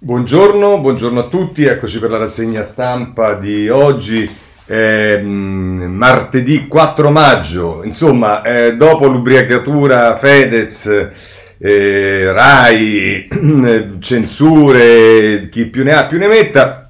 Buongiorno, 0.00 0.78
buongiorno 0.78 1.18
a 1.18 1.26
tutti, 1.26 1.64
eccoci 1.64 1.98
per 1.98 2.10
la 2.10 2.18
rassegna 2.18 2.62
stampa 2.62 3.34
di 3.34 3.68
oggi, 3.68 4.30
eh, 4.66 5.20
martedì 5.20 6.68
4 6.68 7.10
maggio, 7.10 7.82
insomma, 7.82 8.42
eh, 8.42 8.76
dopo 8.76 9.08
l'ubriacatura 9.08 10.14
Fedez, 10.14 11.10
eh, 11.58 12.32
Rai, 12.32 13.28
censure, 13.98 15.48
chi 15.50 15.66
più 15.66 15.82
ne 15.82 15.94
ha 15.94 16.06
più 16.06 16.18
ne 16.18 16.28
metta, 16.28 16.88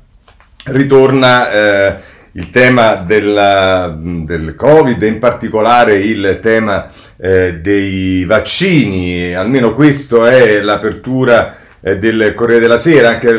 ritorna 0.67 1.51
eh, 1.51 1.97
il 2.33 2.51
tema 2.51 2.97
della, 2.97 3.97
del 3.99 4.55
Covid, 4.55 5.01
in 5.01 5.19
particolare 5.19 5.99
il 5.99 6.41
tema 6.43 6.91
eh, 7.17 7.55
dei 7.55 8.27
vaccini, 8.27 9.33
almeno 9.33 9.73
questo 9.73 10.27
è 10.27 10.61
l'apertura 10.61 11.58
del 11.81 12.33
Corriere 12.35 12.61
della 12.61 12.79
Sera, 12.79 13.11
anche 13.11 13.33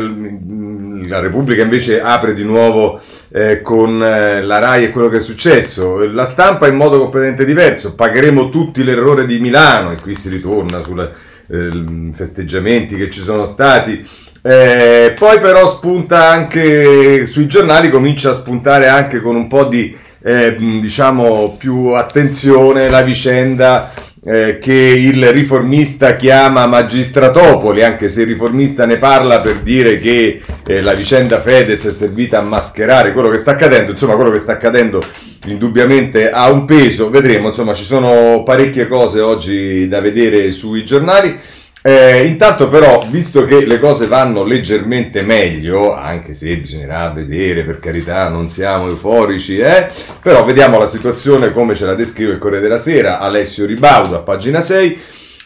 la 1.10 1.20
Repubblica 1.20 1.62
invece 1.62 2.00
apre 2.00 2.34
di 2.34 2.44
nuovo 2.44 3.00
eh, 3.30 3.60
con 3.62 4.02
eh, 4.02 4.42
la 4.42 4.58
RAI 4.58 4.84
e 4.84 4.90
quello 4.90 5.08
che 5.08 5.18
è 5.18 5.20
successo. 5.20 6.04
La 6.04 6.24
stampa 6.24 6.68
in 6.68 6.76
modo 6.76 6.98
completamente 6.98 7.44
diverso, 7.44 7.94
pagheremo 7.94 8.48
tutti 8.48 8.84
l'errore 8.84 9.26
di 9.26 9.38
Milano 9.40 9.92
e 9.92 9.96
qui 9.96 10.14
si 10.14 10.28
ritorna 10.28 10.82
sui 10.82 11.00
eh, 11.00 12.12
festeggiamenti 12.12 12.96
che 12.96 13.10
ci 13.10 13.20
sono 13.20 13.44
stati. 13.44 14.06
Eh, 14.42 15.14
poi 15.18 15.38
però 15.38 15.68
spunta 15.68 16.28
anche 16.28 17.26
sui 17.26 17.46
giornali, 17.46 17.90
comincia 17.90 18.30
a 18.30 18.34
spuntare 18.34 18.88
anche 18.88 19.20
con 19.20 19.36
un 19.36 19.48
po' 19.48 19.64
di 19.64 19.94
eh, 20.22 20.56
diciamo 20.56 21.56
più 21.58 21.88
attenzione 21.88 22.88
la 22.90 23.02
vicenda 23.02 23.90
eh, 24.22 24.58
che 24.58 24.74
il 24.74 25.32
riformista 25.32 26.16
chiama 26.16 26.66
magistratopoli, 26.66 27.82
anche 27.82 28.08
se 28.08 28.22
il 28.22 28.26
riformista 28.28 28.84
ne 28.84 28.98
parla 28.98 29.40
per 29.40 29.60
dire 29.60 29.98
che 29.98 30.42
eh, 30.66 30.82
la 30.82 30.92
vicenda 30.92 31.40
Fedez 31.40 31.86
è 31.86 31.92
servita 31.92 32.38
a 32.38 32.42
mascherare 32.42 33.12
quello 33.12 33.30
che 33.30 33.38
sta 33.38 33.52
accadendo, 33.52 33.92
insomma 33.92 34.16
quello 34.16 34.30
che 34.30 34.38
sta 34.38 34.52
accadendo 34.52 35.02
indubbiamente 35.46 36.30
ha 36.30 36.50
un 36.50 36.66
peso, 36.66 37.08
vedremo, 37.08 37.48
insomma 37.48 37.72
ci 37.72 37.84
sono 37.84 38.42
parecchie 38.42 38.86
cose 38.88 39.20
oggi 39.20 39.88
da 39.88 40.00
vedere 40.00 40.52
sui 40.52 40.84
giornali. 40.84 41.38
Eh, 41.82 42.26
intanto 42.26 42.68
però, 42.68 43.02
visto 43.08 43.46
che 43.46 43.64
le 43.64 43.80
cose 43.80 44.06
vanno 44.06 44.44
leggermente 44.44 45.22
meglio, 45.22 45.94
anche 45.94 46.34
se 46.34 46.58
bisognerà 46.58 47.10
vedere, 47.10 47.64
per 47.64 47.78
carità, 47.78 48.28
non 48.28 48.50
siamo 48.50 48.88
euforici, 48.88 49.56
eh, 49.58 49.88
però 50.20 50.44
vediamo 50.44 50.78
la 50.78 50.88
situazione 50.88 51.52
come 51.52 51.74
ce 51.74 51.86
la 51.86 51.94
descrive 51.94 52.32
il 52.32 52.38
Corriere 52.38 52.62
della 52.62 52.78
Sera, 52.80 53.18
Alessio 53.18 53.64
Ribaudo 53.64 54.16
a 54.16 54.20
pagina 54.20 54.60
6, 54.60 54.98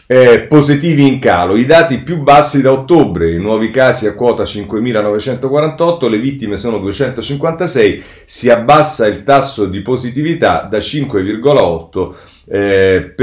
eh, 0.07 0.41
positivi 0.41 1.07
in 1.07 1.19
calo, 1.19 1.55
i 1.55 1.65
dati 1.65 1.99
più 1.99 2.21
bassi 2.21 2.61
da 2.61 2.73
ottobre, 2.73 3.31
i 3.31 3.39
nuovi 3.39 3.71
casi 3.71 4.05
a 4.05 4.13
quota 4.13 4.43
5.948, 4.43 6.09
le 6.09 6.19
vittime 6.19 6.57
sono 6.57 6.79
256, 6.79 8.03
si 8.25 8.49
abbassa 8.49 9.07
il 9.07 9.23
tasso 9.23 9.67
di 9.67 9.81
positività 9.81 10.67
da 10.69 10.79
5,8% 10.79 12.13
eh, 12.47 13.13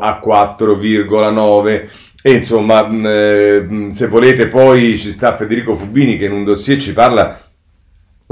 a 0.00 0.20
4,9%. 0.24 2.06
E 2.20 2.32
insomma, 2.32 2.86
mh, 2.86 3.06
eh, 3.06 3.88
se 3.90 4.08
volete 4.08 4.48
poi 4.48 4.98
ci 4.98 5.12
sta 5.12 5.36
Federico 5.36 5.76
Fubini 5.76 6.18
che 6.18 6.24
in 6.24 6.32
un 6.32 6.44
dossier 6.44 6.78
ci 6.78 6.92
parla 6.92 7.40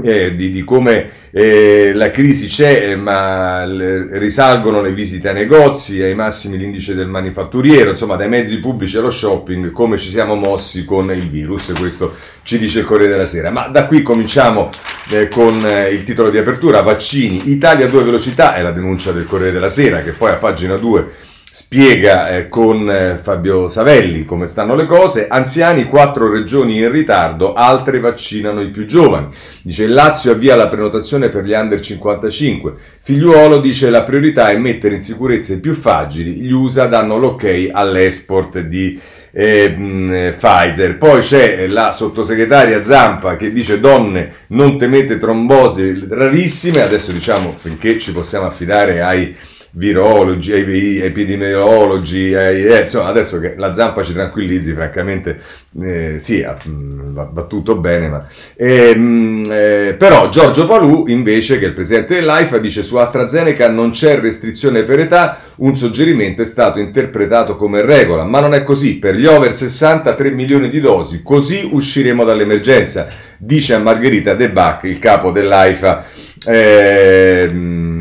eh, 0.03 0.35
di, 0.35 0.51
di, 0.51 0.63
come 0.63 1.09
eh, 1.31 1.91
la 1.93 2.11
crisi 2.11 2.47
c'è, 2.47 2.95
ma 2.95 3.65
le, 3.65 4.19
risalgono 4.19 4.81
le 4.81 4.91
visite 4.91 5.29
ai 5.29 5.33
negozi, 5.33 6.01
ai 6.01 6.13
massimi 6.13 6.57
l'indice 6.57 6.93
del 6.93 7.07
manifatturiero, 7.07 7.91
insomma 7.91 8.15
dai 8.15 8.29
mezzi 8.29 8.59
pubblici 8.59 8.97
allo 8.97 9.09
shopping, 9.09 9.71
come 9.71 9.97
ci 9.97 10.09
siamo 10.09 10.35
mossi 10.35 10.85
con 10.85 11.09
il 11.11 11.29
virus, 11.29 11.71
questo 11.79 12.13
ci 12.43 12.59
dice 12.59 12.79
il 12.79 12.85
Corriere 12.85 13.13
della 13.13 13.25
Sera. 13.25 13.49
Ma 13.49 13.69
da 13.69 13.87
qui 13.87 14.01
cominciamo 14.01 14.69
eh, 15.09 15.29
con 15.29 15.65
eh, 15.65 15.89
il 15.89 16.03
titolo 16.03 16.29
di 16.29 16.37
apertura, 16.37 16.81
vaccini, 16.81 17.49
Italia 17.49 17.85
a 17.85 17.89
due 17.89 18.03
velocità, 18.03 18.53
è 18.53 18.61
la 18.61 18.71
denuncia 18.71 19.11
del 19.13 19.25
Corriere 19.25 19.53
della 19.53 19.69
Sera, 19.69 20.03
che 20.03 20.11
poi 20.11 20.31
a 20.31 20.35
pagina 20.35 20.75
2 20.75 21.25
spiega 21.49 22.29
eh, 22.29 22.49
con 22.49 22.89
eh, 22.89 23.17
Fabio 23.21 23.67
Savelli 23.67 24.25
come 24.25 24.45
stanno 24.47 24.75
le 24.75 24.85
cose. 24.85 25.27
Anziani, 25.27 25.85
quattro 25.85 26.29
regioni 26.29 26.77
in 26.77 26.91
ritardo, 26.91 27.53
altre 27.53 27.99
vaccinano 27.99 28.61
i 28.61 28.69
più 28.69 28.85
giovani. 28.85 29.27
Dice 29.61 29.85
il 29.85 29.93
Lazio 29.93 30.33
avvia 30.33 30.55
la 30.55 30.67
prenotazione 30.67 31.29
per 31.29 31.45
gli 31.45 31.53
under 31.53 31.79
55. 31.79 32.73
Figliuolo 33.01 33.59
dice 33.59 33.89
la 33.89 34.03
priorità 34.03 34.51
è 34.51 34.57
mettere 34.57 34.95
in 34.95 35.01
sicurezza 35.01 35.53
i 35.53 35.59
più 35.59 35.73
fragili. 35.73 36.33
Gli 36.33 36.51
USA 36.51 36.85
danno 36.85 37.17
l'ok 37.17 37.69
all'esport 37.71 38.59
di 38.59 38.99
eh, 39.31 40.33
Pfizer. 40.37 40.97
Poi 40.97 41.21
c'è 41.21 41.67
la 41.67 41.91
sottosegretaria 41.91 42.83
Zampa 42.83 43.35
che 43.35 43.51
dice 43.51 43.79
donne 43.79 44.33
non 44.47 44.77
temete 44.77 45.17
trombosi 45.17 46.05
rarissime. 46.09 46.81
Adesso 46.81 47.11
diciamo 47.11 47.53
finché 47.53 47.97
ci 47.97 48.11
possiamo 48.11 48.45
affidare 48.45 49.01
ai 49.01 49.35
virologi, 49.71 50.51
ai 50.53 50.99
epidemiologi, 51.01 52.33
ai, 52.33 52.65
eh, 52.65 52.81
insomma 52.81 53.07
adesso 53.07 53.39
che 53.39 53.55
la 53.57 53.73
zampa 53.73 54.03
ci 54.03 54.13
tranquillizzi, 54.13 54.73
francamente 54.73 55.39
eh, 55.81 56.17
sì, 56.19 56.45
mm, 56.67 57.13
va, 57.13 57.29
va, 57.31 57.43
tutto 57.43 57.75
bene, 57.75 58.07
ma... 58.07 58.27
Eh, 58.55 59.43
eh, 59.49 59.95
però 59.97 60.29
Giorgio 60.29 60.65
Palù 60.65 61.05
invece, 61.07 61.59
che 61.59 61.65
è 61.65 61.67
il 61.67 61.73
presidente 61.73 62.15
dell'AIFA, 62.15 62.57
dice 62.57 62.83
su 62.83 62.95
AstraZeneca 62.95 63.69
non 63.69 63.91
c'è 63.91 64.19
restrizione 64.19 64.83
per 64.83 64.99
età, 64.99 65.39
un 65.57 65.75
suggerimento 65.75 66.41
è 66.41 66.45
stato 66.45 66.79
interpretato 66.79 67.55
come 67.55 67.81
regola, 67.81 68.23
ma 68.23 68.39
non 68.39 68.53
è 68.53 68.63
così, 68.63 68.97
per 68.97 69.15
gli 69.15 69.25
over 69.25 69.55
60 69.55 70.15
3 70.15 70.31
milioni 70.31 70.69
di 70.69 70.79
dosi, 70.79 71.21
così 71.23 71.67
usciremo 71.71 72.23
dall'emergenza, 72.23 73.07
dice 73.37 73.73
a 73.73 73.79
Margherita 73.79 74.33
De 74.33 74.49
Bach, 74.49 74.83
il 74.83 74.99
capo 74.99 75.31
dell'AIFA. 75.31 76.25
Eh, 76.49 77.51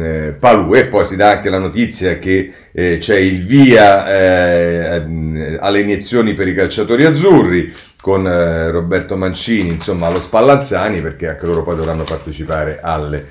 eh, 0.07 0.37
Palù 0.39 0.75
e 0.75 0.87
poi 0.87 1.05
si 1.05 1.17
dà 1.17 1.31
anche 1.33 1.51
la 1.51 1.59
notizia 1.59 2.19
che 2.19 2.53
eh, 2.73 2.99
c'è 2.99 3.17
il 3.17 3.45
via 3.45 4.07
eh, 4.07 5.59
alle 5.59 5.81
iniezioni 5.81 6.35
per 6.35 6.47
i 6.47 6.55
calciatori 6.55 7.05
azzurri 7.05 7.75
con 8.01 8.27
eh, 8.27 8.71
Roberto 8.71 9.17
Mancini, 9.17 9.71
insomma 9.71 10.07
allo 10.07 10.21
Spallanzani 10.21 11.01
perché 11.01 11.29
anche 11.29 11.47
loro 11.47 11.65
poi 11.65 11.75
dovranno 11.75 12.05
partecipare 12.05 12.79
alle, 12.81 13.27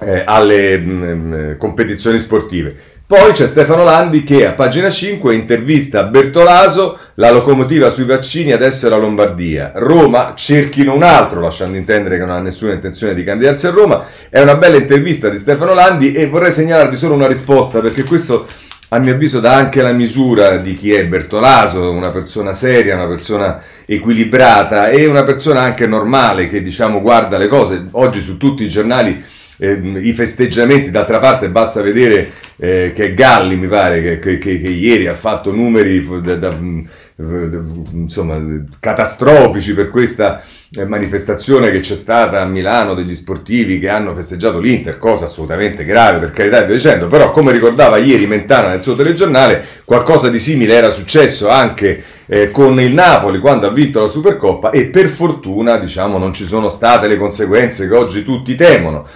eh, 0.00 0.22
alle 0.24 0.78
mh, 0.78 0.90
mm, 0.90 1.32
mh, 1.32 1.56
competizioni 1.56 2.20
sportive. 2.20 2.76
Poi 3.08 3.30
c'è 3.30 3.46
Stefano 3.46 3.84
Landi 3.84 4.24
che 4.24 4.48
a 4.48 4.54
pagina 4.54 4.90
5 4.90 5.32
intervista 5.32 6.02
Bertolaso, 6.02 6.98
la 7.14 7.30
locomotiva 7.30 7.88
sui 7.90 8.04
vaccini 8.04 8.50
adesso 8.50 8.88
è 8.88 8.90
la 8.90 8.96
Lombardia. 8.96 9.70
Roma 9.76 10.32
cerchino 10.34 10.92
un 10.92 11.04
altro, 11.04 11.40
lasciando 11.40 11.76
intendere 11.76 12.18
che 12.18 12.24
non 12.24 12.34
ha 12.34 12.40
nessuna 12.40 12.72
intenzione 12.72 13.14
di 13.14 13.22
candidarsi 13.22 13.68
a 13.68 13.70
Roma. 13.70 14.06
È 14.28 14.40
una 14.40 14.56
bella 14.56 14.78
intervista 14.78 15.28
di 15.28 15.38
Stefano 15.38 15.72
Landi 15.72 16.14
e 16.14 16.26
vorrei 16.26 16.50
segnalarvi 16.50 16.96
solo 16.96 17.14
una 17.14 17.28
risposta 17.28 17.78
perché 17.78 18.02
questo 18.02 18.48
a 18.88 18.98
mio 18.98 19.14
avviso 19.14 19.38
dà 19.38 19.54
anche 19.54 19.82
la 19.82 19.92
misura 19.92 20.56
di 20.56 20.76
chi 20.76 20.92
è 20.92 21.06
Bertolaso, 21.06 21.92
una 21.92 22.10
persona 22.10 22.52
seria, 22.52 22.96
una 22.96 23.06
persona 23.06 23.62
equilibrata 23.86 24.88
e 24.88 25.06
una 25.06 25.22
persona 25.22 25.60
anche 25.60 25.86
normale 25.86 26.48
che 26.48 26.60
diciamo 26.60 27.00
guarda 27.00 27.38
le 27.38 27.46
cose. 27.46 27.86
Oggi 27.92 28.20
su 28.20 28.36
tutti 28.36 28.64
i 28.64 28.68
giornali 28.68 29.22
eh, 29.58 29.72
i 29.72 30.12
festeggiamenti, 30.12 30.90
d'altra 30.90 31.18
parte 31.18 31.50
basta 31.50 31.82
vedere 31.82 32.32
eh, 32.56 32.92
che 32.94 33.14
Galli 33.14 33.56
mi 33.56 33.68
pare 33.68 34.02
che, 34.02 34.18
che, 34.18 34.38
che, 34.38 34.60
che, 34.60 34.70
ieri 34.70 35.06
ha 35.06 35.14
fatto 35.14 35.52
numeri 35.52 36.06
da, 36.22 36.36
da, 36.36 36.58
insomma, 37.18 38.38
catastrofici 38.78 39.72
per 39.74 39.88
questa 39.88 40.42
eh, 40.74 40.84
manifestazione 40.84 41.70
che 41.70 41.80
c'è 41.80 41.96
stata 41.96 42.42
a 42.42 42.44
Milano 42.46 42.94
degli 42.94 43.14
sportivi 43.14 43.78
che 43.78 43.88
hanno 43.88 44.14
festeggiato 44.14 44.58
l'Inter, 44.58 44.98
cosa 44.98 45.24
assolutamente 45.24 45.84
grave 45.84 46.18
per 46.18 46.32
carità 46.32 46.62
e 46.62 46.66
via 46.66 46.74
dicendo, 46.74 47.06
però 47.08 47.30
come 47.30 47.52
ricordava 47.52 47.96
ieri 47.96 48.26
Mentana 48.26 48.68
nel 48.68 48.82
suo 48.82 48.94
telegiornale, 48.94 49.64
qualcosa 49.84 50.28
di 50.28 50.38
simile 50.38 50.74
era 50.74 50.90
successo 50.90 51.48
anche 51.48 52.02
eh, 52.26 52.50
con 52.50 52.78
il 52.80 52.92
Napoli 52.92 53.38
quando 53.38 53.66
ha 53.66 53.72
vinto 53.72 54.00
la 54.00 54.08
Supercoppa 54.08 54.70
e 54.70 54.86
per 54.86 55.08
fortuna 55.08 55.78
diciamo 55.78 56.18
non 56.18 56.34
ci 56.34 56.44
sono 56.44 56.68
state 56.68 57.06
le 57.06 57.16
conseguenze 57.16 57.88
che 57.88 57.94
oggi 57.94 58.24
tutti 58.24 58.54
temono. 58.54 59.06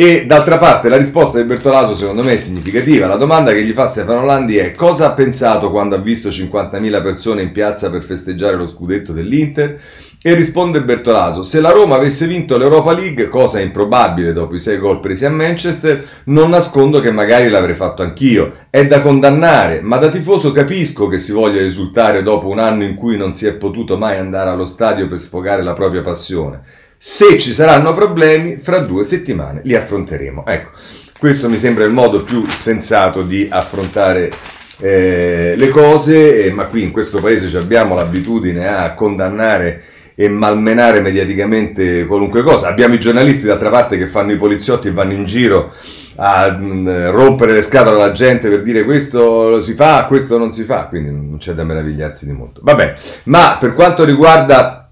E 0.00 0.26
d'altra 0.26 0.58
parte 0.58 0.88
la 0.88 0.96
risposta 0.96 1.38
di 1.38 1.44
Bertolaso 1.44 1.96
secondo 1.96 2.22
me 2.22 2.34
è 2.34 2.36
significativa. 2.36 3.08
La 3.08 3.16
domanda 3.16 3.52
che 3.52 3.64
gli 3.64 3.72
fa 3.72 3.88
Stefano 3.88 4.24
Landi 4.24 4.56
è 4.56 4.70
cosa 4.70 5.06
ha 5.06 5.12
pensato 5.12 5.72
quando 5.72 5.96
ha 5.96 5.98
visto 5.98 6.28
50.000 6.28 7.02
persone 7.02 7.42
in 7.42 7.50
piazza 7.50 7.90
per 7.90 8.04
festeggiare 8.04 8.54
lo 8.54 8.68
scudetto 8.68 9.12
dell'Inter? 9.12 9.80
E 10.22 10.34
risponde 10.34 10.84
Bertolaso, 10.84 11.42
se 11.42 11.60
la 11.60 11.70
Roma 11.70 11.96
avesse 11.96 12.28
vinto 12.28 12.56
l'Europa 12.56 12.92
League, 12.92 13.28
cosa 13.28 13.58
improbabile 13.58 14.32
dopo 14.32 14.54
i 14.54 14.60
sei 14.60 14.78
gol 14.78 15.00
presi 15.00 15.24
a 15.24 15.30
Manchester, 15.30 16.06
non 16.26 16.50
nascondo 16.50 17.00
che 17.00 17.10
magari 17.10 17.48
l'avrei 17.48 17.74
fatto 17.74 18.02
anch'io. 18.02 18.52
È 18.70 18.86
da 18.86 19.00
condannare, 19.00 19.80
ma 19.80 19.96
da 19.96 20.10
tifoso 20.10 20.52
capisco 20.52 21.08
che 21.08 21.18
si 21.18 21.32
voglia 21.32 21.60
risultare 21.60 22.22
dopo 22.22 22.46
un 22.46 22.60
anno 22.60 22.84
in 22.84 22.94
cui 22.94 23.16
non 23.16 23.34
si 23.34 23.46
è 23.46 23.54
potuto 23.54 23.98
mai 23.98 24.16
andare 24.16 24.50
allo 24.50 24.66
stadio 24.66 25.08
per 25.08 25.18
sfogare 25.18 25.64
la 25.64 25.74
propria 25.74 26.02
passione. 26.02 26.86
Se 27.00 27.38
ci 27.38 27.52
saranno 27.52 27.94
problemi, 27.94 28.56
fra 28.56 28.80
due 28.80 29.04
settimane 29.04 29.60
li 29.62 29.76
affronteremo. 29.76 30.44
Ecco, 30.44 30.70
questo 31.16 31.48
mi 31.48 31.54
sembra 31.54 31.84
il 31.84 31.92
modo 31.92 32.24
più 32.24 32.44
sensato 32.48 33.22
di 33.22 33.46
affrontare 33.48 34.32
eh, 34.80 35.54
le 35.56 35.68
cose, 35.68 36.44
eh, 36.44 36.52
ma 36.52 36.64
qui 36.64 36.82
in 36.82 36.90
questo 36.90 37.20
paese 37.20 37.56
abbiamo 37.56 37.94
l'abitudine 37.94 38.66
a 38.66 38.94
condannare 38.94 39.82
e 40.16 40.28
malmenare 40.28 41.00
mediaticamente 41.00 42.04
qualunque 42.04 42.42
cosa. 42.42 42.66
Abbiamo 42.66 42.94
i 42.94 43.00
giornalisti 43.00 43.46
d'altra 43.46 43.70
parte 43.70 43.96
che 43.96 44.08
fanno 44.08 44.32
i 44.32 44.36
poliziotti 44.36 44.88
e 44.88 44.92
vanno 44.92 45.12
in 45.12 45.24
giro 45.24 45.72
a 46.16 46.50
mm, 46.50 47.10
rompere 47.10 47.52
le 47.52 47.62
scatole 47.62 47.94
alla 47.94 48.10
gente 48.10 48.48
per 48.48 48.62
dire 48.62 48.82
questo 48.82 49.60
si 49.60 49.74
fa, 49.74 50.06
questo 50.06 50.36
non 50.36 50.50
si 50.50 50.64
fa, 50.64 50.86
quindi 50.86 51.10
non 51.10 51.36
c'è 51.38 51.52
da 51.52 51.62
meravigliarsi 51.62 52.26
di 52.26 52.32
molto. 52.32 52.60
Vabbè, 52.64 52.96
ma 53.24 53.56
per 53.60 53.74
quanto 53.74 54.02
riguarda 54.02 54.90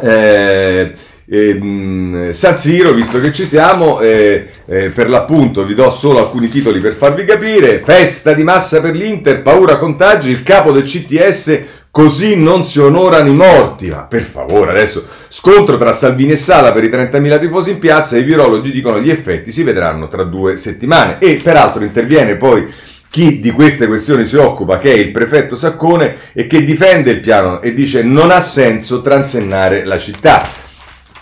eh, 0.00 0.94
eh, 1.28 2.30
San 2.32 2.56
Siro, 2.56 2.92
visto 2.92 3.20
che 3.20 3.32
ci 3.32 3.46
siamo, 3.46 4.00
eh, 4.00 4.46
eh, 4.66 4.90
per 4.90 5.08
l'appunto 5.10 5.64
vi 5.64 5.74
do 5.74 5.90
solo 5.90 6.18
alcuni 6.18 6.48
titoli 6.48 6.80
per 6.80 6.94
farvi 6.94 7.24
capire. 7.24 7.80
Festa 7.84 8.32
di 8.32 8.42
massa 8.42 8.80
per 8.80 8.94
l'Inter, 8.94 9.42
paura 9.42 9.76
contagi, 9.76 10.30
il 10.30 10.42
capo 10.42 10.72
del 10.72 10.84
CTS 10.84 11.62
Così 11.96 12.36
non 12.36 12.66
si 12.66 12.78
onorano 12.78 13.30
i 13.30 13.34
morti. 13.34 13.88
Ma 13.88 14.04
per 14.04 14.22
favore, 14.22 14.72
adesso 14.72 15.06
scontro 15.28 15.78
tra 15.78 15.94
Salvini 15.94 16.32
e 16.32 16.36
Sala 16.36 16.70
per 16.70 16.84
i 16.84 16.90
30.000 16.90 17.40
tifosi 17.40 17.70
in 17.70 17.78
piazza 17.78 18.18
i 18.18 18.22
virologi 18.22 18.70
dicono 18.70 19.00
gli 19.00 19.08
effetti 19.08 19.50
si 19.50 19.62
vedranno 19.62 20.06
tra 20.08 20.24
due 20.24 20.58
settimane. 20.58 21.16
E 21.20 21.40
peraltro 21.42 21.84
interviene 21.84 22.36
poi 22.36 22.70
chi 23.08 23.40
di 23.40 23.50
queste 23.50 23.86
questioni 23.86 24.26
si 24.26 24.36
occupa, 24.36 24.76
che 24.76 24.92
è 24.92 24.98
il 24.98 25.10
prefetto 25.10 25.56
Saccone, 25.56 26.16
e 26.34 26.46
che 26.46 26.66
difende 26.66 27.12
il 27.12 27.20
piano 27.20 27.62
e 27.62 27.72
dice 27.72 28.02
non 28.02 28.30
ha 28.30 28.40
senso 28.40 29.00
transennare 29.00 29.86
la 29.86 29.98
città. 29.98 30.65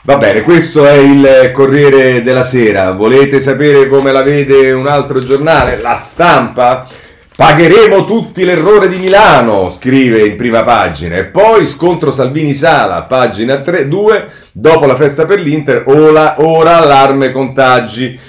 Va 0.07 0.19
bene, 0.19 0.43
questo 0.43 0.85
è 0.85 0.97
il 0.97 1.51
Corriere 1.55 2.23
della 2.23 2.43
Sera. 2.43 2.93
Volete 2.93 3.41
sapere 3.41 3.89
come 3.89 4.13
la 4.13 4.23
vede 4.23 4.71
un 4.73 4.87
altro 4.87 5.19
giornale? 5.19 5.81
La 5.81 5.95
stampa? 5.95 6.87
Pagheremo 7.35 8.05
tutti 8.05 8.45
l'errore 8.45 8.91
di 8.91 8.99
Milano, 8.99 9.71
scrive 9.71 10.27
in 10.27 10.37
prima 10.37 10.63
pagina. 10.63 11.17
E 11.17 11.25
poi 11.25 11.65
scontro 11.65 12.11
Salvini-Sala, 12.11 13.05
pagina 13.05 13.63
3, 13.63 13.89
2, 13.89 14.29
dopo 14.53 14.85
la 14.85 14.95
festa 14.95 15.25
per 15.25 15.41
l'Inter, 15.41 15.85
ora, 15.87 16.35
ora 16.37 16.77
allarme 16.83 17.31
contagi. 17.31 18.21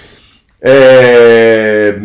E, 0.65 1.95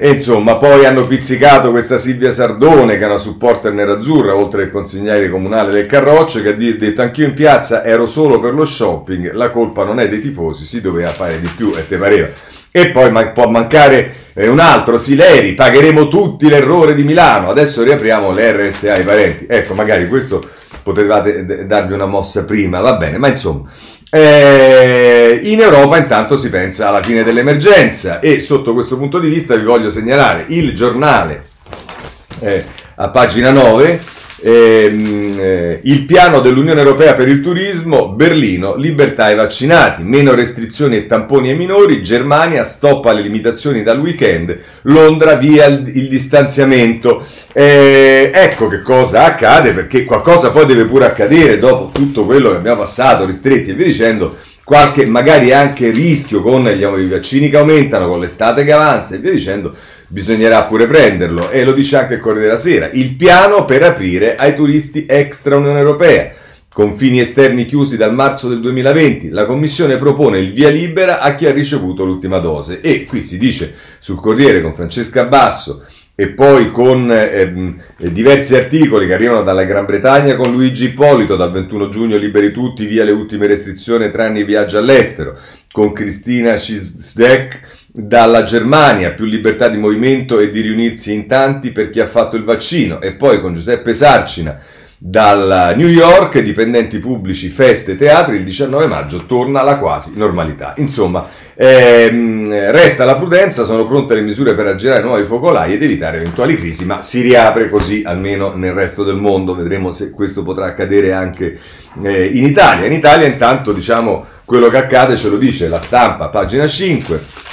e, 0.00 0.08
insomma, 0.08 0.54
poi 0.54 0.86
hanno 0.86 1.04
pizzicato 1.08 1.72
questa 1.72 1.98
Silvia 1.98 2.30
Sardone, 2.30 2.96
che 2.96 3.02
è 3.02 3.06
una 3.06 3.18
supporter 3.18 3.72
nerazzurra, 3.72 4.36
oltre 4.36 4.66
che 4.66 4.70
consigliere 4.70 5.28
comunale 5.28 5.72
del 5.72 5.86
Carroccio, 5.86 6.40
che 6.40 6.50
ha 6.50 6.52
detto 6.52 7.02
anch'io 7.02 7.26
in 7.26 7.34
piazza 7.34 7.82
ero 7.82 8.06
solo 8.06 8.38
per 8.38 8.54
lo 8.54 8.64
shopping, 8.64 9.32
la 9.32 9.50
colpa 9.50 9.82
non 9.82 9.98
è 9.98 10.08
dei 10.08 10.20
tifosi, 10.20 10.64
si 10.64 10.80
doveva 10.80 11.08
fare 11.08 11.40
di 11.40 11.48
più 11.48 11.74
e 11.76 11.88
te 11.88 11.96
pareva. 11.96 12.28
E 12.70 12.90
poi 12.92 13.10
ma- 13.10 13.30
può 13.30 13.48
mancare 13.48 14.14
eh, 14.32 14.46
un 14.46 14.60
altro, 14.60 14.96
Sileri, 14.96 15.54
pagheremo 15.54 16.06
tutti 16.06 16.48
l'errore 16.48 16.94
di 16.94 17.02
Milano, 17.02 17.48
adesso 17.48 17.82
riapriamo 17.82 18.30
le 18.30 18.68
RSA 18.68 18.92
ai 18.92 19.02
parenti. 19.02 19.46
Ecco, 19.48 19.74
magari 19.74 20.06
questo 20.06 20.48
potevate 20.84 21.44
d- 21.44 21.62
darvi 21.64 21.94
una 21.94 22.06
mossa 22.06 22.44
prima, 22.44 22.80
va 22.80 22.94
bene, 22.94 23.18
ma 23.18 23.26
insomma. 23.26 23.68
Eh, 24.10 25.40
in 25.42 25.60
Europa 25.60 25.98
intanto 25.98 26.38
si 26.38 26.48
pensa 26.48 26.88
alla 26.88 27.02
fine 27.02 27.22
dell'emergenza 27.22 28.20
e 28.20 28.40
sotto 28.40 28.72
questo 28.72 28.96
punto 28.96 29.18
di 29.18 29.28
vista 29.28 29.54
vi 29.54 29.64
voglio 29.64 29.90
segnalare 29.90 30.46
il 30.48 30.74
giornale 30.74 31.48
eh, 32.40 32.64
a 32.94 33.08
pagina 33.10 33.50
9 33.50 34.00
Ehm, 34.00 34.17
eh, 34.40 35.80
il 35.82 36.04
piano 36.04 36.40
dell'Unione 36.40 36.80
Europea 36.80 37.14
per 37.14 37.28
il 37.28 37.40
turismo, 37.40 38.10
Berlino, 38.10 38.76
libertà 38.76 39.24
ai 39.24 39.34
vaccinati, 39.34 40.02
meno 40.02 40.34
restrizioni 40.34 40.96
e 40.96 41.06
tamponi 41.06 41.50
ai 41.50 41.56
minori, 41.56 42.02
Germania 42.02 42.64
stoppa 42.64 43.12
le 43.12 43.22
limitazioni 43.22 43.82
dal 43.82 44.00
weekend, 44.00 44.56
Londra 44.82 45.34
via 45.34 45.66
il, 45.66 45.84
il 45.94 46.08
distanziamento. 46.08 47.24
Eh, 47.52 48.30
ecco 48.32 48.68
che 48.68 48.82
cosa 48.82 49.24
accade, 49.24 49.72
perché 49.72 50.04
qualcosa 50.04 50.50
poi 50.50 50.66
deve 50.66 50.84
pure 50.84 51.06
accadere 51.06 51.58
dopo 51.58 51.90
tutto 51.92 52.24
quello 52.24 52.50
che 52.50 52.56
abbiamo 52.56 52.80
passato, 52.80 53.24
ristretti 53.24 53.70
e 53.70 53.74
via 53.74 53.86
dicendo, 53.86 54.36
qualche 54.62 55.06
magari 55.06 55.52
anche 55.52 55.90
rischio 55.90 56.42
con 56.42 56.68
gli 56.68 57.08
vaccini 57.08 57.48
che 57.48 57.56
aumentano, 57.56 58.06
con 58.06 58.20
l'estate 58.20 58.64
che 58.64 58.72
avanza 58.72 59.14
e 59.14 59.18
via 59.18 59.32
dicendo 59.32 59.74
bisognerà 60.08 60.64
pure 60.64 60.86
prenderlo 60.86 61.50
e 61.50 61.64
lo 61.64 61.72
dice 61.72 61.96
anche 61.96 62.14
il 62.14 62.20
Corriere 62.20 62.46
della 62.46 62.58
Sera, 62.58 62.90
il 62.92 63.14
piano 63.14 63.64
per 63.64 63.82
aprire 63.82 64.36
ai 64.36 64.56
turisti 64.56 65.06
extra 65.06 65.56
Unione 65.56 65.78
Europea. 65.78 66.32
Confini 66.72 67.20
esterni 67.20 67.66
chiusi 67.66 67.96
dal 67.96 68.14
marzo 68.14 68.48
del 68.48 68.60
2020, 68.60 69.30
la 69.30 69.46
Commissione 69.46 69.96
propone 69.96 70.38
il 70.38 70.52
via 70.52 70.70
libera 70.70 71.20
a 71.20 71.34
chi 71.34 71.46
ha 71.46 71.52
ricevuto 71.52 72.04
l'ultima 72.04 72.38
dose 72.38 72.80
e 72.80 73.04
qui 73.04 73.22
si 73.22 73.36
dice 73.36 73.74
sul 73.98 74.20
Corriere 74.20 74.62
con 74.62 74.74
Francesca 74.74 75.24
Basso 75.24 75.84
e 76.14 76.28
poi 76.28 76.70
con 76.70 77.10
eh, 77.12 77.74
diversi 78.10 78.56
articoli 78.56 79.06
che 79.06 79.14
arrivano 79.14 79.42
dalla 79.42 79.64
Gran 79.64 79.86
Bretagna 79.86 80.36
con 80.36 80.50
Luigi 80.50 80.86
Ippolito 80.86 81.36
dal 81.36 81.52
21 81.52 81.88
giugno 81.90 82.16
liberi 82.16 82.50
tutti 82.50 82.86
via 82.86 83.04
le 83.04 83.12
ultime 83.12 83.46
restrizioni 83.46 84.10
tranne 84.10 84.40
i 84.40 84.44
viaggi 84.44 84.76
all'estero, 84.76 85.36
con 85.70 85.92
Cristina 85.92 86.56
Cisdek 86.56 87.77
dalla 88.00 88.44
Germania, 88.44 89.10
più 89.10 89.24
libertà 89.24 89.68
di 89.68 89.76
movimento 89.76 90.38
e 90.38 90.50
di 90.50 90.60
riunirsi 90.60 91.12
in 91.12 91.26
tanti 91.26 91.72
per 91.72 91.90
chi 91.90 91.98
ha 91.98 92.06
fatto 92.06 92.36
il 92.36 92.44
vaccino, 92.44 93.00
e 93.00 93.14
poi 93.14 93.40
con 93.40 93.54
Giuseppe 93.54 93.92
Sarcina 93.92 94.56
dalla 95.00 95.74
New 95.74 95.88
York, 95.88 96.40
dipendenti 96.40 96.98
pubblici, 96.98 97.48
feste, 97.48 97.96
teatri, 97.96 98.36
il 98.36 98.44
19 98.44 98.86
maggio 98.86 99.26
torna 99.26 99.62
la 99.62 99.78
quasi 99.78 100.12
normalità. 100.16 100.74
Insomma, 100.76 101.26
ehm, 101.54 102.70
resta 102.70 103.04
la 103.04 103.16
prudenza, 103.16 103.64
sono 103.64 103.86
pronte 103.86 104.14
le 104.14 104.22
misure 104.22 104.54
per 104.54 104.66
aggirare 104.66 105.02
nuovi 105.02 105.24
focolai 105.24 105.72
ed 105.72 105.82
evitare 105.82 106.18
eventuali 106.18 106.56
crisi, 106.56 106.84
ma 106.84 107.02
si 107.02 107.20
riapre 107.20 107.68
così 107.68 108.02
almeno 108.04 108.54
nel 108.54 108.72
resto 108.72 109.02
del 109.02 109.16
mondo, 109.16 109.56
vedremo 109.56 109.92
se 109.92 110.10
questo 110.10 110.42
potrà 110.44 110.66
accadere 110.66 111.12
anche 111.12 111.58
eh, 112.02 112.26
in 112.26 112.44
Italia. 112.44 112.86
In 112.86 112.92
Italia 112.92 113.26
intanto 113.26 113.72
diciamo 113.72 114.24
quello 114.44 114.68
che 114.68 114.78
accade 114.78 115.16
ce 115.16 115.28
lo 115.28 115.36
dice 115.36 115.68
la 115.68 115.80
stampa, 115.80 116.28
pagina 116.28 116.66
5 116.66 117.47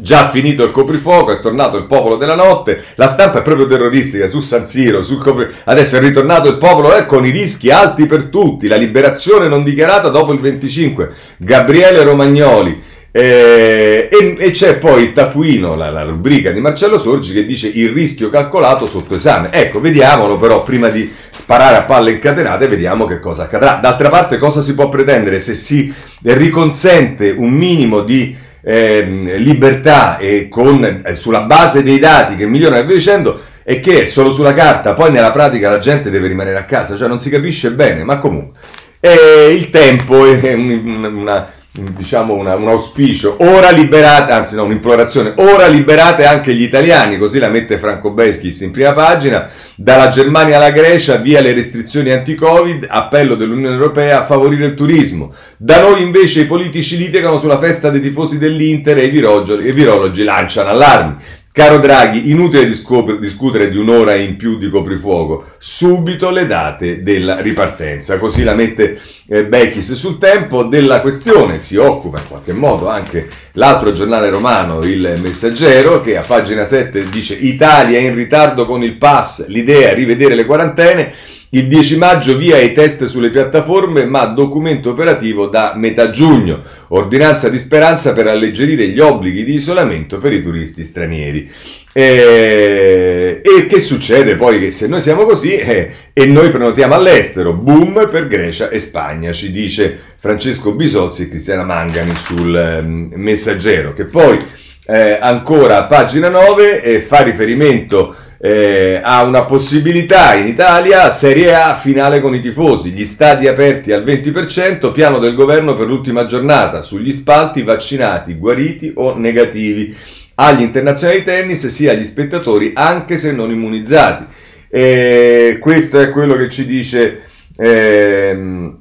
Già 0.00 0.30
finito 0.30 0.64
il 0.64 0.70
coprifuoco, 0.70 1.30
è 1.30 1.40
tornato 1.40 1.76
il 1.76 1.84
popolo 1.84 2.16
della 2.16 2.34
notte. 2.34 2.82
La 2.94 3.06
stampa 3.06 3.40
è 3.40 3.42
proprio 3.42 3.66
terroristica 3.66 4.28
su 4.28 4.40
San 4.40 4.66
Siro, 4.66 5.02
sul 5.02 5.22
copri... 5.22 5.46
adesso 5.64 5.96
è 5.96 6.00
ritornato 6.00 6.48
il 6.48 6.56
popolo 6.56 6.96
eh, 6.96 7.04
con 7.04 7.26
i 7.26 7.30
rischi 7.30 7.70
alti 7.70 8.06
per 8.06 8.24
tutti. 8.24 8.66
La 8.66 8.76
liberazione 8.76 9.46
non 9.46 9.62
dichiarata 9.62 10.08
dopo 10.08 10.32
il 10.32 10.40
25. 10.40 11.10
Gabriele 11.36 12.02
Romagnoli. 12.02 12.82
Eh, 13.12 14.08
e, 14.08 14.36
e, 14.38 14.50
c'è 14.52 14.78
poi 14.78 15.02
il 15.02 15.12
tafuino, 15.12 15.74
la, 15.74 15.90
la, 15.90 16.04
rubrica 16.04 16.52
di 16.52 16.60
Marcello 16.60 16.96
Sorgi 16.96 17.32
che 17.32 17.44
dice 17.44 17.66
il 17.66 17.88
rischio 17.90 18.30
calcolato 18.30 18.86
sotto 18.86 19.16
esame. 19.16 19.50
Ecco, 19.52 19.80
vediamolo 19.80 20.38
però 20.38 20.62
prima 20.62 20.88
di 20.88 21.12
sparare 21.32 21.76
a 21.76 21.82
palle 21.82 22.12
incatenate, 22.12 22.68
vediamo 22.68 23.06
che 23.06 23.18
cosa 23.18 23.42
accadrà. 23.42 23.80
D'altra 23.82 24.08
parte, 24.08 24.38
cosa 24.38 24.62
si 24.62 24.74
può 24.74 24.88
pretendere 24.88 25.40
se 25.40 25.54
si 25.54 25.92
riconsente 26.22 27.34
un 27.36 27.50
minimo 27.50 28.02
di 28.02 28.48
eh, 28.62 29.02
libertà 29.38 30.18
e 30.18 30.48
con, 30.48 31.02
eh, 31.04 31.14
sulla 31.14 31.42
base 31.42 31.82
dei 31.82 31.98
dati 31.98 32.36
che 32.36 32.46
migliorano 32.46 32.82
e 32.82 32.84
via 32.84 32.96
dicendo, 32.96 33.40
è 33.62 33.80
che 33.80 34.02
è 34.02 34.04
solo 34.04 34.32
sulla 34.32 34.54
carta, 34.54 34.94
poi 34.94 35.10
nella 35.10 35.30
pratica 35.30 35.70
la 35.70 35.78
gente 35.78 36.10
deve 36.10 36.28
rimanere 36.28 36.58
a 36.58 36.64
casa, 36.64 36.96
cioè 36.96 37.08
non 37.08 37.20
si 37.20 37.30
capisce 37.30 37.70
bene, 37.72 38.04
ma 38.04 38.18
comunque. 38.18 38.58
E 39.00 39.54
il 39.54 39.70
tempo 39.70 40.26
è 40.26 40.52
una, 40.52 41.52
diciamo 41.72 42.34
una, 42.34 42.56
un 42.56 42.66
auspicio, 42.66 43.36
ora 43.38 43.70
liberate, 43.70 44.32
anzi 44.32 44.56
no, 44.56 44.64
un'implorazione, 44.64 45.34
ora 45.36 45.68
liberate 45.68 46.24
anche 46.24 46.52
gli 46.52 46.62
italiani, 46.62 47.16
così 47.16 47.38
la 47.38 47.48
mette 47.48 47.78
Franco 47.78 48.10
Beschis 48.10 48.60
in 48.62 48.72
prima 48.72 48.92
pagina, 48.92 49.48
dalla 49.76 50.08
Germania 50.08 50.56
alla 50.56 50.70
Grecia, 50.70 51.16
via 51.16 51.40
le 51.40 51.52
restrizioni 51.52 52.10
anti-Covid, 52.10 52.86
appello 52.88 53.36
dell'Unione 53.36 53.74
Europea 53.74 54.20
a 54.20 54.24
favorire 54.24 54.66
il 54.66 54.74
turismo. 54.74 55.32
Da 55.56 55.80
noi 55.80 56.02
invece 56.02 56.40
i 56.40 56.46
politici 56.46 56.96
litigano 56.96 57.38
sulla 57.38 57.58
festa 57.58 57.88
dei 57.90 58.00
tifosi 58.00 58.38
dell'Inter 58.38 58.98
e 58.98 59.04
i 59.04 59.10
virologi, 59.10 59.52
i 59.52 59.72
virologi 59.72 60.24
lanciano 60.24 60.70
allarmi. 60.70 61.16
Caro 61.60 61.78
Draghi, 61.78 62.30
inutile 62.30 62.64
discutere 62.64 63.68
di 63.68 63.76
un'ora 63.76 64.14
in 64.14 64.36
più 64.36 64.56
di 64.56 64.70
coprifuoco, 64.70 65.44
subito 65.58 66.30
le 66.30 66.46
date 66.46 67.02
della 67.02 67.38
ripartenza. 67.40 68.18
Così 68.18 68.44
la 68.44 68.54
mette 68.54 68.98
eh, 69.28 69.44
Bechis 69.44 69.92
sul 69.92 70.16
tempo 70.16 70.62
della 70.62 71.02
questione, 71.02 71.60
si 71.60 71.76
occupa 71.76 72.18
in 72.18 72.28
qualche 72.28 72.54
modo 72.54 72.88
anche 72.88 73.28
l'altro 73.52 73.92
giornale 73.92 74.30
romano, 74.30 74.82
il 74.84 75.18
Messaggero, 75.20 76.00
che 76.00 76.16
a 76.16 76.22
pagina 76.22 76.64
7 76.64 77.10
dice 77.10 77.34
Italia 77.34 77.98
in 77.98 78.14
ritardo 78.14 78.64
con 78.64 78.82
il 78.82 78.96
pass, 78.96 79.46
l'idea 79.48 79.90
è 79.90 79.94
rivedere 79.94 80.34
le 80.34 80.46
quarantene. 80.46 81.12
Il 81.52 81.66
10 81.66 81.96
maggio 81.96 82.36
via 82.36 82.60
i 82.60 82.72
test 82.72 83.06
sulle 83.06 83.30
piattaforme, 83.30 84.04
ma 84.04 84.24
documento 84.26 84.90
operativo 84.90 85.48
da 85.48 85.72
metà 85.74 86.12
giugno. 86.12 86.62
Ordinanza 86.90 87.48
di 87.48 87.58
speranza 87.58 88.12
per 88.12 88.28
alleggerire 88.28 88.86
gli 88.86 89.00
obblighi 89.00 89.42
di 89.42 89.54
isolamento 89.54 90.18
per 90.18 90.32
i 90.32 90.44
turisti 90.44 90.84
stranieri. 90.84 91.50
E, 91.92 93.40
e 93.42 93.66
che 93.66 93.80
succede 93.80 94.36
poi? 94.36 94.60
Che 94.60 94.70
se 94.70 94.86
noi 94.86 95.00
siamo 95.00 95.24
così 95.24 95.56
eh, 95.56 95.90
e 96.12 96.26
noi 96.26 96.50
prenotiamo 96.50 96.94
all'estero, 96.94 97.52
boom 97.52 98.08
per 98.08 98.28
Grecia 98.28 98.68
e 98.68 98.78
Spagna, 98.78 99.32
ci 99.32 99.50
dice 99.50 99.98
Francesco 100.18 100.76
Bisozzi 100.76 101.22
e 101.22 101.28
Cristiana 101.30 101.64
Mangani 101.64 102.14
sul 102.14 102.56
eh, 102.56 102.80
messaggero, 103.16 103.92
che 103.92 104.04
poi 104.04 104.38
eh, 104.86 105.18
ancora 105.20 105.78
a 105.78 105.86
pagina 105.86 106.28
9 106.28 107.00
fa 107.00 107.22
riferimento 107.22 108.14
eh, 108.42 108.98
ha 109.02 109.22
una 109.22 109.44
possibilità 109.44 110.34
in 110.34 110.46
Italia, 110.46 111.10
Serie 111.10 111.54
A, 111.54 111.74
finale 111.74 112.22
con 112.22 112.34
i 112.34 112.40
tifosi, 112.40 112.90
gli 112.90 113.04
stadi 113.04 113.46
aperti 113.46 113.92
al 113.92 114.02
20%, 114.02 114.92
piano 114.92 115.18
del 115.18 115.34
governo 115.34 115.76
per 115.76 115.86
l'ultima 115.86 116.24
giornata, 116.24 116.80
sugli 116.80 117.12
spalti 117.12 117.62
vaccinati, 117.62 118.34
guariti 118.34 118.92
o 118.94 119.14
negativi, 119.14 119.94
agli 120.36 120.62
internazionali 120.62 121.22
tennis 121.22 121.66
sia 121.66 121.92
agli 121.92 122.04
spettatori 122.04 122.72
anche 122.74 123.18
se 123.18 123.32
non 123.32 123.50
immunizzati. 123.50 124.24
Eh, 124.70 125.58
questo 125.60 126.00
è 126.00 126.10
quello 126.10 126.36
che 126.36 126.48
ci 126.48 126.64
dice... 126.64 127.22
Ehm, 127.56 128.78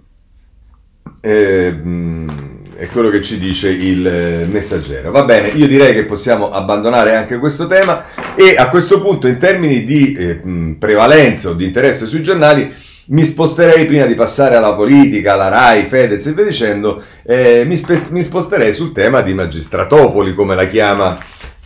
è 2.79 2.88
quello 2.88 3.09
che 3.09 3.21
ci 3.21 3.38
dice 3.38 3.69
il 3.69 4.07
eh, 4.07 4.45
messaggero. 4.50 5.12
Va 5.12 5.24
bene, 5.24 5.50
io 5.50 5.67
direi 5.67 5.93
che 5.93 6.05
possiamo 6.05 6.50
abbandonare 6.50 7.13
anche 7.13 7.38
questo 7.38 7.67
tema 7.67 8.05
e 8.36 8.55
a 8.55 8.69
questo 8.69 9.01
punto 9.01 9.27
in 9.27 9.38
termini 9.38 9.83
di 9.83 10.13
eh, 10.13 10.75
prevalenza 10.79 11.50
o 11.50 11.53
di 11.53 11.65
interesse 11.65 12.05
sui 12.05 12.24
giornali 12.24 12.74
mi 13.07 13.25
sposterei 13.25 13.86
prima 13.86 14.05
di 14.05 14.15
passare 14.15 14.55
alla 14.55 14.75
politica, 14.75 15.33
alla 15.33 15.50
RAI, 15.50 15.88
Fedez 15.88 16.25
e 16.27 16.33
via 16.33 16.45
dicendo, 16.45 17.03
eh, 17.24 17.63
mi, 17.65 17.75
spe- 17.75 18.07
mi, 18.12 18.24
sposterei 18.24 18.71
sul 18.71 18.93
tema 18.93 19.21
di 19.21 19.33
magistratopoli 19.33 20.33
come 20.33 20.55
la 20.55 20.67
chiama 20.67 21.17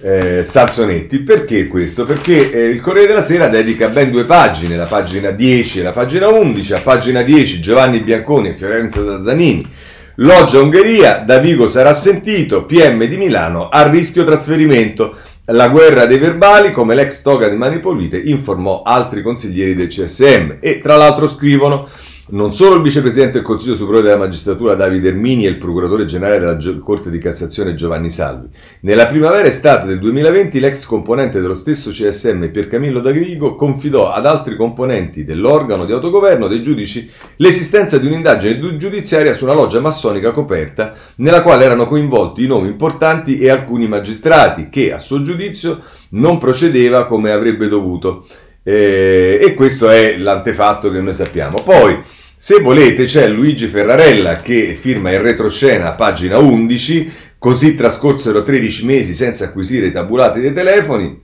eh, 0.01 0.43
Sansonetti. 0.43 1.19
Perché 1.19 1.67
questo? 1.67 2.05
Perché 2.05 2.49
eh, 2.49 2.69
il 2.69 2.81
Corriere 2.81 3.09
della 3.09 3.21
Sera 3.21 3.49
dedica 3.49 3.89
ben 3.89 4.09
due 4.09 4.23
pagine, 4.23 4.77
la 4.77 4.85
pagina 4.85 5.29
10 5.29 5.81
e 5.81 5.83
la 5.83 5.91
pagina 5.91 6.29
11. 6.29 6.73
A 6.73 6.79
pagina 6.81 7.21
10 7.21 7.61
Giovanni 7.61 7.99
Bianconi 7.99 8.49
e 8.49 8.55
Fiorenzo 8.55 9.03
Dazzanini 9.03 9.91
Loggia 10.17 10.59
Ungheria, 10.59 11.23
da 11.25 11.39
Vigo 11.39 11.67
sarà 11.67 11.91
sentito, 11.91 12.65
PM 12.65 13.03
di 13.05 13.17
Milano 13.17 13.69
a 13.69 13.89
rischio 13.89 14.23
trasferimento. 14.23 15.15
La 15.45 15.69
guerra 15.69 16.05
dei 16.05 16.19
verbali, 16.19 16.71
come 16.71 16.93
l'ex 16.93 17.23
toga 17.23 17.49
di 17.49 17.55
Mani 17.55 17.79
Pulite 17.79 18.19
informò 18.19 18.83
altri 18.83 19.23
consiglieri 19.23 19.73
del 19.73 19.87
CSM. 19.87 20.57
E 20.59 20.81
tra 20.81 20.97
l'altro 20.97 21.27
scrivono 21.27 21.87
non 22.29 22.53
solo 22.53 22.75
il 22.75 22.81
vicepresidente 22.81 23.33
del 23.33 23.41
Consiglio 23.41 23.75
Superiore 23.75 24.07
della 24.07 24.17
Magistratura 24.17 24.75
Davide 24.75 25.09
Ermini 25.09 25.45
e 25.45 25.49
il 25.49 25.57
procuratore 25.57 26.05
generale 26.05 26.39
della 26.39 26.79
Corte 26.79 27.09
di 27.09 27.17
Cassazione 27.17 27.75
Giovanni 27.75 28.09
Salvi. 28.09 28.47
Nella 28.81 29.07
primavera 29.07 29.45
estate 29.45 29.87
del 29.87 29.99
2020 29.99 30.59
l'ex 30.61 30.85
componente 30.85 31.41
dello 31.41 31.53
stesso 31.53 31.91
CSM 31.91 32.47
Piercamillo 32.47 33.01
D'Agrigo 33.01 33.55
confidò 33.55 34.11
ad 34.11 34.25
altri 34.25 34.55
componenti 34.55 35.25
dell'organo 35.25 35.83
di 35.83 35.91
autogoverno 35.91 36.47
dei 36.47 36.63
giudici 36.63 37.09
l'esistenza 37.37 37.97
di 37.97 38.07
un'indagine 38.07 38.77
giudiziaria 38.77 39.33
su 39.33 39.43
una 39.43 39.53
loggia 39.53 39.81
massonica 39.81 40.31
coperta 40.31 40.93
nella 41.15 41.41
quale 41.41 41.65
erano 41.65 41.85
coinvolti 41.85 42.45
i 42.45 42.47
nomi 42.47 42.69
importanti 42.69 43.37
e 43.37 43.49
alcuni 43.49 43.85
magistrati 43.87 44.69
che, 44.69 44.93
a 44.93 44.97
suo 44.97 45.21
giudizio, 45.21 45.81
non 46.11 46.37
procedeva 46.37 47.05
come 47.05 47.31
avrebbe 47.31 47.67
dovuto. 47.67 48.25
Eh, 48.63 49.39
e 49.41 49.53
questo 49.53 49.89
è 49.89 50.17
l'antefatto 50.17 50.89
che 50.89 51.01
noi 51.01 51.13
sappiamo. 51.13 51.61
Poi, 51.61 52.01
se 52.35 52.59
volete, 52.59 53.05
c'è 53.05 53.27
Luigi 53.27 53.67
Ferrarella 53.67 54.41
che 54.41 54.77
firma 54.79 55.11
in 55.11 55.21
retroscena 55.21 55.89
a 55.89 55.95
pagina 55.95 56.37
11, 56.37 57.11
così 57.37 57.75
trascorsero 57.75 58.43
13 58.43 58.85
mesi 58.85 59.13
senza 59.13 59.45
acquisire 59.45 59.87
i 59.87 59.91
tabulati 59.91 60.39
dei 60.39 60.53
telefoni. 60.53 61.21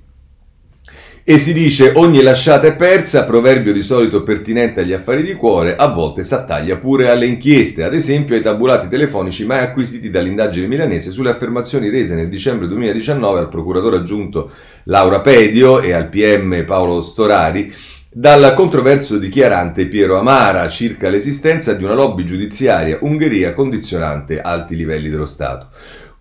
E 1.29 1.37
si 1.37 1.53
dice 1.53 1.91
ogni 1.93 2.23
lasciata 2.23 2.65
è 2.65 2.75
persa, 2.75 3.23
proverbio 3.23 3.71
di 3.71 3.83
solito 3.83 4.23
pertinente 4.23 4.81
agli 4.81 4.93
affari 4.93 5.21
di 5.21 5.35
cuore, 5.35 5.75
a 5.75 5.85
volte 5.85 6.23
s'attaglia 6.23 6.77
pure 6.77 7.07
alle 7.07 7.27
inchieste, 7.27 7.83
ad 7.83 7.93
esempio 7.93 8.33
ai 8.33 8.41
tabulati 8.41 8.87
telefonici 8.87 9.45
mai 9.45 9.59
acquisiti 9.59 10.09
dall'indagine 10.09 10.65
milanese 10.65 11.11
sulle 11.11 11.29
affermazioni 11.29 11.91
rese 11.91 12.15
nel 12.15 12.29
dicembre 12.29 12.67
2019 12.67 13.41
al 13.41 13.47
procuratore 13.47 13.97
aggiunto 13.97 14.49
Laura 14.85 15.21
Pedio 15.21 15.81
e 15.81 15.93
al 15.93 16.09
PM 16.09 16.65
Paolo 16.65 16.99
Storari 17.03 17.71
dal 18.11 18.55
controverso 18.55 19.19
dichiarante 19.19 19.85
Piero 19.85 20.17
Amara 20.17 20.67
circa 20.67 21.09
l'esistenza 21.09 21.75
di 21.75 21.83
una 21.83 21.93
lobby 21.93 22.23
giudiziaria 22.23 22.97
Ungheria 23.01 23.53
condizionante 23.53 24.41
alti 24.41 24.75
livelli 24.75 25.09
dello 25.09 25.27
Stato. 25.27 25.67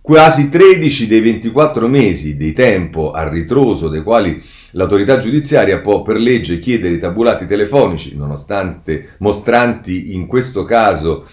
Quasi 0.08 0.48
13 0.48 1.06
dei 1.06 1.20
24 1.20 1.86
mesi 1.86 2.34
di 2.34 2.54
tempo 2.54 3.10
a 3.10 3.28
ritroso 3.28 3.90
dei 3.90 4.02
quali 4.02 4.42
l'autorità 4.70 5.18
giudiziaria 5.18 5.80
può 5.80 6.00
per 6.00 6.16
legge 6.16 6.60
chiedere 6.60 6.94
i 6.94 6.98
tabulati 6.98 7.46
telefonici, 7.46 8.16
nonostante 8.16 9.16
mostranti 9.18 10.14
in 10.14 10.26
questo 10.26 10.64
caso 10.64 11.26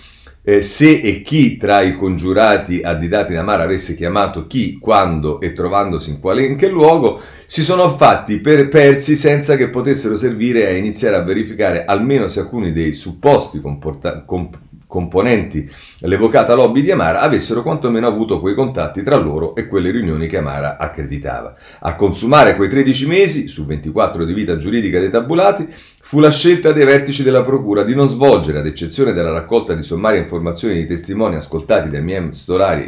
eh, 0.43 0.61
se 0.61 0.99
e 0.99 1.21
chi 1.21 1.55
tra 1.55 1.83
i 1.83 1.95
congiurati 1.95 2.81
additati 2.83 3.33
da 3.33 3.43
Mara 3.43 3.63
avesse 3.63 3.95
chiamato 3.95 4.45
chi, 4.45 4.77
quando 4.77 5.39
e 5.39 5.53
trovandosi 5.53 6.09
in 6.09 6.19
qualunque 6.19 6.67
luogo, 6.67 7.21
si 7.45 7.63
sono 7.63 7.95
fatti 7.95 8.39
per 8.39 8.67
persi 8.67 9.15
senza 9.15 9.55
che 9.55 9.69
potessero 9.69 10.17
servire 10.17 10.67
a 10.67 10.71
iniziare 10.71 11.15
a 11.15 11.23
verificare 11.23 11.85
almeno 11.85 12.27
se 12.27 12.41
alcuni 12.41 12.73
dei 12.73 12.93
supposti 12.93 13.61
comporta- 13.61 14.25
comp- 14.25 14.63
componenti 14.95 15.69
l'evocata 15.99 16.53
lobby 16.53 16.81
di 16.81 16.89
Amara 16.89 17.19
avessero 17.19 17.61
quantomeno 17.61 18.07
avuto 18.07 18.39
quei 18.39 18.55
contatti 18.55 19.03
tra 19.03 19.17
loro 19.17 19.53
e 19.53 19.67
quelle 19.67 19.91
riunioni 19.91 20.27
che 20.27 20.37
Amara 20.37 20.77
accreditava. 20.77 21.53
A 21.81 21.95
consumare 21.95 22.55
quei 22.55 22.69
13 22.69 23.05
mesi, 23.05 23.47
su 23.49 23.65
24 23.65 24.23
di 24.23 24.33
vita 24.33 24.57
giuridica 24.57 24.97
dei 24.99 25.09
tabulati, 25.09 25.67
fu 26.01 26.19
la 26.19 26.31
scelta 26.31 26.71
dei 26.71 26.85
vertici 26.85 27.23
della 27.23 27.41
Procura 27.41 27.83
di 27.83 27.93
non 27.93 28.07
svolgere, 28.07 28.59
ad 28.59 28.67
eccezione 28.67 29.11
della 29.11 29.31
raccolta 29.31 29.73
di 29.73 29.83
sommarie 29.83 30.21
informazioni 30.21 30.75
di 30.75 30.87
testimoni 30.87 31.35
ascoltati 31.35 31.89
dal 31.89 32.03
PM 32.03 32.29
Storari 32.31 32.85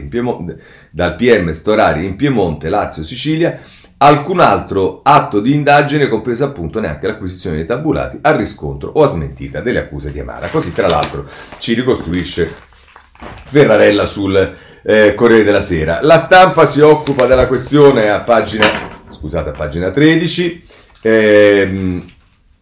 in, 2.05 2.15
Piemonte, 2.15 2.69
Lazio 2.69 3.01
e 3.01 3.05
Sicilia, 3.05 3.59
alcun 3.97 4.39
altro 4.39 5.01
atto 5.03 5.39
di 5.39 5.53
indagine, 5.53 6.07
compresa 6.07 6.45
appunto 6.45 6.79
neanche 6.79 7.07
l'acquisizione 7.07 7.57
dei 7.57 7.65
tabulati, 7.65 8.19
a 8.21 8.35
riscontro 8.35 8.91
o 8.93 9.03
a 9.03 9.07
smentita 9.07 9.61
delle 9.61 9.79
accuse 9.79 10.11
di 10.11 10.19
Amara. 10.19 10.49
Così, 10.49 10.71
tra 10.71 10.87
l'altro, 10.87 11.27
ci 11.57 11.73
ricostruisce 11.73 12.53
Ferrarella 13.45 14.05
sul 14.05 14.55
eh, 14.83 15.15
Corriere 15.15 15.43
della 15.43 15.61
Sera. 15.61 15.99
La 16.01 16.17
stampa 16.17 16.65
si 16.65 16.81
occupa 16.81 17.25
della 17.25 17.47
questione 17.47 18.09
a 18.09 18.19
pagina, 18.19 18.65
scusate, 19.09 19.49
a 19.49 19.53
pagina 19.53 19.89
13. 19.89 20.65
Ehm, 21.01 22.11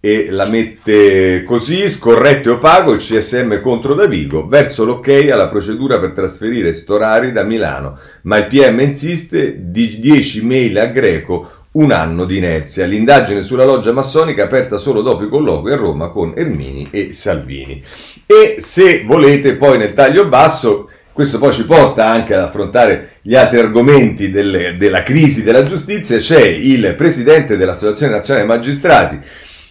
e 0.06 0.28
la 0.30 0.46
mette 0.46 1.44
così, 1.44 1.90
scorretto 1.90 2.50
e 2.50 2.52
opaco 2.52 2.92
il 2.92 3.00
CSM 3.00 3.60
contro 3.60 3.96
Davigo, 3.96 4.48
verso 4.48 4.86
l'ok 4.86 5.08
alla 5.32 5.48
procedura 5.48 5.98
per 6.00 6.14
trasferire 6.14 6.74
Storari 6.74 7.32
da 7.32 7.42
Milano, 7.42 7.98
ma 8.22 8.38
il 8.38 8.46
PM 8.46 8.82
insiste 8.82 9.72
di 9.72 9.98
10 10.00 10.46
mail 10.46 10.78
a 10.78 10.86
Greco, 10.86 11.50
un 11.72 11.92
anno 11.92 12.26
di 12.26 12.38
inerzia. 12.38 12.86
L'indagine 12.86 13.42
sulla 13.42 13.66
loggia 13.66 13.94
massonica 13.94 14.44
aperta 14.44 14.78
solo 14.78 15.02
dopo 15.02 15.24
i 15.24 15.28
colloqui 15.28 15.72
a 15.72 15.76
Roma 15.76 16.10
con 16.10 16.34
Ermini 16.36 16.88
e 16.92 17.12
Salvini. 17.12 17.84
E 18.28 18.58
se 18.60 19.06
volete 19.08 19.56
poi 19.56 19.80
nel 19.80 19.96
taglio 19.96 20.28
basso, 20.28 20.88
questo 21.14 21.40
poi 21.40 21.52
ci 21.52 21.66
porta 21.66 22.06
anche 22.06 22.36
ad 22.36 22.44
affrontare 22.44 23.14
gli 23.24 23.36
altri 23.36 23.58
argomenti 23.58 24.30
delle, 24.30 24.78
della 24.78 25.02
crisi 25.02 25.42
della 25.42 25.64
giustizia, 25.64 26.20
c'è 26.20 26.46
il 26.46 26.94
presidente 26.96 27.58
dell'Associazione 27.58 28.12
Nazionale 28.12 28.46
Magistrati, 28.46 29.20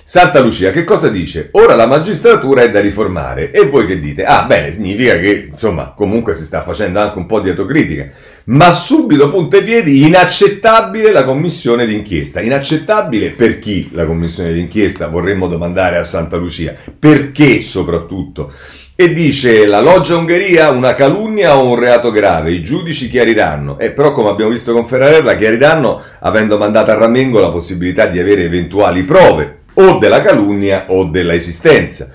Santa 0.06 0.40
Lucia, 0.40 0.70
che 0.70 0.84
cosa 0.84 1.08
dice? 1.08 1.48
Ora 1.52 1.74
la 1.74 1.86
magistratura 1.86 2.60
è 2.60 2.70
da 2.70 2.78
riformare. 2.80 3.50
E 3.50 3.70
voi 3.70 3.86
che 3.86 4.00
dite? 4.00 4.22
Ah, 4.22 4.42
bene, 4.42 4.70
significa 4.70 5.16
che, 5.18 5.46
insomma, 5.48 5.94
comunque 5.96 6.36
si 6.36 6.44
sta 6.44 6.62
facendo 6.62 7.00
anche 7.00 7.16
un 7.16 7.24
po' 7.24 7.40
di 7.40 7.48
autocritica. 7.48 8.10
Ma 8.44 8.70
subito 8.70 9.30
punta 9.30 9.56
i 9.56 9.64
piedi, 9.64 10.06
inaccettabile 10.06 11.10
la 11.10 11.24
commissione 11.24 11.86
d'inchiesta. 11.86 12.42
Inaccettabile 12.42 13.30
per 13.30 13.58
chi 13.58 13.88
la 13.92 14.04
commissione 14.04 14.52
d'inchiesta? 14.52 15.08
Vorremmo 15.08 15.48
domandare 15.48 15.96
a 15.96 16.02
Santa 16.02 16.36
Lucia. 16.36 16.74
Perché 16.98 17.62
soprattutto? 17.62 18.52
E 18.94 19.10
dice 19.14 19.64
la 19.64 19.80
loggia 19.80 20.18
Ungheria 20.18 20.68
una 20.68 20.94
calunnia 20.94 21.56
o 21.56 21.66
un 21.66 21.76
reato 21.76 22.10
grave? 22.10 22.52
I 22.52 22.62
giudici 22.62 23.08
chiariranno. 23.08 23.78
Eh, 23.78 23.92
però, 23.92 24.12
come 24.12 24.28
abbiamo 24.28 24.50
visto 24.50 24.74
con 24.74 24.86
Ferrarella, 24.86 25.34
chiariranno 25.34 26.02
avendo 26.20 26.58
mandato 26.58 26.90
a 26.90 26.94
Ramengo 26.94 27.40
la 27.40 27.50
possibilità 27.50 28.04
di 28.04 28.18
avere 28.18 28.42
eventuali 28.44 29.02
prove 29.02 29.62
o 29.74 29.98
della 29.98 30.22
calunnia 30.22 30.86
o 30.88 31.04
della 31.04 31.34
esistenza. 31.34 32.10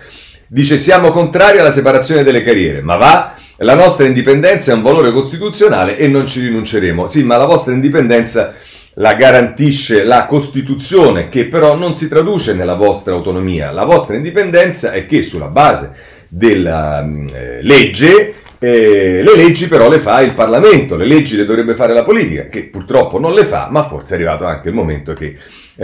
Dice 0.48 0.78
siamo 0.78 1.12
contrari 1.12 1.60
alla 1.60 1.72
separazione 1.72 2.24
delle 2.24 2.44
carriere, 2.44 2.82
ma 2.82 2.96
va, 2.96 3.36
la 3.58 3.76
nostra 3.76 4.08
indipendenza 4.08 4.72
è 4.72 4.76
un 4.76 4.82
valore 4.82 5.12
costituzionale 5.12 5.98
e 5.98 6.08
non 6.08 6.26
ci 6.26 6.42
rinunceremo. 6.42 7.08
Sì, 7.08 7.24
ma 7.24 7.38
la 7.38 7.46
vostra 7.46 7.74
indipendenza 7.74 8.54
la 8.96 9.14
garantisce 9.16 10.04
la 10.04 10.26
Costituzione, 10.26 11.30
che 11.30 11.46
però 11.46 11.76
non 11.76 11.96
si 11.96 12.08
traduce 12.08 12.54
nella 12.54 12.76
vostra 12.76 13.14
autonomia. 13.14 13.72
La 13.72 13.86
vostra 13.86 14.16
indipendenza 14.16 14.92
è 14.92 15.06
che 15.06 15.22
sulla 15.22 15.48
base 15.48 15.92
della 16.28 17.04
mm, 17.04 17.28
eh, 17.34 17.60
legge, 17.62 18.36
eh, 18.60 19.22
le 19.24 19.36
leggi 19.36 19.68
però 19.68 19.90
le 19.90 20.00
fa 20.00 20.22
il 20.22 20.34
Parlamento, 20.34 20.96
le 20.96 21.06
leggi 21.06 21.36
le 21.36 21.46
dovrebbe 21.46 21.76
fare 21.76 21.94
la 21.94 22.04
politica, 22.04 22.48
che 22.48 22.64
purtroppo 22.64 23.20
non 23.20 23.34
le 23.34 23.46
fa, 23.46 23.68
ma 23.70 23.88
forse 23.88 24.14
è 24.14 24.16
arrivato 24.16 24.46
anche 24.46 24.68
il 24.68 24.74
momento 24.74 25.14
che 25.14 25.38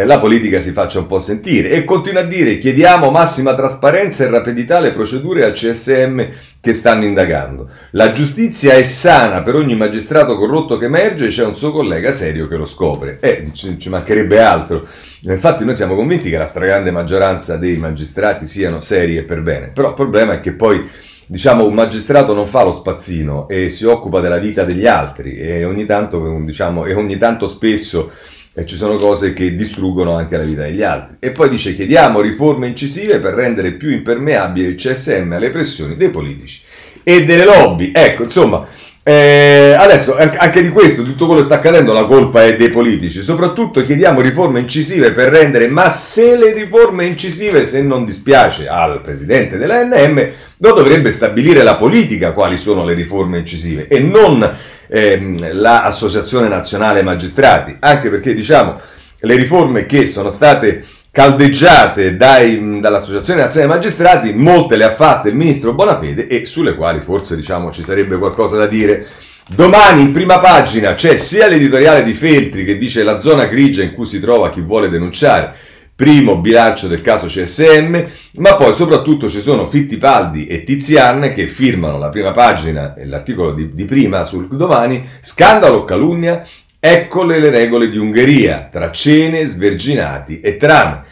la 0.04 0.20
politica 0.20 0.60
si 0.60 0.72
faccia 0.72 1.00
un 1.00 1.08
po' 1.08 1.20
sentire. 1.22 1.70
E 1.70 1.86
continua 1.86 2.22
a 2.22 2.26
dire 2.26 2.58
chiediamo 2.58 3.10
massima 3.12 3.56
trasparenza 3.56 4.26
e 4.26 4.30
rapidità 4.30 4.78
alle 4.78 4.92
procedure 4.92 5.46
al 5.46 5.54
CSM 5.54 6.22
che 6.60 6.74
stanno 6.74 7.06
indagando. 7.06 7.70
La 7.92 8.12
giustizia 8.12 8.74
è 8.74 8.84
sana 8.84 9.42
per 9.44 9.56
ogni 9.56 9.76
magistrato 9.76 10.38
corrotto 10.38 10.78
che 10.78 10.86
emerge, 10.86 11.28
c'è 11.28 11.46
un 11.46 11.56
suo 11.56 11.72
collega 11.72 12.12
serio 12.12 12.48
che 12.48 12.58
lo 12.58 12.66
scopre. 12.66 13.20
Eh, 13.22 13.52
ci, 13.54 13.80
ci 13.80 13.90
mancherebbe 13.90 14.42
altro. 14.42 14.86
Infatti 15.22 15.64
noi 15.64 15.76
siamo 15.76 15.96
convinti 15.96 16.30
che 16.30 16.38
la 16.38 16.46
stragrande 16.46 16.92
maggioranza 16.92 17.56
dei 17.56 17.78
magistrati 17.78 18.46
siano 18.46 18.82
seri 18.82 19.18
e 19.18 19.24
per 19.24 19.42
bene, 19.42 19.68
però 19.68 19.90
il 19.90 19.96
problema 19.96 20.34
è 20.34 20.40
che 20.42 20.52
poi 20.52 20.88
diciamo, 21.28 21.66
un 21.66 21.74
magistrato 21.74 22.34
non 22.34 22.48
fa 22.48 22.64
lo 22.64 22.74
spazzino 22.74 23.48
e 23.48 23.70
si 23.70 23.86
occupa 23.86 24.20
della 24.20 24.38
vita 24.38 24.64
degli 24.64 24.86
altri 24.86 25.38
e 25.38 25.66
ogni 25.66 25.86
tanto, 25.86 26.40
diciamo, 26.44 26.86
e 26.86 26.94
ogni 26.94 27.18
tanto 27.18 27.48
spesso 27.48 28.12
eh, 28.56 28.66
ci 28.66 28.76
sono 28.76 28.96
cose 28.96 29.34
che 29.34 29.54
distruggono 29.54 30.16
anche 30.16 30.38
la 30.38 30.44
vita 30.44 30.62
degli 30.62 30.82
altri. 30.82 31.18
E 31.20 31.32
poi 31.32 31.50
dice 31.50 31.76
chiediamo 31.76 32.22
riforme 32.22 32.68
incisive 32.68 33.20
per 33.20 33.34
rendere 33.34 33.74
più 33.74 33.92
impermeabile 33.92 34.70
il 34.70 34.76
CSM 34.76 35.34
alle 35.34 35.50
pressioni 35.50 35.98
dei 35.98 36.10
politici 36.10 36.62
e 37.04 37.26
delle 37.26 37.44
lobby. 37.44 37.92
Ecco, 37.94 38.24
insomma, 38.24 38.66
eh, 39.04 39.76
adesso 39.78 40.18
anche 40.18 40.64
di 40.64 40.70
questo, 40.70 41.04
di 41.04 41.12
tutto 41.12 41.26
quello 41.26 41.42
che 41.42 41.46
sta 41.46 41.56
accadendo, 41.56 41.94
la 41.94 42.06
colpa 42.06 42.44
è 42.44 42.56
dei 42.56 42.70
politici. 42.70 43.22
Soprattutto 43.22 43.84
chiediamo 43.84 44.22
riforme 44.22 44.62
incisive 44.62 45.12
per 45.12 45.30
rendere, 45.30 45.68
ma 45.68 45.92
se 45.92 46.36
le 46.38 46.54
riforme 46.54 47.06
incisive, 47.06 47.66
se 47.66 47.84
non 47.84 48.06
dispiace 48.06 48.68
al 48.68 49.02
presidente 49.02 49.58
dell'ANM, 49.58 50.30
lo 50.58 50.74
dovrebbe 50.74 51.12
stabilire 51.12 51.62
la 51.62 51.76
politica 51.76 52.32
quali 52.32 52.58
sono 52.58 52.84
le 52.84 52.94
riforme 52.94 53.40
incisive 53.40 53.88
e 53.88 54.00
non 54.00 54.58
ehm, 54.88 55.54
l'Associazione 55.54 56.48
Nazionale 56.48 57.04
Magistrati. 57.04 57.76
Anche 57.80 58.10
perché 58.10 58.34
diciamo 58.34 58.80
le 59.20 59.36
riforme 59.36 59.86
che 59.86 60.06
sono 60.06 60.30
state 60.30 60.86
caldeggiate 61.12 62.18
dai, 62.18 62.80
dall'Associazione 62.82 63.42
Nazionale 63.42 63.76
Magistrati, 63.76 64.34
molte 64.34 64.76
le 64.76 64.84
ha 64.84 64.92
fatte 64.92 65.30
il 65.30 65.36
ministro 65.36 65.74
Bonafede 65.74 66.28
e 66.28 66.46
sulle 66.46 66.76
quali 66.76 67.02
forse 67.02 67.36
diciamo, 67.36 67.72
ci 67.72 67.84
sarebbe 67.84 68.18
qualcosa 68.18 68.58
da 68.58 68.68
dire. 68.68 69.08
Domani 69.48 70.02
in 70.02 70.12
prima 70.12 70.40
pagina 70.40 70.96
c'è 70.96 71.16
sia 71.16 71.48
l'editoriale 71.48 72.04
di 72.04 72.14
Feltri 72.14 72.66
che 72.66 72.78
dice 72.78 73.04
la 73.04 73.20
zona 73.20 73.46
grigia 73.46 73.84
in 73.84 73.94
cui 73.94 74.08
si 74.08 74.20
trova 74.20 74.50
chi 74.50 74.60
vuole 74.60 74.90
denunciare, 74.90 75.54
primo 75.96 76.38
bilancio 76.38 76.88
del 76.88 77.02
caso 77.02 77.28
CSM, 77.28 78.04
ma 78.34 78.56
poi 78.56 78.74
soprattutto 78.74 79.30
ci 79.30 79.40
sono 79.40 79.66
Fittipaldi 79.66 80.46
e 80.48 80.64
Tizian 80.64 81.32
che 81.34 81.48
firmano 81.48 81.98
la 81.98 82.10
prima 82.10 82.32
pagina 82.32 82.94
e 82.96 83.06
l'articolo 83.06 83.54
di, 83.54 83.74
di 83.74 83.86
prima 83.86 84.24
sul 84.24 84.48
domani, 84.48 85.08
scandalo 85.22 85.86
calunnia, 85.86 86.44
Eccole 86.88 87.40
le 87.40 87.50
regole 87.50 87.90
di 87.90 87.98
Ungheria, 87.98 88.70
tra 88.72 88.92
cene, 88.92 89.44
sverginati 89.46 90.40
e 90.40 90.56
trame. 90.56 91.04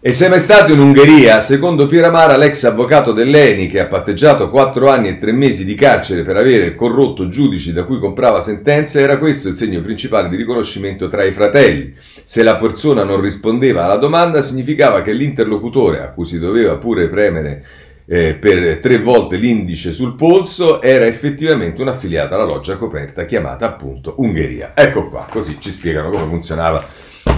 E 0.00 0.12
sei 0.12 0.28
mai 0.28 0.38
stato 0.38 0.70
in 0.70 0.78
Ungheria? 0.78 1.40
Secondo 1.40 1.86
Pieramara, 1.86 2.36
l'ex 2.36 2.62
avvocato 2.62 3.10
dell'ENI 3.10 3.66
che 3.66 3.80
ha 3.80 3.88
patteggiato 3.88 4.48
4 4.48 4.88
anni 4.88 5.08
e 5.08 5.18
3 5.18 5.32
mesi 5.32 5.64
di 5.64 5.74
carcere 5.74 6.22
per 6.22 6.36
avere 6.36 6.76
corrotto 6.76 7.28
giudici 7.28 7.72
da 7.72 7.82
cui 7.82 7.98
comprava 7.98 8.40
sentenze, 8.40 9.00
era 9.00 9.18
questo 9.18 9.48
il 9.48 9.56
segno 9.56 9.82
principale 9.82 10.28
di 10.28 10.36
riconoscimento 10.36 11.08
tra 11.08 11.24
i 11.24 11.32
fratelli. 11.32 11.94
Se 12.22 12.44
la 12.44 12.54
persona 12.54 13.02
non 13.02 13.20
rispondeva 13.20 13.86
alla 13.86 13.96
domanda, 13.96 14.40
significava 14.40 15.02
che 15.02 15.12
l'interlocutore, 15.12 16.00
a 16.00 16.12
cui 16.12 16.26
si 16.26 16.38
doveva 16.38 16.76
pure 16.76 17.08
premere 17.08 17.64
eh, 18.06 18.34
per 18.34 18.78
tre 18.78 18.98
volte 18.98 19.36
l'indice 19.36 19.90
sul 19.90 20.14
polso, 20.14 20.80
era 20.80 21.06
effettivamente 21.06 21.82
un 21.82 21.88
affiliato 21.88 22.36
alla 22.36 22.44
loggia 22.44 22.76
coperta 22.76 23.24
chiamata 23.24 23.66
appunto 23.66 24.14
Ungheria. 24.18 24.74
Ecco 24.76 25.08
qua, 25.08 25.26
così 25.28 25.56
ci 25.58 25.72
spiegano 25.72 26.10
come 26.10 26.26
funzionava 26.28 26.86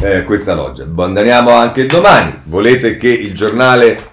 eh, 0.02 0.24
questa 0.24 0.54
loggia. 0.54 0.82
Abbandoniamo 0.84 1.50
anche 1.50 1.86
domani. 1.86 2.40
Volete 2.44 2.96
che 2.96 3.08
il 3.08 3.34
giornale 3.34 4.08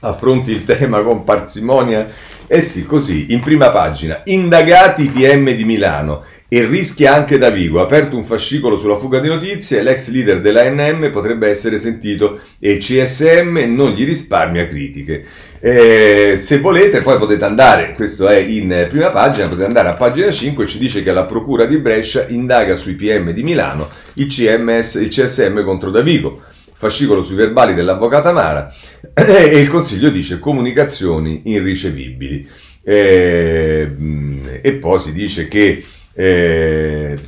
affronti 0.00 0.52
il 0.52 0.64
tema 0.66 1.02
con 1.02 1.24
parsimonia? 1.24 2.08
Eh 2.52 2.62
sì, 2.62 2.84
così, 2.84 3.26
in 3.32 3.38
prima 3.38 3.70
pagina, 3.70 4.22
indagati 4.24 5.08
PM 5.08 5.52
di 5.52 5.64
Milano 5.64 6.24
e 6.48 6.66
rischia 6.66 7.14
anche 7.14 7.38
da 7.38 7.48
Vigo. 7.48 7.80
Aperto 7.80 8.16
un 8.16 8.24
fascicolo 8.24 8.76
sulla 8.76 8.96
fuga 8.96 9.20
di 9.20 9.28
notizie, 9.28 9.82
l'ex 9.82 10.10
leader 10.10 10.40
dell'ANM 10.40 11.12
potrebbe 11.12 11.48
essere 11.48 11.78
sentito 11.78 12.40
e 12.58 12.78
CSM 12.78 13.56
non 13.68 13.90
gli 13.90 14.04
risparmia 14.04 14.66
critiche. 14.66 15.24
Eh, 15.62 16.36
se 16.38 16.58
volete, 16.58 17.02
poi 17.02 17.18
potete 17.18 17.44
andare, 17.44 17.92
questo 17.94 18.26
è 18.26 18.38
in 18.38 18.86
prima 18.88 19.10
pagina, 19.10 19.46
potete 19.46 19.66
andare 19.66 19.88
a 19.88 19.94
pagina 19.94 20.30
5, 20.30 20.66
ci 20.66 20.78
dice 20.78 21.02
che 21.02 21.12
la 21.12 21.26
Procura 21.26 21.66
di 21.66 21.76
Brescia 21.76 22.26
indaga 22.28 22.76
sui 22.76 22.94
PM 22.94 23.32
di 23.32 23.42
Milano 23.42 23.90
il, 24.14 24.26
CMS, 24.26 24.94
il 24.94 25.08
CSM 25.08 25.62
contro 25.62 25.90
Davigo, 25.90 26.42
fascicolo 26.72 27.22
sui 27.22 27.36
verbali 27.36 27.74
dell'avvocata 27.74 28.32
Mara 28.32 28.74
e 29.12 29.58
il 29.58 29.68
Consiglio 29.68 30.08
dice 30.08 30.38
comunicazioni 30.38 31.42
irricevibili. 31.44 32.48
Eh, 32.82 33.90
e 34.62 34.72
poi 34.72 35.00
si 35.00 35.12
dice 35.12 35.46
che 35.46 35.84
eh, 36.14 37.18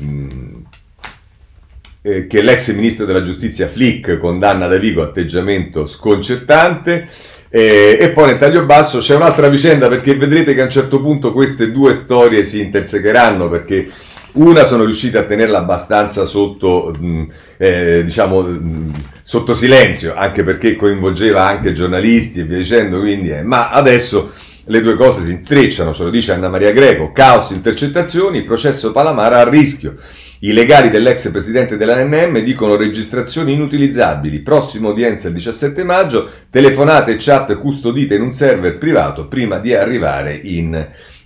eh, 2.05 2.27
che 2.27 2.43
l'ex 2.43 2.73
ministro 2.75 3.05
della 3.05 3.23
giustizia 3.23 3.69
Flick 3.69 4.19
condanna 4.19 4.67
Davigo 4.67 5.03
atteggiamento 5.03 5.87
sconcertante. 5.87 7.09
Eh, 7.55 7.99
e 8.01 8.09
poi 8.09 8.29
nel 8.29 8.39
taglio 8.39 8.65
basso 8.65 9.01
c'è 9.01 9.15
un'altra 9.15 9.49
vicenda 9.49 9.87
perché 9.89 10.15
vedrete 10.15 10.55
che 10.55 10.63
a 10.63 10.65
un 10.65 10.71
certo 10.71 11.03
punto 11.03 11.35
queste 11.35 11.71
due 11.71 11.93
storie 11.93 12.45
si 12.45 12.63
intersecheranno 12.63 13.51
perché 13.51 13.91
una 14.33 14.65
sono 14.65 14.85
riuscita 14.85 15.19
a 15.19 15.25
tenerla 15.25 15.59
abbastanza 15.59 16.25
sotto, 16.25 16.95
mh, 16.99 17.27
eh, 17.59 18.03
diciamo, 18.05 18.41
mh, 18.41 18.93
sotto 19.23 19.55
silenzio, 19.55 20.15
anche 20.17 20.43
perché 20.43 20.77
coinvolgeva 20.77 21.47
anche 21.47 21.73
giornalisti 21.73 22.41
e 22.41 22.45
via 22.45 22.57
dicendo, 22.57 23.01
quindi, 23.01 23.29
eh, 23.31 23.43
ma 23.43 23.69
adesso 23.69 24.31
le 24.65 24.81
due 24.81 24.97
cose 24.97 25.23
si 25.23 25.33
intrecciano, 25.33 25.93
ce 25.93 26.05
lo 26.05 26.11
dice 26.11 26.33
Anna 26.33 26.49
Maria 26.49 26.73
Greco, 26.73 27.13
caos 27.13 27.51
intercettazioni, 27.51 28.45
processo 28.45 28.93
Palamara 28.93 29.41
a 29.41 29.49
rischio. 29.49 29.97
I 30.45 30.53
legali 30.53 30.91
dell'ex 30.91 31.31
presidente 31.31 31.77
dell'ANM 31.77 32.41
dicono 32.41 32.75
registrazioni 32.75 33.53
inutilizzabili, 33.53 34.41
prossima 34.41 34.89
udienza 34.89 35.29
il 35.29 35.35
17 35.35 35.85
maggio, 35.85 36.29
telefonate 36.51 37.13
e 37.13 37.17
chat 37.21 37.57
custodite 37.61 38.17
in 38.17 38.23
un 38.23 38.33
server 38.33 38.77
privato 38.77 39.29
prima 39.29 39.61
di 39.61 39.73
arrivare 39.73 40.35
in 40.35 40.75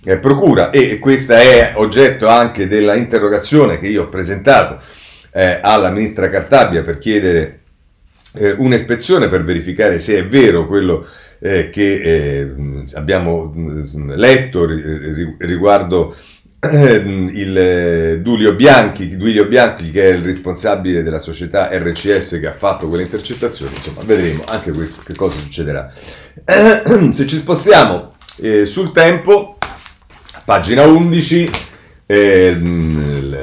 eh, 0.03 0.19
procura. 0.19 0.69
E 0.69 0.99
questa 0.99 1.39
è 1.39 1.71
oggetto 1.77 2.27
anche 2.27 2.67
della 2.67 2.93
interrogazione 2.93 3.79
che 3.79 3.87
io 3.87 4.03
ho 4.03 4.09
presentato 4.09 4.79
eh, 5.31 5.61
alla 5.63 5.89
ministra 5.89 6.29
Cartabia 6.29 6.83
per 6.83 6.99
chiedere 6.99 7.61
eh, 8.33 8.51
un'ispezione 8.51 9.29
per 9.29 9.43
verificare 9.43 9.99
se 9.99 10.19
è 10.19 10.27
vero 10.27 10.67
quello 10.67 11.01
che 11.01 11.27
eh, 11.39 11.69
che 11.69 12.01
eh, 12.01 12.53
abbiamo 12.93 13.53
mm, 13.55 14.11
letto 14.15 14.67
riguardo 15.37 16.15
il 16.59 17.55
eh, 17.55 18.19
Dulio 18.21 18.55
Bianchi, 18.55 19.15
Duilio 19.15 19.47
Bianchi 19.47 19.91
che 19.91 20.09
è 20.09 20.13
il 20.13 20.23
responsabile 20.23 21.03
della 21.03 21.19
società 21.19 21.69
RCS 21.71 22.39
che 22.39 22.47
ha 22.47 22.53
fatto 22.53 22.87
quelle 22.87 23.03
intercettazioni, 23.03 23.75
insomma 23.75 24.01
vedremo 24.01 24.43
anche 24.47 24.71
questo 24.71 25.03
che 25.05 25.13
cosa 25.13 25.37
succederà. 25.37 25.91
Se 27.11 27.27
ci 27.27 27.37
spostiamo 27.37 28.15
eh, 28.37 28.65
sul 28.65 28.91
tempo, 28.91 29.57
pagina 30.45 30.83
11, 30.83 31.49
eh, 32.09 32.57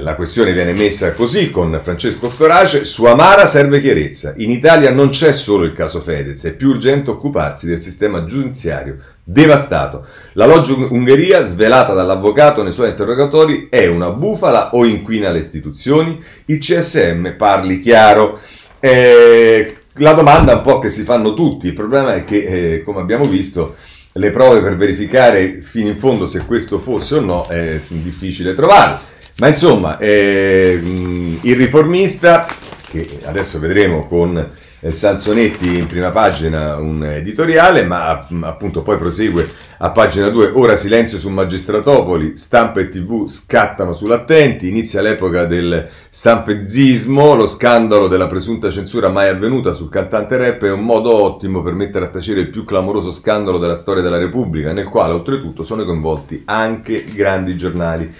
la 0.00 0.14
questione 0.14 0.54
viene 0.54 0.72
messa 0.72 1.12
così 1.12 1.50
con 1.50 1.78
Francesco 1.82 2.30
Storace, 2.30 2.84
su 2.84 3.04
Amara 3.04 3.44
serve 3.44 3.78
chiarezza. 3.82 4.32
In 4.38 4.50
Italia 4.50 4.90
non 4.90 5.10
c'è 5.10 5.32
solo 5.34 5.64
il 5.64 5.74
caso 5.74 6.00
Fedez, 6.00 6.42
è 6.44 6.54
più 6.54 6.70
urgente 6.70 7.10
occuparsi 7.10 7.66
del 7.66 7.82
sistema 7.82 8.24
giudiziario 8.24 8.96
devastato. 9.22 10.06
La 10.32 10.46
loggia 10.46 10.72
Ungheria, 10.74 11.42
svelata 11.42 11.92
dall'avvocato 11.92 12.62
nei 12.62 12.72
suoi 12.72 12.88
interrogatori, 12.88 13.66
è 13.68 13.86
una 13.86 14.10
bufala 14.10 14.74
o 14.74 14.86
inquina 14.86 15.30
le 15.30 15.40
istituzioni? 15.40 16.22
Il 16.46 16.58
CSM 16.58 17.34
parli 17.36 17.80
chiaro. 17.80 18.40
Eh, 18.80 19.76
la 19.98 20.12
domanda 20.14 20.54
un 20.54 20.62
po' 20.62 20.78
che 20.78 20.88
si 20.88 21.02
fanno 21.02 21.34
tutti, 21.34 21.66
il 21.66 21.74
problema 21.74 22.14
è 22.14 22.24
che, 22.24 22.44
eh, 22.76 22.82
come 22.82 23.00
abbiamo 23.00 23.24
visto, 23.26 23.76
le 24.16 24.30
prove 24.30 24.60
per 24.60 24.76
verificare 24.76 25.60
fino 25.62 25.88
in 25.88 25.96
fondo 25.96 26.26
se 26.26 26.44
questo 26.44 26.78
fosse 26.78 27.16
o 27.16 27.20
no 27.20 27.46
è 27.46 27.80
difficile 27.88 28.54
trovarle. 28.54 29.12
Ma 29.38 29.48
insomma, 29.48 29.98
eh, 29.98 30.80
il 30.80 31.56
riformista, 31.56 32.46
che 32.88 33.18
adesso 33.24 33.58
vedremo 33.58 34.06
con 34.06 34.52
eh, 34.84 34.92
Sansonetti 34.92 35.78
in 35.78 35.86
prima 35.86 36.10
pagina 36.10 36.76
un 36.76 37.02
editoriale, 37.04 37.84
ma 37.84 38.26
appunto 38.42 38.82
poi 38.82 38.98
prosegue 38.98 39.50
a 39.78 39.90
pagina 39.90 40.28
2, 40.28 40.50
ora 40.54 40.76
silenzio 40.76 41.18
su 41.18 41.30
Magistratopoli, 41.30 42.36
stampa 42.36 42.80
e 42.80 42.88
tv 42.90 43.26
scattano 43.26 43.94
sull'attenti, 43.94 44.68
inizia 44.68 45.00
l'epoca 45.00 45.46
del 45.46 45.88
sanfezzismo, 46.10 47.34
lo 47.34 47.46
scandalo 47.46 48.08
della 48.08 48.26
presunta 48.26 48.70
censura 48.70 49.08
mai 49.08 49.28
avvenuta 49.28 49.72
sul 49.72 49.88
cantante 49.88 50.36
rap 50.36 50.62
è 50.64 50.70
un 50.70 50.84
modo 50.84 51.14
ottimo 51.14 51.62
per 51.62 51.72
mettere 51.72 52.04
a 52.04 52.08
tacere 52.08 52.40
il 52.40 52.50
più 52.50 52.64
clamoroso 52.64 53.10
scandalo 53.10 53.56
della 53.56 53.74
storia 53.74 54.02
della 54.02 54.18
Repubblica, 54.18 54.74
nel 54.74 54.88
quale 54.88 55.14
oltretutto 55.14 55.64
sono 55.64 55.86
coinvolti 55.86 56.42
anche 56.44 56.92
i 56.92 57.14
grandi 57.14 57.56
giornali. 57.56 58.12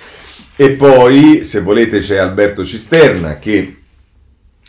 E 0.57 0.70
poi, 0.70 1.44
se 1.44 1.61
volete, 1.61 1.98
c'è 1.98 2.16
Alberto 2.16 2.64
Cisterna 2.64 3.38
che... 3.38 3.77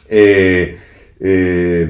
Eh, 0.08 0.80
eh, 1.18 1.88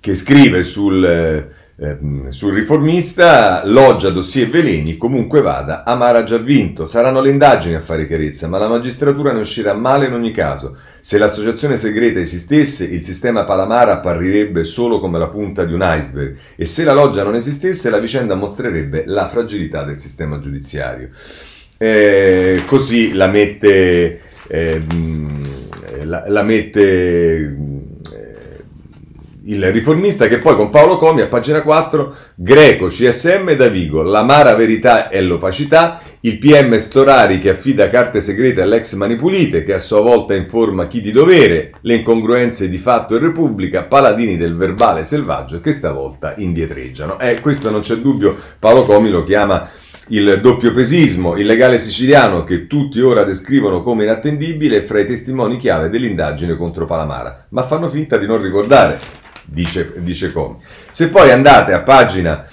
che 0.00 0.14
scrive 0.14 0.62
sul 0.62 1.50
Ehm, 1.82 2.28
sul 2.28 2.52
riformista, 2.54 3.62
Loggia, 3.64 4.10
dossier 4.10 4.48
veleni, 4.48 4.96
comunque 4.96 5.40
vada, 5.40 5.82
Amara 5.84 6.18
ha 6.18 6.24
già 6.24 6.36
vinto, 6.36 6.86
saranno 6.86 7.20
le 7.20 7.30
indagini 7.30 7.74
a 7.74 7.80
fare 7.80 8.06
chiarezza, 8.06 8.46
ma 8.46 8.58
la 8.58 8.68
magistratura 8.68 9.32
ne 9.32 9.40
uscirà 9.40 9.72
male 9.72 10.06
in 10.06 10.12
ogni 10.12 10.30
caso. 10.30 10.76
Se 11.00 11.18
l'associazione 11.18 11.76
segreta 11.76 12.20
esistesse, 12.20 12.84
il 12.84 13.02
sistema 13.02 13.42
Palamara 13.42 13.94
apparirebbe 13.94 14.62
solo 14.62 15.00
come 15.00 15.18
la 15.18 15.26
punta 15.26 15.64
di 15.64 15.72
un 15.72 15.80
iceberg 15.82 16.36
e 16.54 16.66
se 16.66 16.84
la 16.84 16.92
Loggia 16.92 17.24
non 17.24 17.34
esistesse, 17.34 17.90
la 17.90 17.98
vicenda 17.98 18.36
mostrerebbe 18.36 19.02
la 19.06 19.28
fragilità 19.28 19.82
del 19.82 19.98
sistema 19.98 20.38
giudiziario. 20.38 21.08
Eh, 21.78 22.62
così 22.66 23.12
la 23.12 23.26
mette... 23.26 24.20
Eh, 24.46 24.82
la, 26.04 26.24
la 26.26 26.42
mette 26.42 27.56
il 29.44 29.72
riformista 29.72 30.28
che 30.28 30.38
poi 30.38 30.54
con 30.54 30.70
Paolo 30.70 30.96
Comi 30.98 31.22
a 31.22 31.26
pagina 31.26 31.62
4 31.62 32.14
Greco, 32.34 32.86
CSM 32.86 33.52
da 33.52 33.68
Vigo, 33.68 34.02
l'amara 34.02 34.54
verità 34.54 35.08
e 35.08 35.20
l'opacità, 35.20 36.00
il 36.20 36.38
PM 36.38 36.76
Storari 36.76 37.40
che 37.40 37.50
affida 37.50 37.90
carte 37.90 38.20
segrete 38.20 38.62
all'ex 38.62 38.94
Manipulite 38.94 39.64
che 39.64 39.74
a 39.74 39.80
sua 39.80 40.00
volta 40.00 40.34
informa 40.34 40.86
chi 40.86 41.00
di 41.00 41.10
dovere, 41.10 41.72
le 41.80 41.96
incongruenze 41.96 42.68
di 42.68 42.78
fatto 42.78 43.16
e 43.16 43.18
Repubblica, 43.18 43.84
paladini 43.84 44.36
del 44.36 44.56
verbale 44.56 45.02
selvaggio 45.02 45.60
che 45.60 45.72
stavolta 45.72 46.34
indietreggiano. 46.36 47.18
Eh, 47.18 47.40
questo 47.40 47.70
non 47.70 47.80
c'è 47.80 47.96
dubbio, 47.96 48.36
Paolo 48.58 48.84
Comi 48.84 49.10
lo 49.10 49.24
chiama 49.24 49.68
il 50.08 50.40
doppio 50.40 50.72
pesismo, 50.72 51.36
il 51.36 51.46
legale 51.46 51.78
siciliano 51.78 52.44
che 52.44 52.66
tutti 52.66 53.00
ora 53.00 53.24
descrivono 53.24 53.82
come 53.82 54.04
inattendibile 54.04 54.82
fra 54.82 55.00
i 55.00 55.06
testimoni 55.06 55.56
chiave 55.56 55.88
dell'indagine 55.88 56.56
contro 56.56 56.86
Palamara, 56.86 57.46
ma 57.50 57.62
fanno 57.62 57.88
finta 57.88 58.16
di 58.16 58.26
non 58.26 58.42
ricordare 58.42 59.20
dice, 59.44 59.92
dice 59.98 60.32
Comi. 60.32 60.56
Se 60.90 61.08
poi 61.08 61.30
andate 61.30 61.72
a 61.72 61.80
pagina 61.80 62.46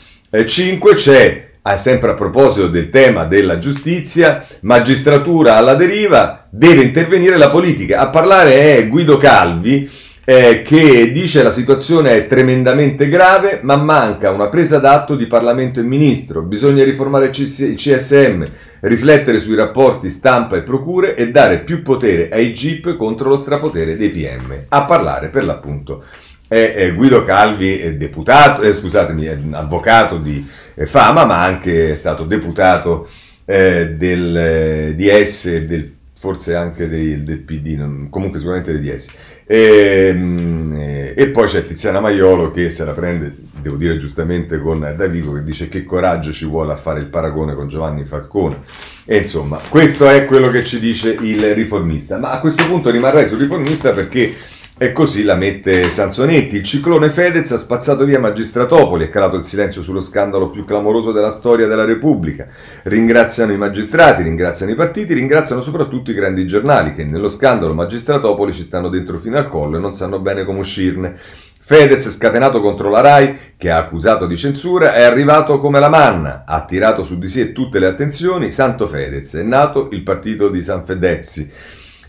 5 0.46 0.92
eh, 0.92 0.96
c'è, 0.96 1.50
sempre 1.78 2.12
a 2.12 2.16
proposito 2.16 2.68
del 2.68 2.90
tema 2.90 3.26
della 3.26 3.58
giustizia, 3.58 4.46
magistratura 4.62 5.56
alla 5.56 5.76
deriva, 5.76 6.48
deve 6.50 6.84
intervenire 6.84 7.38
la 7.38 7.50
politica. 7.50 8.00
A 8.00 8.10
parlare 8.10 8.78
è 8.78 8.88
Guido 8.88 9.18
Calvi, 9.18 9.90
eh, 10.30 10.62
che 10.62 11.12
dice 11.12 11.42
la 11.42 11.50
situazione 11.50 12.12
è 12.12 12.28
tremendamente 12.28 13.10
grave, 13.10 13.62
ma 13.64 13.78
manca 13.78 14.30
una 14.30 14.48
presa 14.48 14.78
d'atto 14.78 15.16
di 15.16 15.26
Parlamento 15.26 15.80
e 15.80 15.84
Ministro. 15.84 16.44
Bisogna 16.44 16.84
riformare 16.84 17.32
il 17.34 17.76
CSM, 17.76 18.44
riflettere 18.82 19.40
sui 19.40 19.56
rapporti 19.56 20.08
stampa 20.08 20.56
e 20.56 20.62
procure 20.62 21.16
e 21.16 21.32
dare 21.32 21.62
più 21.62 21.82
potere 21.82 22.30
ai 22.30 22.54
GIP 22.54 22.96
contro 22.96 23.28
lo 23.28 23.38
strapotere 23.38 23.98
dei 23.98 24.10
PM. 24.10 24.66
A 24.68 24.84
parlare 24.84 25.30
per 25.30 25.46
l'appunto 25.46 26.04
è, 26.48 26.74
è 26.76 26.94
Guido 26.94 27.26
Calvi 27.26 27.80
è 27.80 27.96
deputato, 27.96 28.62
eh, 28.62 28.76
scusatemi, 28.76 29.26
è 29.26 29.36
avvocato 29.54 30.20
di 30.20 30.48
eh, 30.76 30.86
fama, 30.86 31.26
ma 31.26 31.42
anche 31.42 31.94
è 31.94 31.96
stato 31.96 32.24
deputato 32.24 33.10
eh, 33.46 33.96
del 33.98 34.38
eh, 34.38 34.96
DS, 34.96 35.58
del, 35.62 35.92
forse 36.16 36.54
anche 36.54 36.88
del, 36.88 37.24
del 37.24 37.40
PD, 37.40 37.78
non, 37.78 38.10
comunque 38.12 38.38
sicuramente 38.38 38.74
del 38.74 38.84
DS. 38.84 39.08
E, 39.52 40.10
ehm, 40.10 40.76
eh, 40.78 41.14
e, 41.18 41.30
poi 41.30 41.48
c'è 41.48 41.66
Tiziana 41.66 42.00
Maiolo 42.00 42.52
che 42.52 42.70
se 42.70 42.86
la 42.86 42.92
prende, 42.92 43.36
devo 43.60 43.78
dire 43.78 43.98
giustamente, 43.98 44.60
con 44.60 44.94
Davigo 44.96 45.34
che 45.34 45.44
dice 45.44 45.68
che 45.70 45.84
coraggio 45.84 46.32
ci 46.32 46.46
vuole 46.46 46.72
a 46.72 46.76
fare 46.76 47.00
il 47.00 47.08
paragone 47.08 47.56
con 47.56 47.68
Giovanni 47.68 48.06
Falcone. 48.06 48.62
E 49.06 49.18
insomma, 49.18 49.60
questo 49.68 50.08
è 50.08 50.26
quello 50.26 50.52
che 50.52 50.64
ci 50.64 50.80
dice 50.80 51.18
il 51.20 51.56
riformista. 51.56 52.20
Ma 52.20 52.34
a 52.34 52.40
questo 52.42 52.64
punto 52.68 52.92
rimarrei 52.92 53.28
sul 53.28 53.40
riformista 53.40 53.90
perché 53.90 54.36
e 54.82 54.94
così 54.94 55.24
la 55.24 55.36
mette 55.36 55.90
Sansonetti. 55.90 56.56
Il 56.56 56.64
ciclone 56.64 57.10
Fedez 57.10 57.52
ha 57.52 57.58
spazzato 57.58 58.06
via 58.06 58.18
Magistratopoli, 58.18 59.04
è 59.04 59.10
calato 59.10 59.36
il 59.36 59.46
silenzio 59.46 59.82
sullo 59.82 60.00
scandalo 60.00 60.50
più 60.50 60.64
clamoroso 60.64 61.12
della 61.12 61.32
storia 61.32 61.68
della 61.68 61.84
Repubblica. 61.84 62.48
Ringraziano 62.84 63.52
i 63.52 63.58
magistrati, 63.58 64.24
ringraziano 64.24 64.72
i 64.72 64.76
partiti, 64.76 65.14
ringraziano 65.14 65.60
soprattutto 65.60 66.12
i 66.12 66.14
grandi 66.14 66.48
giornali 66.48 66.96
che 66.96 67.04
nello 67.04 67.30
scandalo 67.30 67.74
Magistratopoli 67.74 68.54
ci 68.54 68.64
stanno 68.64 68.88
dentro 68.88 69.18
fino 69.18 69.38
al 69.38 69.50
collo 69.50 69.76
e 69.76 69.82
non 69.82 69.94
sanno 69.94 70.22
bene 70.22 70.46
come 70.46 70.60
uscirne. 70.60 71.14
Fedez, 71.60 72.10
scatenato 72.10 72.62
contro 72.62 72.90
la 72.90 73.02
RAI, 73.02 73.38
che 73.58 73.70
ha 73.70 73.80
accusato 73.80 74.28
di 74.28 74.38
censura, 74.38 74.94
è 74.94 75.04
arrivato 75.04 75.60
come 75.60 75.80
la 75.82 75.90
manna, 75.90 76.46
ha 76.48 76.64
tirato 76.64 77.04
su 77.04 77.20
di 77.20 77.28
sé 77.28 77.52
tutte 77.52 77.80
le 77.80 77.88
attenzioni. 77.88 78.50
Santo 78.50 78.88
Fedez, 78.88 79.36
è 79.36 79.44
nato 79.44 79.90
il 79.92 80.04
partito 80.04 80.48
di 80.50 80.62
San 80.62 80.86
Fedezzi 80.86 81.52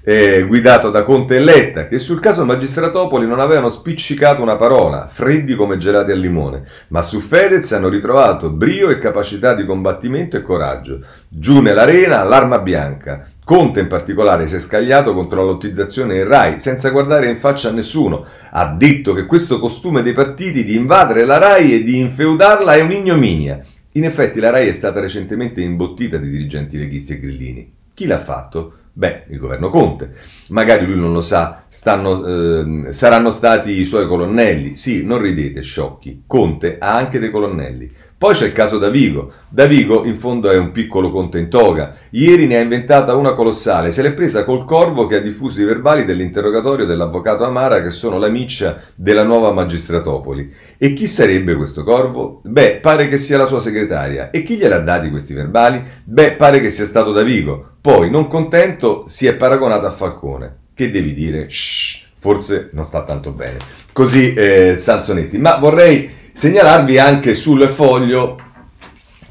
eh, 0.02 0.44
guidato 0.46 0.90
da 0.90 1.04
Conte 1.04 1.36
e 1.36 1.40
Letta, 1.40 1.86
che 1.86 1.98
sul 1.98 2.20
caso 2.20 2.44
Magistratopoli 2.44 3.26
non 3.26 3.40
avevano 3.40 3.70
spiccicato 3.70 4.42
una 4.42 4.56
parola, 4.56 5.08
freddi 5.10 5.54
come 5.54 5.76
gelati 5.76 6.10
al 6.10 6.18
limone, 6.18 6.64
ma 6.88 7.02
su 7.02 7.20
Fedez 7.20 7.70
hanno 7.72 7.88
ritrovato 7.88 8.50
brio 8.50 8.88
e 8.88 8.98
capacità 8.98 9.54
di 9.54 9.64
combattimento 9.64 10.36
e 10.36 10.42
coraggio. 10.42 11.00
Giù 11.28 11.60
nell'arena, 11.60 12.22
l'arma 12.24 12.58
bianca. 12.58 13.28
Conte 13.44 13.80
in 13.80 13.88
particolare 13.88 14.46
si 14.46 14.54
è 14.54 14.60
scagliato 14.60 15.12
contro 15.12 15.40
la 15.40 15.50
lottizzazione 15.50 16.18
in 16.18 16.28
RAI 16.28 16.60
senza 16.60 16.90
guardare 16.90 17.28
in 17.28 17.38
faccia 17.38 17.68
a 17.68 17.72
nessuno. 17.72 18.24
Ha 18.52 18.74
detto 18.78 19.12
che 19.12 19.26
questo 19.26 19.58
costume 19.58 20.02
dei 20.02 20.12
partiti 20.12 20.64
di 20.64 20.76
invadere 20.76 21.24
la 21.24 21.38
RAI 21.38 21.74
e 21.74 21.82
di 21.82 21.98
infeudarla 21.98 22.74
è 22.74 22.80
un'ignominia. 22.80 23.60
In 23.94 24.04
effetti 24.04 24.38
la 24.38 24.50
RAI 24.50 24.68
è 24.68 24.72
stata 24.72 25.00
recentemente 25.00 25.60
imbottita 25.60 26.16
di 26.16 26.30
dirigenti 26.30 26.78
leghisti 26.78 27.14
e 27.14 27.18
grillini. 27.18 27.72
Chi 27.92 28.06
l'ha 28.06 28.20
fatto? 28.20 28.74
Beh, 29.00 29.22
il 29.30 29.38
governo 29.38 29.70
Conte. 29.70 30.12
Magari 30.48 30.84
lui 30.84 30.98
non 30.98 31.14
lo 31.14 31.22
sa, 31.22 31.64
stanno, 31.68 32.22
eh, 32.26 32.92
saranno 32.92 33.30
stati 33.30 33.80
i 33.80 33.86
suoi 33.86 34.06
colonnelli. 34.06 34.76
Sì, 34.76 35.02
non 35.02 35.22
ridete, 35.22 35.62
sciocchi. 35.62 36.24
Conte 36.26 36.76
ha 36.78 36.96
anche 36.96 37.18
dei 37.18 37.30
colonnelli. 37.30 37.90
Poi 38.20 38.35
c'è 38.35 38.48
il 38.48 38.52
caso 38.52 38.76
Davigo. 38.76 39.33
Davigo 39.48 40.04
in 40.04 40.14
fondo 40.14 40.50
è 40.50 40.59
un 40.59 40.72
piccolo 40.72 41.11
conte 41.11 41.38
in 41.38 41.48
toga. 41.48 41.96
Ieri 42.11 42.46
ne 42.46 42.59
ha 42.59 42.61
inventata 42.61 43.14
una 43.14 43.33
colossale. 43.33 43.90
Se 43.92 44.02
l'è 44.02 44.12
presa 44.12 44.44
col 44.44 44.66
corvo 44.66 45.06
che 45.06 45.16
ha 45.16 45.20
diffuso 45.20 45.62
i 45.62 45.64
verbali 45.64 46.04
dell'interrogatorio 46.04 46.85
dell'avvocato 46.85 47.44
Amara 47.44 47.80
che 47.80 47.88
sono 47.88 48.18
la 48.18 48.28
miccia 48.28 48.78
della 48.94 49.22
nuova 49.22 49.52
magistratopoli. 49.52 50.52
E 50.76 50.92
chi 50.92 51.06
sarebbe 51.06 51.54
questo 51.54 51.83
corvo? 51.83 52.42
Beh, 52.44 52.80
pare 52.83 53.09
che 53.09 53.16
sia 53.16 53.38
la 53.38 53.46
sua 53.46 53.59
segretaria. 53.59 54.28
E 54.30 54.42
chi 54.42 54.59
gliel'ha 54.59 54.80
dati 54.80 55.09
questi 55.09 55.33
verbali? 55.33 55.83
Beh, 56.04 56.33
pare 56.33 56.61
che 56.61 56.70
sia 56.70 56.85
stato 56.85 57.12
Davigo. 57.12 57.76
Poi, 57.80 58.11
non 58.11 58.28
contento, 58.28 59.06
si 59.09 59.28
è 59.28 59.35
paragonato 59.35 59.87
a 59.87 59.92
Falcone. 59.92 60.56
Che 60.74 60.90
devi 60.90 61.14
dire? 61.14 61.48
Shh, 61.48 62.02
forse 62.18 62.68
non 62.74 62.85
sta 62.85 63.02
tanto 63.02 63.30
bene. 63.30 63.56
Così 63.94 64.35
eh, 64.35 64.76
Sansonetti. 64.76 65.38
Ma 65.38 65.56
vorrei 65.56 66.18
Segnalarvi 66.40 66.98
anche 66.98 67.35
sul 67.35 67.68
foglio 67.68 68.40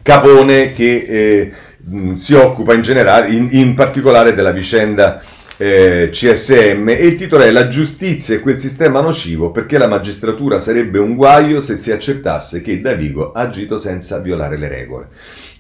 Capone 0.04 0.74
che 0.74 1.08
eh, 1.10 1.52
si 2.14 2.36
occupa 2.36 2.76
in 2.76 2.84
generale, 2.84 3.32
in, 3.32 3.48
in 3.50 3.74
particolare 3.74 4.36
della 4.36 4.52
vicenda 4.52 5.20
eh, 5.58 6.10
CSM 6.12 6.88
e 6.90 7.08
il 7.08 7.16
titolo 7.16 7.42
è 7.46 7.50
La 7.50 7.68
giustizia 7.68 8.36
e 8.36 8.42
quel 8.42 8.60
sistema 8.60 9.02
nocivo 9.02 9.50
perché 9.50 9.80
la 9.80 9.88
magistratura 9.88 10.60
sarebbe 10.60 11.00
un 11.00 11.16
guaio 11.16 11.62
se 11.62 11.78
si 11.78 11.92
accertasse 11.92 12.62
che 12.62 12.80
Davigo 12.80 13.32
ha 13.32 13.42
agito 13.42 13.80
senza 13.80 14.20
violare 14.20 14.58
le 14.60 14.68
regole. 14.68 15.08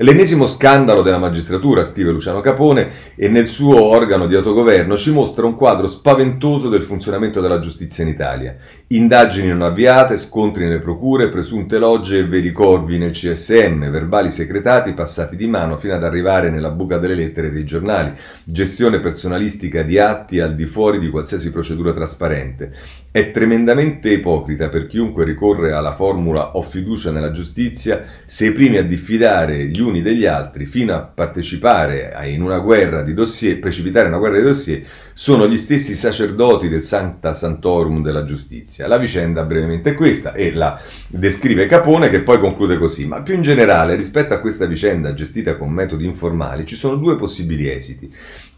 L'ennesimo 0.01 0.47
scandalo 0.47 1.01
della 1.01 1.17
magistratura, 1.17 1.83
scrive 1.83 2.12
Luciano 2.12 2.39
Capone, 2.39 2.89
e 3.15 3.27
nel 3.27 3.47
suo 3.47 3.83
organo 3.83 4.27
di 4.27 4.35
autogoverno 4.35 4.95
ci 4.95 5.12
mostra 5.12 5.45
un 5.45 5.57
quadro 5.57 5.88
spaventoso 5.88 6.69
del 6.69 6.83
funzionamento 6.83 7.41
della 7.41 7.59
giustizia 7.59 8.05
in 8.05 8.12
Italia. 8.12 8.55
Indagini 8.88 9.49
non 9.49 9.62
avviate, 9.62 10.15
scontri 10.15 10.63
nelle 10.63 10.79
procure, 10.79 11.27
presunte 11.27 11.77
logge 11.77 12.19
e 12.19 12.25
veri 12.25 12.53
corvi 12.53 12.97
nel 12.97 13.12
CSM, 13.12 13.89
verbali 13.89 14.31
secretati 14.31 14.93
passati 14.93 15.35
di 15.35 15.47
mano 15.47 15.75
fino 15.75 15.95
ad 15.95 16.03
arrivare 16.05 16.49
nella 16.49 16.71
buca 16.71 16.97
delle 16.97 17.15
lettere 17.15 17.51
dei 17.51 17.65
giornali, 17.65 18.13
gestione 18.45 19.01
personalistica 19.01 19.83
di 19.83 19.99
atti 19.99 20.39
al 20.39 20.55
di 20.55 20.65
fuori 20.65 20.99
di 20.99 21.09
qualsiasi 21.09 21.51
procedura 21.51 21.91
trasparente. 21.91 22.73
È 23.11 23.31
tremendamente 23.31 24.11
ipocrita 24.11 24.69
per 24.69 24.85
chiunque 24.85 25.25
ricorre 25.25 25.71
alla 25.71 25.95
formula 25.95 26.55
ho 26.55 26.61
fiducia 26.61 27.09
nella 27.09 27.31
giustizia 27.31 28.05
se 28.23 28.45
i 28.45 28.51
primi 28.51 28.77
a 28.77 28.83
diffidare 28.83 29.65
gli 29.65 29.79
uni 29.79 30.03
degli 30.03 30.27
altri 30.27 30.67
fino 30.67 30.93
a 30.93 30.99
partecipare 31.01 32.13
in 32.25 32.43
una 32.43 32.59
guerra 32.59 33.01
di 33.01 33.15
dossier, 33.15 33.57
precipitare 33.57 34.09
in 34.09 34.13
una 34.13 34.21
guerra 34.21 34.37
di 34.37 34.43
dossier, 34.43 34.83
sono 35.19 35.49
gli 35.49 35.58
stessi 35.58 35.95
sacerdoti 35.95 36.69
del 36.69 36.86
Sancta 36.86 37.34
Santorum 37.34 38.01
della 38.01 38.23
giustizia. 38.23 38.88
La 38.88 38.97
vicenda 38.97 39.43
brevemente 39.43 39.89
è 39.89 39.93
questa 39.93 40.32
e 40.32 40.53
la 40.53 40.79
descrive 41.08 41.67
Capone 41.67 42.10
che 42.10 42.21
poi 42.21 42.39
conclude 42.39 42.77
così, 42.77 43.05
ma 43.05 43.21
più 43.21 43.34
in 43.34 43.41
generale 43.41 43.97
rispetto 43.97 44.34
a 44.34 44.39
questa 44.39 44.65
vicenda 44.65 45.13
gestita 45.13 45.58
con 45.58 45.71
metodi 45.71 46.05
informali 46.05 46.65
ci 46.65 46.77
sono 46.77 46.95
due 46.95 47.17
possibili 47.17 47.69
esiti. 47.69 48.10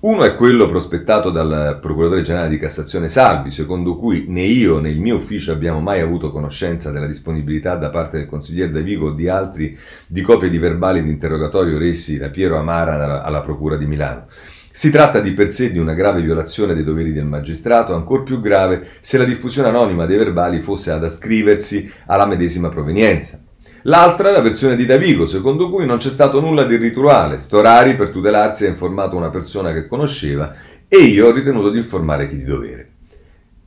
Uno 0.02 0.24
è 0.24 0.36
quello 0.36 0.70
prospettato 0.70 1.32
dal 1.32 1.80
procuratore 1.82 2.22
generale 2.22 2.50
di 2.50 2.60
Cassazione 2.60 3.10
Salvi, 3.10 3.50
secondo 3.50 3.98
cui 3.98 4.26
né 4.28 4.44
io 4.44 4.80
né 4.80 4.92
il 4.92 5.00
mio 5.00 5.16
ufficio 5.16 5.52
abbiamo 5.52 5.80
mai 5.80 6.00
avuto 6.00 6.30
conoscenza 6.30 6.92
della 6.92 7.08
disponibilità 7.08 7.76
da 7.76 7.90
parte 7.90 8.18
del 8.18 8.28
consigliere 8.28 8.70
De 8.70 8.84
Vigo 8.84 9.08
o 9.08 9.12
di 9.14 9.28
altri 9.28 9.76
di 10.06 10.22
copie 10.22 10.52
di 10.52 10.60
verbali 10.60 11.02
di 11.02 11.10
interrogatorio 11.10 11.80
resi 11.80 12.20
da 12.20 12.30
Piero 12.30 12.56
Amara 12.56 13.24
alla 13.24 13.42
Procura 13.42 13.78
di 13.78 13.88
Milano. 13.88 14.28
Si 14.74 14.90
tratta 14.90 15.20
di 15.20 15.34
per 15.34 15.52
sé 15.52 15.72
di 15.72 15.80
una 15.80 15.94
grave 15.94 16.22
violazione 16.22 16.74
dei 16.74 16.86
doveri 16.86 17.12
del 17.12 17.26
magistrato, 17.26 17.94
ancor 17.94 18.24
più 18.24 18.40
grave 18.40 18.88
se 19.02 19.18
la 19.18 19.26
diffusione 19.26 19.68
anonima 19.68 20.06
dei 20.06 20.16
verbali 20.16 20.62
fosse 20.62 20.92
ad 20.92 21.04
ascriversi 21.04 21.92
alla 22.06 22.26
medesima 22.26 22.70
provenienza. 22.70 23.42
L'altra 23.84 24.30
è 24.30 24.32
la 24.32 24.42
versione 24.42 24.78
di 24.78 24.86
Davigo, 24.86 25.26
secondo 25.26 25.70
cui 25.70 25.86
non 25.86 25.98
c'è 25.98 26.10
stato 26.10 26.40
nulla 26.40 26.64
di 26.64 26.78
rituale. 26.78 27.40
Storari, 27.40 27.96
per 27.96 28.12
tutelarsi, 28.12 28.66
ha 28.66 28.70
informato 28.70 29.18
una 29.18 29.30
persona 29.30 29.74
che 29.74 29.88
conosceva 29.88 30.54
e 30.88 30.98
io 30.98 31.28
ho 31.28 31.32
ritenuto 31.32 31.70
di 31.70 31.80
informare 31.80 32.30
chi 32.30 32.38
di 32.38 32.46
dovere. 32.46 32.90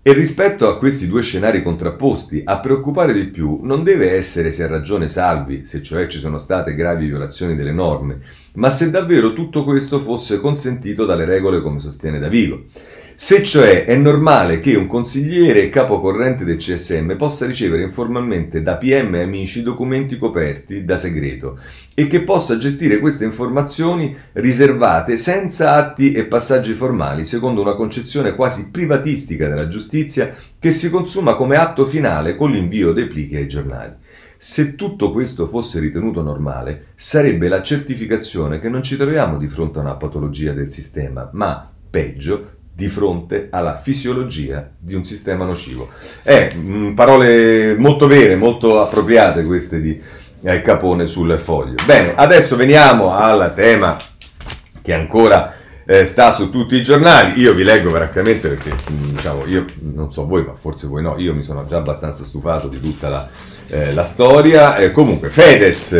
E 0.00 0.12
rispetto 0.12 0.68
a 0.68 0.78
questi 0.78 1.08
due 1.08 1.22
scenari 1.22 1.62
contrapposti, 1.62 2.42
a 2.44 2.60
preoccupare 2.60 3.12
di 3.12 3.24
più 3.24 3.60
non 3.62 3.82
deve 3.82 4.12
essere 4.12 4.52
se 4.52 4.62
ha 4.62 4.68
ragione 4.68 5.08
Salvi, 5.08 5.64
se 5.64 5.82
cioè 5.82 6.06
ci 6.06 6.18
sono 6.18 6.38
state 6.38 6.74
gravi 6.74 7.06
violazioni 7.06 7.56
delle 7.56 7.72
norme, 7.72 8.20
ma 8.54 8.70
se 8.70 8.90
davvero 8.90 9.32
tutto 9.32 9.64
questo 9.64 9.98
fosse 10.00 10.40
consentito 10.40 11.04
dalle 11.04 11.24
regole 11.24 11.60
come 11.60 11.80
sostiene 11.80 12.18
Davigo. 12.18 12.64
Se 13.16 13.44
cioè 13.44 13.84
è 13.84 13.94
normale 13.94 14.58
che 14.58 14.74
un 14.74 14.88
consigliere 14.88 15.68
capo 15.68 16.00
corrente 16.00 16.44
del 16.44 16.56
CSM 16.56 17.14
possa 17.16 17.46
ricevere 17.46 17.84
informalmente 17.84 18.60
da 18.60 18.76
PM 18.76 19.14
e 19.14 19.22
amici 19.22 19.62
documenti 19.62 20.18
coperti 20.18 20.84
da 20.84 20.96
segreto 20.96 21.60
e 21.94 22.08
che 22.08 22.22
possa 22.22 22.58
gestire 22.58 22.98
queste 22.98 23.24
informazioni 23.24 24.16
riservate 24.32 25.16
senza 25.16 25.74
atti 25.74 26.10
e 26.10 26.24
passaggi 26.24 26.72
formali, 26.72 27.24
secondo 27.24 27.60
una 27.60 27.74
concezione 27.74 28.34
quasi 28.34 28.70
privatistica 28.70 29.46
della 29.46 29.68
giustizia 29.68 30.34
che 30.58 30.72
si 30.72 30.90
consuma 30.90 31.36
come 31.36 31.54
atto 31.54 31.86
finale 31.86 32.34
con 32.34 32.50
l'invio 32.50 32.92
dei 32.92 33.06
plichi 33.06 33.36
ai 33.36 33.46
giornali. 33.46 33.92
Se 34.46 34.74
tutto 34.74 35.10
questo 35.10 35.46
fosse 35.46 35.80
ritenuto 35.80 36.20
normale, 36.20 36.88
sarebbe 36.96 37.48
la 37.48 37.62
certificazione 37.62 38.60
che 38.60 38.68
non 38.68 38.82
ci 38.82 38.98
troviamo 38.98 39.38
di 39.38 39.48
fronte 39.48 39.78
a 39.78 39.80
una 39.80 39.94
patologia 39.94 40.52
del 40.52 40.70
sistema, 40.70 41.30
ma, 41.32 41.66
peggio, 41.88 42.50
di 42.70 42.90
fronte 42.90 43.48
alla 43.50 43.78
fisiologia 43.78 44.70
di 44.78 44.92
un 44.92 45.02
sistema 45.02 45.46
nocivo. 45.46 45.88
Eh, 46.22 46.54
mh, 46.54 46.92
parole 46.92 47.74
molto 47.78 48.06
vere, 48.06 48.36
molto 48.36 48.82
appropriate 48.82 49.46
queste 49.46 49.80
di 49.80 49.98
eh, 50.42 50.60
Capone 50.60 51.06
sul 51.06 51.38
foglio. 51.38 51.76
Bene, 51.86 52.14
adesso 52.14 52.54
veniamo 52.54 53.14
al 53.14 53.54
tema 53.54 53.96
che 54.82 54.92
ancora 54.92 55.54
eh, 55.86 56.04
sta 56.04 56.32
su 56.32 56.50
tutti 56.50 56.74
i 56.74 56.82
giornali. 56.82 57.40
Io 57.40 57.54
vi 57.54 57.62
leggo 57.62 57.88
francamente 57.88 58.48
perché, 58.48 58.74
diciamo, 59.10 59.46
io 59.46 59.64
non 59.80 60.12
so 60.12 60.26
voi, 60.26 60.44
ma 60.44 60.54
forse 60.54 60.86
voi 60.86 61.02
no, 61.02 61.16
io 61.16 61.34
mi 61.34 61.42
sono 61.42 61.66
già 61.66 61.78
abbastanza 61.78 62.24
stufato 62.24 62.68
di 62.68 62.78
tutta 62.78 63.08
la 63.08 63.26
eh, 63.68 63.92
la 63.92 64.04
storia. 64.04 64.76
Eh, 64.76 64.92
comunque, 64.92 65.30
Fedez, 65.30 65.92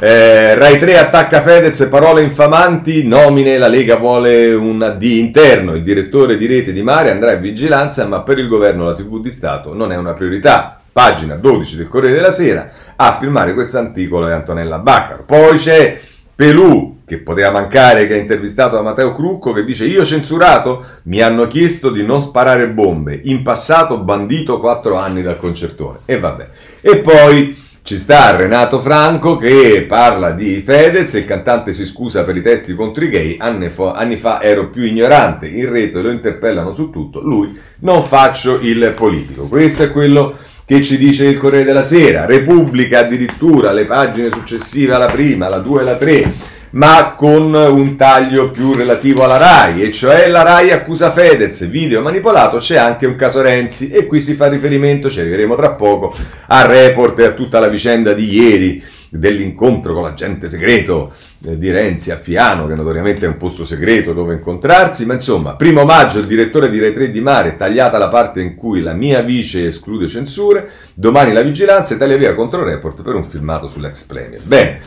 eh, 0.00 0.54
Rai 0.54 0.78
3 0.78 0.98
attacca 0.98 1.40
Fedez, 1.40 1.86
parole 1.90 2.22
infamanti, 2.22 3.06
nomine, 3.06 3.58
la 3.58 3.68
Lega 3.68 3.96
vuole 3.96 4.52
un 4.54 4.96
D 4.98 5.02
interno, 5.02 5.74
il 5.74 5.82
direttore 5.82 6.36
di 6.36 6.46
rete 6.46 6.72
di 6.72 6.82
Mare 6.82 7.10
andrà 7.10 7.32
in 7.32 7.40
vigilanza, 7.40 8.06
ma 8.06 8.22
per 8.22 8.38
il 8.38 8.48
governo 8.48 8.84
la 8.84 8.94
TV 8.94 9.20
di 9.20 9.32
Stato 9.32 9.74
non 9.74 9.92
è 9.92 9.96
una 9.96 10.12
priorità. 10.12 10.80
Pagina 10.90 11.36
12 11.36 11.76
del 11.76 11.88
Corriere 11.88 12.16
della 12.16 12.32
Sera, 12.32 12.70
a 12.96 13.18
firmare 13.20 13.54
questo 13.54 13.78
articolo 13.78 14.26
è 14.26 14.32
Antonella 14.32 14.78
Baccaro. 14.78 15.22
Poi 15.24 15.56
c'è 15.56 16.00
Pelù, 16.38 16.98
che 17.04 17.18
poteva 17.18 17.50
mancare, 17.50 18.06
che 18.06 18.14
ha 18.14 18.16
intervistato 18.16 18.76
da 18.76 18.82
Matteo 18.82 19.12
Crucco, 19.12 19.52
che 19.52 19.64
dice 19.64 19.86
io 19.86 20.04
censurato, 20.04 20.84
mi 21.06 21.20
hanno 21.20 21.48
chiesto 21.48 21.90
di 21.90 22.04
non 22.04 22.20
sparare 22.20 22.68
bombe, 22.68 23.20
in 23.24 23.42
passato 23.42 23.98
bandito 23.98 24.60
4 24.60 24.94
anni 24.94 25.22
dal 25.22 25.36
concertone. 25.36 25.98
E 26.04 26.20
vabbè. 26.20 26.48
E 26.80 26.98
poi 26.98 27.60
ci 27.82 27.98
sta 27.98 28.36
Renato 28.36 28.78
Franco 28.78 29.36
che 29.36 29.84
parla 29.88 30.30
di 30.30 30.62
Fedez, 30.64 31.12
il 31.14 31.24
cantante 31.24 31.72
si 31.72 31.84
scusa 31.84 32.22
per 32.22 32.36
i 32.36 32.42
testi 32.42 32.72
contro 32.76 33.02
i 33.02 33.08
gay, 33.08 33.36
anni 33.40 33.70
fa, 33.70 33.94
anni 33.94 34.16
fa 34.16 34.40
ero 34.40 34.70
più 34.70 34.84
ignorante, 34.84 35.48
in 35.48 35.68
rete 35.68 36.00
lo 36.00 36.12
interpellano 36.12 36.72
su 36.72 36.90
tutto, 36.90 37.20
lui 37.20 37.58
non 37.80 38.04
faccio 38.04 38.60
il 38.60 38.92
politico. 38.94 39.48
Questo 39.48 39.82
è 39.82 39.90
quello 39.90 40.36
che 40.68 40.82
ci 40.82 40.98
dice 40.98 41.24
il 41.24 41.38
Corriere 41.38 41.64
della 41.64 41.82
Sera, 41.82 42.26
Repubblica 42.26 42.98
addirittura, 42.98 43.72
le 43.72 43.86
pagine 43.86 44.28
successive 44.30 44.92
alla 44.92 45.06
prima, 45.06 45.48
la 45.48 45.60
2 45.60 45.80
e 45.80 45.84
la 45.84 45.96
3, 45.96 46.32
ma 46.72 47.14
con 47.16 47.54
un 47.54 47.96
taglio 47.96 48.50
più 48.50 48.74
relativo 48.74 49.24
alla 49.24 49.38
RAI, 49.38 49.84
e 49.84 49.92
cioè 49.92 50.28
la 50.28 50.42
RAI 50.42 50.72
accusa 50.72 51.10
Fedez, 51.10 51.66
video 51.70 52.02
manipolato, 52.02 52.58
c'è 52.58 52.76
anche 52.76 53.06
un 53.06 53.16
caso 53.16 53.40
Renzi, 53.40 53.88
e 53.88 54.04
qui 54.04 54.20
si 54.20 54.34
fa 54.34 54.48
riferimento, 54.48 55.08
ci 55.08 55.20
arriveremo 55.20 55.56
tra 55.56 55.70
poco, 55.70 56.14
al 56.48 56.66
report 56.66 57.18
e 57.20 57.24
a 57.24 57.32
tutta 57.32 57.60
la 57.60 57.68
vicenda 57.68 58.12
di 58.12 58.30
ieri, 58.30 58.84
dell'incontro 59.10 59.94
con 59.94 60.02
l'agente 60.02 60.48
segreto 60.48 61.12
eh, 61.44 61.58
di 61.58 61.70
Renzi 61.70 62.10
a 62.10 62.16
Fiano, 62.16 62.66
che 62.66 62.74
notoriamente 62.74 63.24
è 63.24 63.28
un 63.28 63.36
posto 63.36 63.64
segreto 63.64 64.12
dove 64.12 64.34
incontrarsi, 64.34 65.06
ma 65.06 65.14
insomma, 65.14 65.56
primo 65.56 65.84
maggio 65.84 66.18
il 66.18 66.26
direttore 66.26 66.70
di 66.70 66.78
Rai 66.78 66.92
3 66.92 67.10
di 67.10 67.20
Mare, 67.20 67.56
tagliata 67.56 67.98
la 67.98 68.08
parte 68.08 68.40
in 68.40 68.54
cui 68.54 68.82
la 68.82 68.92
mia 68.92 69.22
vice 69.22 69.66
esclude 69.66 70.08
censure, 70.08 70.70
domani 70.94 71.32
la 71.32 71.42
vigilanza 71.42 71.96
taglia 71.96 72.16
via 72.16 72.34
contro 72.34 72.64
report 72.64 73.02
per 73.02 73.14
un 73.14 73.24
filmato 73.24 73.68
sull'ex 73.68 74.02
premier. 74.04 74.40
Bene, 74.42 74.80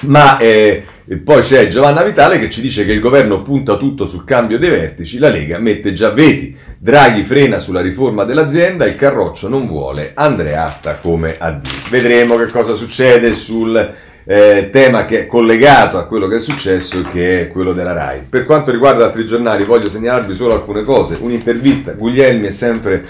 ma 0.00 0.38
eh, 0.38 0.84
poi 1.22 1.40
c'è 1.42 1.68
Giovanna 1.68 2.02
Vitale 2.02 2.38
che 2.38 2.50
ci 2.50 2.60
dice 2.60 2.84
che 2.84 2.92
il 2.92 3.00
governo 3.00 3.42
punta 3.42 3.76
tutto 3.76 4.06
sul 4.06 4.24
cambio 4.24 4.58
dei 4.58 4.70
vertici, 4.70 5.18
la 5.18 5.28
Lega 5.28 5.58
mette 5.58 5.92
già 5.92 6.10
veti, 6.10 6.56
Draghi 6.78 7.22
frena 7.22 7.60
sulla 7.60 7.80
riforma 7.80 8.24
dell'azienda, 8.24 8.86
il 8.86 8.96
Carroccio 8.96 9.48
non 9.48 9.66
vuole 9.66 10.12
Andreatta 10.14 10.96
come 10.96 11.36
AD. 11.38 11.66
Vedremo 11.90 12.36
che 12.36 12.46
cosa 12.46 12.74
succede 12.74 13.34
sul 13.34 13.94
eh, 14.28 14.70
tema 14.72 15.04
che 15.04 15.20
è 15.20 15.26
collegato 15.26 15.98
a 15.98 16.06
quello 16.06 16.26
che 16.26 16.36
è 16.36 16.40
successo, 16.40 17.02
che 17.12 17.42
è 17.42 17.48
quello 17.48 17.72
della 17.72 17.92
RAI. 17.92 18.22
Per 18.28 18.44
quanto 18.44 18.72
riguarda 18.72 19.04
altri 19.04 19.24
giornali, 19.24 19.64
voglio 19.64 19.88
segnalarvi 19.88 20.34
solo 20.34 20.54
alcune 20.54 20.82
cose. 20.82 21.16
Un'intervista, 21.20 21.92
Guglielmi 21.92 22.48
è 22.48 22.50
sempre 22.50 23.06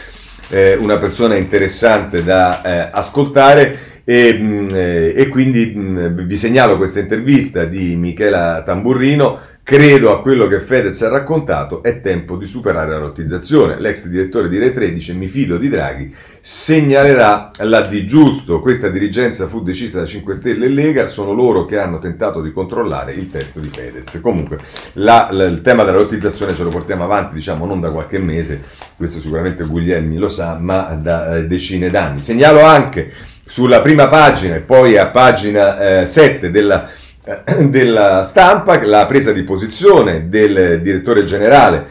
eh, 0.49 0.77
una 0.77 0.99
persona 0.99 1.37
interessante 1.37 2.23
da 2.23 2.63
eh, 2.63 2.91
ascoltare 2.93 3.96
e, 4.09 4.39
mm, 4.41 4.69
eh, 4.73 5.15
e 5.17 5.29
quindi 5.29 5.75
mm, 5.77 6.21
vi 6.21 6.37
segnalo 6.37 6.77
questa 6.77 7.01
intervista 7.01 7.65
di 7.65 7.97
Michela 7.97 8.63
Tamburrino. 8.65 9.55
Credo 9.65 10.13
a 10.13 10.23
quello 10.23 10.47
che 10.47 10.61
Fedez 10.61 11.03
ha 11.03 11.09
raccontato, 11.09 11.83
è 11.83 12.01
tempo 12.01 12.37
di 12.37 12.47
superare 12.47 12.93
la 12.93 13.01
lottizzazione. 13.01 13.81
L'ex 13.81 14.07
direttore 14.07 14.49
di 14.49 14.59
Re 14.59 14.73
13, 14.73 15.13
mi 15.15 15.27
fido 15.27 15.59
di 15.59 15.69
Draghi, 15.69 16.15
segnalerà 16.41 17.51
la 17.63 17.81
di 17.81 18.07
giusto. 18.07 18.61
Questa 18.61 18.91
dirigenza 18.91 19.49
fu 19.49 19.65
decisa 19.65 19.99
da 19.99 20.07
5 20.07 20.35
Stelle 20.35 20.67
e 20.67 20.69
Lega, 20.69 21.09
sono 21.09 21.33
loro 21.33 21.65
che 21.65 21.81
hanno 21.81 21.99
tentato 21.99 22.41
di 22.43 22.53
controllare 22.53 23.13
il 23.15 23.29
testo 23.29 23.59
di 23.59 23.71
Fedez. 23.73 24.21
Comunque, 24.21 24.61
la, 24.93 25.31
la, 25.33 25.47
il 25.47 25.63
tema 25.63 25.83
della 25.83 25.97
lottizzazione 25.97 26.55
ce 26.55 26.63
lo 26.63 26.71
portiamo 26.71 27.03
avanti, 27.03 27.35
diciamo, 27.35 27.67
non 27.67 27.81
da 27.81 27.91
qualche 27.91 28.21
mese, 28.21 28.63
questo 28.97 29.19
sicuramente 29.19 29.65
Guglielmi 29.65 30.17
lo 30.17 30.29
sa, 30.29 30.59
ma 30.61 30.95
da 30.95 31.39
eh, 31.39 31.47
decine 31.49 31.91
d'anni. 31.91 32.23
Segnalo 32.23 32.61
anche 32.61 33.35
sulla 33.47 33.81
prima 33.81 34.09
pagina 34.09 34.57
e 34.57 34.61
poi 34.61 34.99
a 34.99 35.07
pagina 35.07 36.01
eh, 36.01 36.07
7 36.07 36.51
della, 36.51 36.91
eh, 37.25 37.69
della, 37.69 38.25
stampa 38.25 38.85
la 38.85 39.07
presa 39.07 39.33
di 39.33 39.45
posizione 39.45 40.29
del 40.29 40.81
direttore 40.83 41.25
generale 41.25 41.87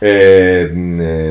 eh, 0.00 0.70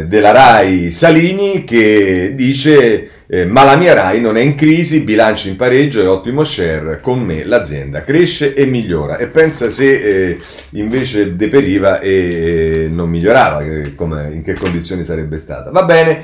della 0.07 0.31
RAI 0.31 0.91
Salini 0.91 1.63
che 1.63 2.33
dice 2.35 3.11
eh, 3.27 3.45
ma 3.45 3.63
la 3.63 3.75
mia 3.75 3.93
RAI 3.93 4.19
non 4.19 4.35
è 4.35 4.41
in 4.41 4.55
crisi, 4.55 5.01
bilanci 5.01 5.49
in 5.49 5.57
pareggio 5.57 6.01
e 6.01 6.07
ottimo 6.07 6.43
share, 6.43 6.99
con 6.99 7.21
me 7.21 7.43
l'azienda 7.45 8.03
cresce 8.03 8.53
e 8.53 8.65
migliora 8.65 9.17
e 9.17 9.27
pensa 9.27 9.69
se 9.69 9.99
eh, 9.99 10.39
invece 10.71 11.35
deperiva 11.35 11.99
e 11.99 12.87
non 12.89 13.09
migliorava, 13.09 13.63
in 13.63 14.41
che 14.43 14.53
condizioni 14.53 15.03
sarebbe 15.03 15.37
stata. 15.37 15.69
Va 15.71 15.83
bene. 15.83 16.23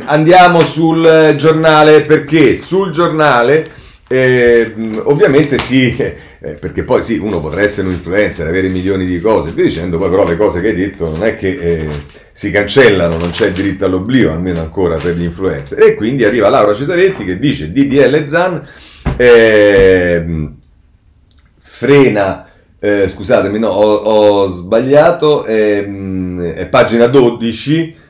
Eh, 0.00 0.04
andiamo 0.06 0.60
sul 0.60 1.34
giornale 1.36 2.02
perché 2.02 2.56
sul 2.56 2.90
giornale 2.90 3.86
eh, 4.10 4.72
ovviamente 5.02 5.58
sì, 5.58 5.94
eh, 5.98 6.16
perché 6.54 6.82
poi 6.82 7.04
sì, 7.04 7.18
uno 7.18 7.40
potrà 7.40 7.60
essere 7.60 7.88
un 7.88 7.92
influencer, 7.92 8.46
avere 8.46 8.68
milioni 8.68 9.04
di 9.04 9.20
cose, 9.20 9.52
via 9.52 9.64
dicendo, 9.64 9.98
poi 9.98 10.08
però 10.08 10.26
le 10.26 10.36
cose 10.36 10.62
che 10.62 10.68
hai 10.68 10.74
detto 10.74 11.10
non 11.10 11.22
è 11.22 11.36
che 11.36 11.58
eh, 11.60 11.88
si 12.32 12.50
cancellano, 12.50 13.18
non 13.18 13.30
c'è 13.30 13.48
il 13.48 13.52
diritto 13.52 13.84
all'oblio, 13.84 14.32
almeno 14.32 14.60
ancora 14.60 14.96
per 14.96 15.14
gli 15.14 15.24
influencer. 15.24 15.78
E 15.82 15.94
quindi 15.94 16.24
arriva 16.24 16.48
Laura 16.48 16.74
Cetaretti 16.74 17.24
che 17.24 17.38
dice 17.38 17.70
DDL 17.70 18.26
Zan 18.26 18.66
ehm, 19.16 20.56
frena, 21.60 22.48
eh, 22.80 23.08
scusatemi, 23.08 23.58
no, 23.58 23.68
ho, 23.68 23.94
ho 23.94 24.48
sbagliato, 24.48 25.44
ehm, 25.44 26.52
è 26.52 26.66
pagina 26.68 27.06
12 27.08 28.06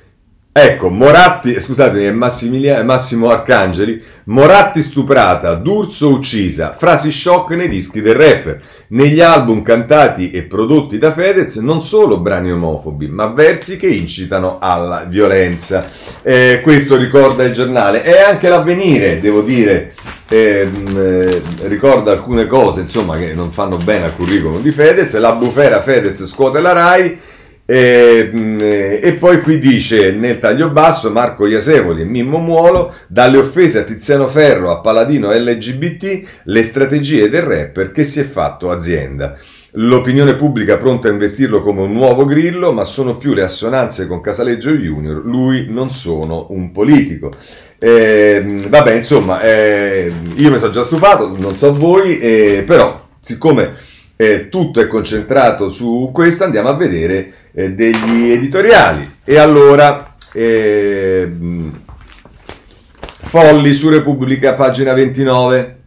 Ecco, 0.51 0.89
Moratti, 0.89 1.61
scusatemi, 1.61 2.05
è 2.05 2.83
Massimo 2.83 3.31
Arcangeli, 3.31 4.03
Moratti 4.25 4.83
stuprata, 4.83 5.55
D'Urso 5.55 6.09
uccisa, 6.09 6.75
frasi 6.77 7.13
shock 7.13 7.51
nei 7.51 7.69
dischi 7.69 8.01
del 8.01 8.17
rapper. 8.17 8.61
Negli 8.89 9.21
album 9.21 9.63
cantati 9.63 10.33
e 10.33 10.43
prodotti 10.45 10.99
da 10.99 11.13
Fedez 11.13 11.57
non 11.57 11.85
solo 11.85 12.19
brani 12.19 12.51
omofobi, 12.51 13.07
ma 13.07 13.27
versi 13.27 13.77
che 13.77 13.87
incitano 13.87 14.59
alla 14.61 15.05
violenza. 15.09 15.87
Eh, 16.23 16.61
questo 16.63 16.97
ricorda 16.97 17.45
il 17.45 17.53
giornale. 17.53 18.03
E 18.03 18.19
anche 18.21 18.49
l'avvenire, 18.49 19.21
devo 19.21 19.43
dire, 19.43 19.95
ehm, 20.29 20.99
eh, 20.99 21.43
ricorda 21.69 22.11
alcune 22.11 22.49
cose, 22.49 22.81
insomma, 22.81 23.17
che 23.17 23.33
non 23.33 23.53
fanno 23.53 23.77
bene 23.77 24.07
al 24.07 24.17
curriculum 24.17 24.61
di 24.61 24.73
Fedez. 24.73 25.17
La 25.19 25.35
bufera 25.35 25.83
Fedez 25.83 26.27
scuote 26.27 26.61
la 26.61 26.73
RAI 26.73 27.19
e, 27.71 28.31
mm, 28.35 28.61
e, 28.63 29.17
poi 29.21 29.43
qui 29.43 29.59
dice 29.59 30.13
nel 30.13 30.39
taglio 30.39 30.71
basso 30.71 31.11
Marco 31.11 31.47
Iasevoli 31.47 32.01
e 32.01 32.07
Mimmo 32.07 32.39
Muolo 32.39 32.95
dalle 33.09 33.37
offese 33.37 33.81
a 33.81 33.83
Tiziano 33.83 34.27
Ferro 34.27 34.71
a 34.71 34.81
Paladino 34.81 35.31
LGBT 35.31 36.23
le 36.45 36.63
strategie 36.63 37.29
del 37.29 37.43
rapper 37.43 37.93
che 37.93 38.05
si 38.05 38.21
è 38.21 38.25
fatto 38.25 38.71
azienda. 38.71 39.37
L'opinione 39.73 40.35
pubblica 40.37 40.79
pronta 40.79 41.09
a 41.09 41.13
investirlo 41.13 41.63
come 41.63 41.83
un 41.83 41.93
nuovo 41.93 42.25
grillo, 42.25 42.73
ma 42.73 42.85
sono 42.85 43.19
più 43.19 43.35
le 43.35 43.43
assonanze 43.43 44.07
con 44.07 44.23
Casaleggio 44.23 44.71
Junior. 44.71 45.23
Lui 45.23 45.67
non 45.69 45.91
sono 45.91 46.47
un 46.49 46.73
politico. 46.73 47.31
Eh, 47.79 48.65
vabbè, 48.67 48.95
insomma, 48.95 49.43
eh, 49.43 50.11
io 50.37 50.51
mi 50.51 50.59
sono 50.59 50.73
già 50.73 50.85
stufato, 50.85 51.37
non 51.37 51.55
so 51.59 51.75
voi, 51.75 52.19
eh, 52.19 52.65
però 52.67 53.09
siccome 53.21 53.75
eh, 54.21 54.49
tutto 54.49 54.81
è 54.81 54.89
concentrato 54.89 55.71
su 55.71 56.11
questo, 56.13 56.43
andiamo 56.43 56.69
a 56.69 56.75
vedere 56.75 57.33
eh, 57.53 57.71
degli 57.71 58.31
editoriali. 58.31 59.19
E 59.23 59.39
allora, 59.39 60.17
eh, 60.33 61.31
Folli 63.23 63.73
su 63.73 63.89
Repubblica, 63.89 64.55
pagina 64.55 64.93
29 64.93 65.78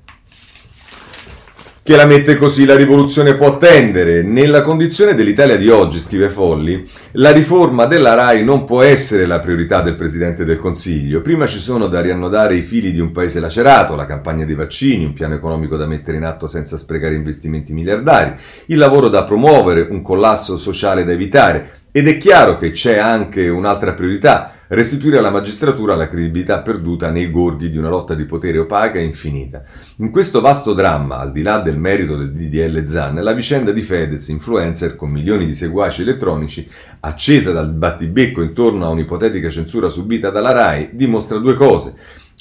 che 1.84 1.96
la 1.96 2.06
mette 2.06 2.38
così, 2.38 2.66
la 2.66 2.76
rivoluzione 2.76 3.34
può 3.34 3.48
attendere. 3.48 4.22
Nella 4.22 4.62
condizione 4.62 5.16
dell'Italia 5.16 5.58
di 5.58 5.68
oggi, 5.68 6.00
scrive 6.00 6.30
Folli, 6.30 6.88
la 7.14 7.32
riforma 7.32 7.88
della 7.88 8.14
RAI 8.14 8.44
non 8.44 8.66
può 8.66 8.84
essere 8.84 9.26
la 9.26 9.40
priorità 9.40 9.82
del 9.82 9.96
Presidente 9.96 10.46
del 10.46 10.60
Consiglio. 10.60 11.22
Prima 11.22 11.48
ci 11.48 11.58
sono 11.58 11.88
da 11.88 12.00
riannodare 12.00 12.56
i 12.56 12.62
fili 12.62 12.92
di 12.92 13.00
un 13.00 13.12
paese 13.12 13.40
lacerato, 13.40 13.96
la 13.96 14.06
campagna 14.06 14.46
dei 14.46 14.54
vaccini, 14.54 15.06
un 15.06 15.14
piano 15.14 15.34
economico 15.34 15.76
da 15.76 15.88
mettere 15.88 16.18
in 16.18 16.24
atto 16.24 16.48
senza 16.48 16.78
sprecare 16.78 17.16
investimenti 17.16 17.74
miliardari, 17.74 18.36
il 18.68 18.78
lavoro 18.78 19.10
da 19.10 19.24
promuovere, 19.24 19.88
un 19.90 20.04
collasso 20.04 20.58
sociale 20.58 21.04
da 21.04 21.14
evitare. 21.14 21.80
Ed 21.92 22.08
è 22.08 22.18
chiaro 22.20 22.58
che 22.58 22.72
c'è 22.72 23.00
anche 23.00 23.50
un'altra 23.50 23.94
priorità, 23.94 24.54
restituire 24.72 25.18
alla 25.18 25.32
magistratura 25.32 25.96
la 25.96 26.08
credibilità 26.08 26.62
perduta 26.62 27.10
nei 27.10 27.30
gorghi 27.30 27.70
di 27.70 27.78
una 27.78 27.90
lotta 27.90 28.14
di 28.14 28.24
potere 28.24 28.58
opaca 28.58 29.00
e 29.00 29.04
infinita. 29.04 29.64
In 29.98 30.12
questo 30.12 30.40
vasto 30.40 30.74
dramma, 30.74 31.18
al 31.18 31.34
di 31.34 31.42
là 31.42 31.60
del 31.60 31.78
merito 31.78 32.16
del 32.16 32.32
DDL 32.32 32.86
Zan, 32.86 33.16
la 33.16 33.34
vicenda 33.34 33.74
di 33.74 33.82
Fedez, 33.82 34.30
influencer 34.30 34.96
con 34.96 35.10
milioni 35.10 35.46
di 35.46 35.56
seguaci 35.56 36.04
elettronici, 36.04 36.70
accesa 37.02 37.52
dal 37.52 37.70
battibecco 37.72 38.42
intorno 38.42 38.86
a 38.86 38.90
un'ipotetica 38.90 39.50
censura 39.50 39.90
subita 39.90 40.30
dalla 40.30 40.52
RAI, 40.54 40.92
dimostra 40.94 41.38
due 41.38 41.56
cose. 41.56 41.94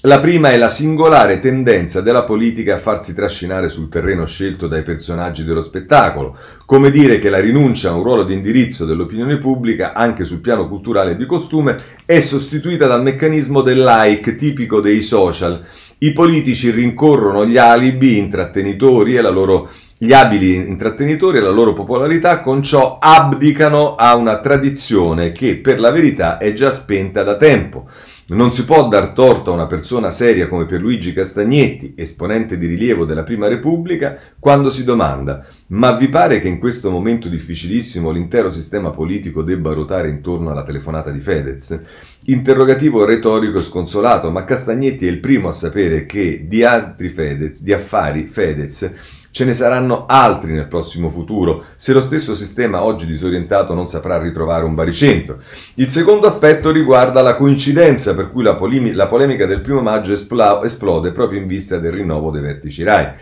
La 0.04 0.18
prima 0.18 0.50
è 0.50 0.56
la 0.56 0.70
singolare 0.70 1.40
tendenza 1.40 2.00
della 2.00 2.24
politica 2.24 2.76
a 2.76 2.78
farsi 2.78 3.12
trascinare 3.12 3.68
sul 3.68 3.90
terreno 3.90 4.24
scelto 4.24 4.66
dai 4.66 4.82
personaggi 4.82 5.44
dello 5.44 5.60
spettacolo, 5.60 6.38
come 6.64 6.90
dire 6.90 7.18
che 7.18 7.28
la 7.28 7.38
rinuncia 7.38 7.90
a 7.90 7.92
un 7.92 8.02
ruolo 8.02 8.22
di 8.22 8.32
indirizzo 8.32 8.86
dell'opinione 8.86 9.36
pubblica, 9.36 9.92
anche 9.92 10.24
sul 10.24 10.40
piano 10.40 10.68
culturale 10.68 11.10
e 11.10 11.16
di 11.16 11.26
costume, 11.26 11.76
è 12.06 12.18
sostituita 12.18 12.86
dal 12.86 13.02
meccanismo 13.02 13.60
del 13.60 13.82
like 13.84 14.36
tipico 14.36 14.80
dei 14.80 15.02
social. 15.02 15.62
I 15.98 16.12
politici 16.12 16.70
rincorrono 16.70 17.44
gli 17.44 17.58
alibi 17.58 18.16
intrattenitori 18.16 19.16
e 19.16 19.20
la 19.20 19.28
loro 19.28 19.68
gli 19.98 20.14
abili 20.14 20.54
intrattenitori 20.54 21.36
e 21.36 21.40
la 21.42 21.50
loro 21.50 21.74
popolarità 21.74 22.40
con 22.40 22.62
ciò 22.62 22.96
abdicano 22.98 23.96
a 23.96 24.14
una 24.14 24.40
tradizione 24.40 25.30
che 25.30 25.58
per 25.58 25.78
la 25.78 25.90
verità 25.90 26.38
è 26.38 26.54
già 26.54 26.70
spenta 26.70 27.22
da 27.22 27.36
tempo. 27.36 27.86
Non 28.30 28.52
si 28.52 28.64
può 28.64 28.86
dar 28.86 29.08
torto 29.08 29.50
a 29.50 29.54
una 29.54 29.66
persona 29.66 30.12
seria 30.12 30.46
come 30.46 30.64
Pierluigi 30.64 31.12
Castagnetti, 31.12 31.94
esponente 31.96 32.58
di 32.58 32.66
rilievo 32.66 33.04
della 33.04 33.24
Prima 33.24 33.48
Repubblica, 33.48 34.16
quando 34.38 34.70
si 34.70 34.84
domanda 34.84 35.44
ma 35.72 35.92
vi 35.92 36.08
pare 36.08 36.40
che 36.40 36.48
in 36.48 36.58
questo 36.58 36.90
momento 36.90 37.28
difficilissimo 37.28 38.10
l'intero 38.10 38.50
sistema 38.50 38.90
politico 38.90 39.42
debba 39.42 39.72
ruotare 39.72 40.08
intorno 40.08 40.50
alla 40.50 40.64
telefonata 40.64 41.10
di 41.10 41.20
Fedez? 41.20 41.80
Interrogativo 42.26 43.04
retorico 43.04 43.58
e 43.58 43.62
sconsolato, 43.62 44.30
ma 44.30 44.44
Castagnetti 44.44 45.06
è 45.06 45.10
il 45.10 45.20
primo 45.20 45.48
a 45.48 45.52
sapere 45.52 46.06
che 46.06 46.46
di 46.46 46.64
altri 46.64 47.08
Fedez, 47.08 47.60
di 47.60 47.72
affari 47.72 48.26
Fedez, 48.26 48.90
Ce 49.32 49.44
ne 49.44 49.54
saranno 49.54 50.06
altri 50.06 50.52
nel 50.52 50.66
prossimo 50.66 51.08
futuro, 51.08 51.64
se 51.76 51.92
lo 51.92 52.00
stesso 52.00 52.34
sistema 52.34 52.82
oggi 52.82 53.06
disorientato 53.06 53.74
non 53.74 53.86
saprà 53.86 54.18
ritrovare 54.18 54.64
un 54.64 54.74
baricentro. 54.74 55.38
Il 55.74 55.88
secondo 55.88 56.26
aspetto 56.26 56.72
riguarda 56.72 57.22
la 57.22 57.36
coincidenza 57.36 58.12
per 58.14 58.32
cui 58.32 58.42
la, 58.42 58.56
polemi- 58.56 58.92
la 58.92 59.06
polemica 59.06 59.46
del 59.46 59.60
primo 59.60 59.82
maggio 59.82 60.12
espl- 60.12 60.62
esplode 60.64 61.12
proprio 61.12 61.38
in 61.38 61.46
vista 61.46 61.78
del 61.78 61.92
rinnovo 61.92 62.32
dei 62.32 62.42
vertici 62.42 62.82
RAI. 62.82 63.12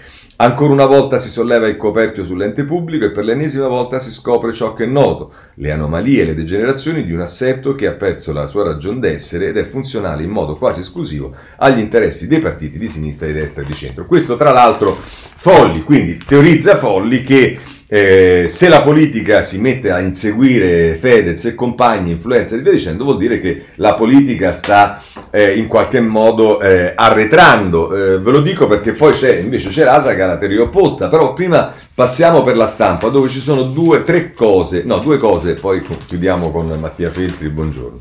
Ancora 0.41 0.73
una 0.73 0.87
volta 0.87 1.19
si 1.19 1.31
solleva 1.31 1.67
il 1.67 1.77
coperchio 1.77 2.25
sull'ente 2.25 2.63
pubblico 2.63 3.05
e 3.05 3.11
per 3.11 3.25
l'ennesima 3.25 3.67
volta 3.67 3.99
si 3.99 4.13
scopre 4.13 4.53
ciò 4.53 4.73
che 4.73 4.85
è 4.85 4.87
noto, 4.87 5.33
le 5.55 5.73
anomalie 5.73 6.23
e 6.23 6.27
le 6.27 6.35
degenerazioni 6.37 7.05
di 7.05 7.13
un 7.13 7.21
assetto 7.21 7.75
che 7.75 7.89
ha 7.89 7.95
perso 7.95 8.33
la 8.33 8.47
sua 8.47 8.63
ragion 8.63 9.01
d'essere 9.01 9.49
ed 9.49 9.57
è 9.57 9.67
funzionale 9.67 10.23
in 10.23 10.31
modo 10.31 10.57
quasi 10.57 10.79
esclusivo 10.79 11.35
agli 11.57 11.81
interessi 11.81 12.29
dei 12.29 12.39
partiti 12.39 12.79
di 12.79 12.87
sinistra, 12.87 13.27
di 13.27 13.33
destra 13.33 13.63
e 13.63 13.67
di 13.67 13.75
centro. 13.75 14.07
Questo 14.07 14.37
tra 14.37 14.53
l'altro 14.53 14.97
Folli, 15.39 15.83
quindi 15.83 16.23
teorizza 16.25 16.77
Folli 16.77 17.21
che 17.21 17.59
eh, 17.91 18.45
se 18.49 18.69
la 18.69 18.83
politica 18.83 19.41
si 19.41 19.59
mette 19.59 19.91
a 19.91 19.99
inseguire 19.99 20.97
Fedez 20.97 21.47
e 21.47 21.55
compagni, 21.55 22.11
influencer 22.11 22.59
e 22.59 22.63
via 22.63 22.73
dicendo, 22.73 23.05
vuol 23.05 23.17
dire 23.17 23.41
che 23.41 23.65
la 23.77 23.95
politica 23.95 24.53
sta 24.53 25.03
eh, 25.31 25.57
in 25.57 25.67
qualche 25.69 26.01
modo 26.01 26.61
eh, 26.61 26.93
arretrando. 26.95 27.95
Eh, 27.95 28.19
ve 28.19 28.31
lo 28.31 28.41
dico 28.43 28.67
perché 28.67 28.93
poi 28.93 29.15
c'è 29.15 29.37
invece 29.37 29.71
c'è 29.71 29.85
l'ASA 29.85 30.15
che 30.15 30.23
ha 30.23 30.27
la 30.27 30.37
teoria 30.37 30.63
opposta, 30.63 31.09
però 31.09 31.33
prima 31.33 31.73
passiamo 31.95 32.43
per 32.43 32.57
la 32.57 32.67
stampa 32.67 33.09
dove 33.09 33.29
ci 33.29 33.41
sono 33.41 33.63
due, 33.63 34.05
tre 34.05 34.35
cose, 34.35 34.83
no, 34.85 34.99
due 34.99 35.17
cose, 35.17 35.55
poi 35.55 35.83
chiudiamo 36.07 36.51
con 36.51 36.69
Mattia 36.79 37.11
Feltri, 37.11 37.49
buongiorno. 37.49 38.01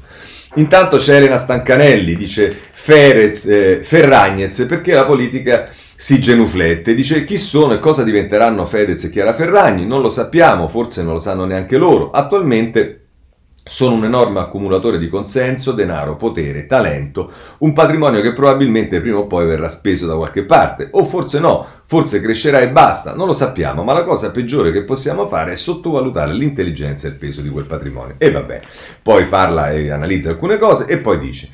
Intanto 0.55 0.97
c'è 0.97 1.15
Elena 1.15 1.37
Stancanelli, 1.37 2.15
dice 2.15 2.55
Ferez, 2.71 3.45
eh, 3.45 3.79
Ferragnez, 3.83 4.65
perché 4.67 4.93
la 4.93 5.05
politica 5.05 5.69
si 5.99 6.21
genuflette, 6.21 6.93
dice 6.93 7.23
chi 7.23 7.39
sono 7.39 7.73
e 7.73 7.79
cosa 7.79 8.03
diventeranno 8.03 8.67
Fedez 8.67 9.03
e 9.05 9.09
Chiara 9.09 9.33
Ferragni, 9.33 9.87
non 9.87 10.01
lo 10.01 10.11
sappiamo, 10.11 10.67
forse 10.67 11.01
non 11.01 11.13
lo 11.13 11.19
sanno 11.19 11.45
neanche 11.45 11.75
loro. 11.75 12.11
Attualmente 12.11 13.05
sono 13.63 13.95
un 13.95 14.05
enorme 14.05 14.39
accumulatore 14.39 14.99
di 14.99 15.09
consenso, 15.09 15.71
denaro, 15.71 16.15
potere, 16.15 16.67
talento, 16.67 17.31
un 17.59 17.73
patrimonio 17.73 18.21
che 18.21 18.31
probabilmente 18.31 19.01
prima 19.01 19.17
o 19.17 19.25
poi 19.25 19.47
verrà 19.47 19.69
speso 19.69 20.05
da 20.05 20.15
qualche 20.15 20.43
parte, 20.43 20.89
o 20.91 21.03
forse 21.03 21.39
no, 21.39 21.65
forse 21.87 22.21
crescerà 22.21 22.59
e 22.59 22.69
basta, 22.69 23.15
non 23.15 23.25
lo 23.25 23.33
sappiamo, 23.33 23.81
ma 23.81 23.93
la 23.93 24.03
cosa 24.03 24.29
peggiore 24.29 24.71
che 24.71 24.83
possiamo 24.83 25.27
fare 25.27 25.53
è 25.53 25.55
sottovalutare 25.55 26.31
l'intelligenza 26.31 27.07
e 27.07 27.09
il 27.09 27.17
peso 27.17 27.41
di 27.41 27.49
quel 27.49 27.65
patrimonio. 27.65 28.13
E 28.19 28.29
vabbè, 28.29 28.61
poi 29.01 29.25
parla 29.25 29.71
e 29.71 29.89
analizza 29.89 30.29
alcune 30.29 30.59
cose 30.59 30.85
e 30.85 30.99
poi 30.99 31.17
dice 31.17 31.49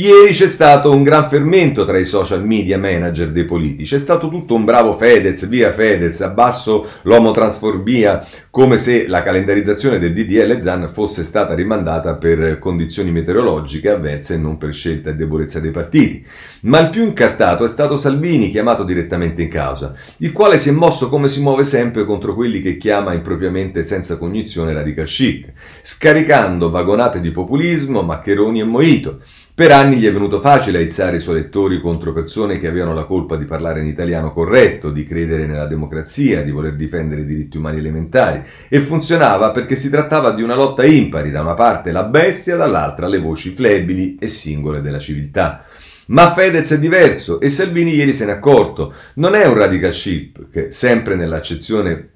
Ieri 0.00 0.30
c'è 0.30 0.46
stato 0.46 0.92
un 0.92 1.02
gran 1.02 1.28
fermento 1.28 1.84
tra 1.84 1.98
i 1.98 2.04
social 2.04 2.46
media 2.46 2.78
manager 2.78 3.32
dei 3.32 3.44
politici, 3.44 3.96
è 3.96 3.98
stato 3.98 4.28
tutto 4.28 4.54
un 4.54 4.64
bravo 4.64 4.96
Fedez, 4.96 5.48
via 5.48 5.72
Fedez, 5.72 6.20
abbasso 6.20 6.86
l'omotransfobia, 7.02 8.24
come 8.48 8.76
se 8.76 9.08
la 9.08 9.24
calendarizzazione 9.24 9.98
del 9.98 10.12
DDL 10.12 10.60
Zan 10.60 10.88
fosse 10.92 11.24
stata 11.24 11.52
rimandata 11.52 12.14
per 12.14 12.60
condizioni 12.60 13.10
meteorologiche 13.10 13.90
avverse 13.90 14.34
e 14.34 14.38
non 14.38 14.56
per 14.56 14.72
scelta 14.72 15.10
e 15.10 15.16
debolezza 15.16 15.58
dei 15.58 15.72
partiti. 15.72 16.24
Ma 16.60 16.78
il 16.78 16.90
più 16.90 17.02
incartato 17.02 17.64
è 17.64 17.68
stato 17.68 17.96
Salvini, 17.96 18.50
chiamato 18.50 18.84
direttamente 18.84 19.42
in 19.42 19.48
causa, 19.48 19.94
il 20.18 20.30
quale 20.30 20.58
si 20.58 20.68
è 20.68 20.72
mosso 20.72 21.08
come 21.08 21.26
si 21.26 21.42
muove 21.42 21.64
sempre 21.64 22.04
contro 22.04 22.36
quelli 22.36 22.62
che 22.62 22.76
chiama 22.76 23.14
impropriamente 23.14 23.82
senza 23.82 24.16
cognizione 24.16 24.72
radical 24.72 25.06
chic, 25.06 25.52
scaricando 25.82 26.70
vagonate 26.70 27.20
di 27.20 27.32
populismo, 27.32 28.02
maccheroni 28.02 28.60
e 28.60 28.64
moito. 28.64 29.20
Per 29.58 29.72
anni 29.72 29.96
gli 29.96 30.06
è 30.06 30.12
venuto 30.12 30.38
facile 30.38 30.78
aizzare 30.78 31.16
i 31.16 31.20
suoi 31.20 31.34
lettori 31.34 31.80
contro 31.80 32.12
persone 32.12 32.60
che 32.60 32.68
avevano 32.68 32.94
la 32.94 33.06
colpa 33.06 33.34
di 33.34 33.44
parlare 33.44 33.80
in 33.80 33.88
italiano 33.88 34.32
corretto, 34.32 34.92
di 34.92 35.02
credere 35.02 35.46
nella 35.46 35.66
democrazia, 35.66 36.44
di 36.44 36.52
voler 36.52 36.76
difendere 36.76 37.22
i 37.22 37.26
diritti 37.26 37.56
umani 37.56 37.78
elementari 37.78 38.40
e 38.68 38.78
funzionava 38.78 39.50
perché 39.50 39.74
si 39.74 39.90
trattava 39.90 40.30
di 40.30 40.44
una 40.44 40.54
lotta 40.54 40.84
impari, 40.84 41.32
da 41.32 41.40
una 41.40 41.54
parte 41.54 41.90
la 41.90 42.04
bestia, 42.04 42.54
dall'altra 42.54 43.08
le 43.08 43.18
voci 43.18 43.50
flebili 43.50 44.16
e 44.20 44.28
singole 44.28 44.80
della 44.80 45.00
civiltà. 45.00 45.64
Ma 46.06 46.32
Fedez 46.32 46.74
è 46.74 46.78
diverso 46.78 47.40
e 47.40 47.48
Salvini 47.48 47.96
ieri 47.96 48.12
se 48.12 48.26
n'è 48.26 48.30
accorto. 48.30 48.94
Non 49.14 49.34
è 49.34 49.44
un 49.44 49.54
radical 49.54 49.90
chip, 49.90 50.50
che 50.52 50.70
sempre 50.70 51.16
nell'accezione 51.16 52.10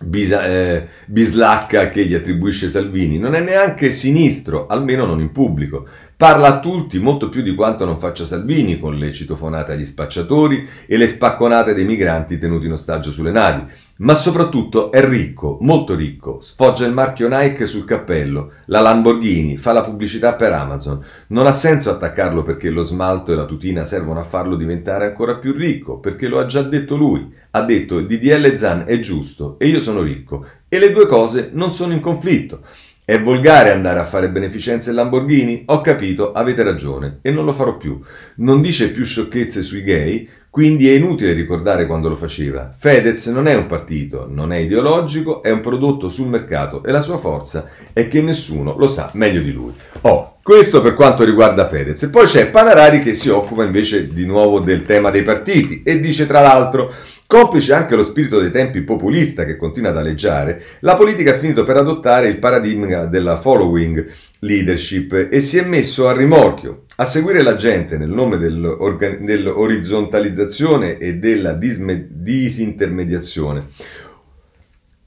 Bisa, 0.00 0.46
eh, 0.46 0.86
bislacca 1.06 1.88
che 1.88 2.06
gli 2.06 2.14
attribuisce 2.14 2.68
Salvini, 2.68 3.18
non 3.18 3.34
è 3.34 3.40
neanche 3.40 3.90
sinistro, 3.90 4.68
almeno 4.68 5.04
non 5.04 5.18
in 5.18 5.32
pubblico. 5.32 5.88
Parla 6.18 6.48
a 6.48 6.58
tutti 6.58 6.98
molto 6.98 7.28
più 7.28 7.42
di 7.42 7.54
quanto 7.54 7.84
non 7.84 8.00
faccia 8.00 8.24
Salvini 8.24 8.80
con 8.80 8.96
le 8.96 9.12
citofonate 9.12 9.74
agli 9.74 9.84
spacciatori 9.84 10.66
e 10.84 10.96
le 10.96 11.06
spacconate 11.06 11.74
dei 11.74 11.84
migranti 11.84 12.38
tenuti 12.38 12.66
in 12.66 12.72
ostaggio 12.72 13.12
sulle 13.12 13.30
navi. 13.30 13.70
Ma 13.98 14.16
soprattutto 14.16 14.90
è 14.90 15.00
ricco, 15.08 15.58
molto 15.60 15.94
ricco, 15.94 16.40
sfoggia 16.40 16.86
il 16.86 16.92
marchio 16.92 17.28
Nike 17.28 17.66
sul 17.66 17.84
cappello, 17.84 18.50
la 18.64 18.80
Lamborghini, 18.80 19.58
fa 19.58 19.70
la 19.70 19.84
pubblicità 19.84 20.34
per 20.34 20.50
Amazon. 20.50 21.00
Non 21.28 21.46
ha 21.46 21.52
senso 21.52 21.92
attaccarlo 21.92 22.42
perché 22.42 22.68
lo 22.70 22.82
smalto 22.82 23.30
e 23.30 23.36
la 23.36 23.46
tutina 23.46 23.84
servono 23.84 24.18
a 24.18 24.24
farlo 24.24 24.56
diventare 24.56 25.06
ancora 25.06 25.36
più 25.36 25.52
ricco, 25.52 26.00
perché 26.00 26.26
lo 26.26 26.40
ha 26.40 26.46
già 26.46 26.62
detto 26.62 26.96
lui. 26.96 27.32
Ha 27.52 27.62
detto 27.62 27.96
il 27.96 28.06
DDL 28.06 28.56
Zan 28.56 28.82
è 28.88 28.98
giusto 28.98 29.56
e 29.56 29.68
io 29.68 29.78
sono 29.78 30.02
ricco. 30.02 30.44
E 30.68 30.80
le 30.80 30.90
due 30.90 31.06
cose 31.06 31.50
non 31.52 31.72
sono 31.72 31.92
in 31.92 32.00
conflitto. 32.00 32.62
È 33.08 33.18
volgare 33.18 33.70
andare 33.70 34.00
a 34.00 34.04
fare 34.04 34.28
beneficenze 34.28 34.90
e 34.90 34.92
Lamborghini? 34.92 35.62
Ho 35.68 35.80
capito, 35.80 36.32
avete 36.32 36.62
ragione, 36.62 37.20
e 37.22 37.30
non 37.30 37.46
lo 37.46 37.54
farò 37.54 37.78
più. 37.78 37.98
Non 38.34 38.60
dice 38.60 38.90
più 38.90 39.06
sciocchezze 39.06 39.62
sui 39.62 39.82
gay, 39.82 40.28
quindi 40.50 40.90
è 40.90 40.92
inutile 40.92 41.32
ricordare 41.32 41.86
quando 41.86 42.10
lo 42.10 42.16
faceva. 42.16 42.70
Fedez 42.76 43.28
non 43.28 43.48
è 43.48 43.54
un 43.54 43.64
partito, 43.64 44.26
non 44.28 44.52
è 44.52 44.58
ideologico, 44.58 45.42
è 45.42 45.50
un 45.50 45.60
prodotto 45.60 46.10
sul 46.10 46.28
mercato 46.28 46.84
e 46.84 46.92
la 46.92 47.00
sua 47.00 47.16
forza 47.16 47.70
è 47.94 48.08
che 48.08 48.20
nessuno 48.20 48.76
lo 48.76 48.88
sa 48.88 49.10
meglio 49.14 49.40
di 49.40 49.52
lui. 49.52 49.72
Oh, 50.02 50.36
questo 50.42 50.82
per 50.82 50.92
quanto 50.92 51.24
riguarda 51.24 51.66
Fedez. 51.66 52.10
Poi 52.10 52.26
c'è 52.26 52.50
Panarari 52.50 53.00
che 53.00 53.14
si 53.14 53.30
occupa 53.30 53.64
invece 53.64 54.12
di 54.12 54.26
nuovo 54.26 54.60
del 54.60 54.84
tema 54.84 55.10
dei 55.10 55.22
partiti 55.22 55.80
e 55.82 55.98
dice 55.98 56.26
tra 56.26 56.40
l'altro 56.42 56.92
Complice 57.30 57.74
anche 57.74 57.94
lo 57.94 58.04
spirito 58.04 58.40
dei 58.40 58.50
tempi 58.50 58.80
populista 58.80 59.44
che 59.44 59.58
continua 59.58 59.90
ad 59.90 59.98
aleggiare, 59.98 60.62
la 60.80 60.96
politica 60.96 61.34
ha 61.34 61.36
finito 61.36 61.62
per 61.62 61.76
adottare 61.76 62.28
il 62.28 62.38
paradigma 62.38 63.04
della 63.04 63.38
following 63.38 64.10
leadership 64.38 65.28
e 65.30 65.38
si 65.42 65.58
è 65.58 65.62
messo 65.62 66.08
a 66.08 66.16
rimorchio. 66.16 66.84
A 66.96 67.04
seguire 67.04 67.42
la 67.42 67.56
gente 67.56 67.98
nel 67.98 68.08
nome 68.08 68.38
dell'orizzontalizzazione 68.38 70.96
e 70.96 71.16
della 71.16 71.52
disintermediazione. 71.52 73.66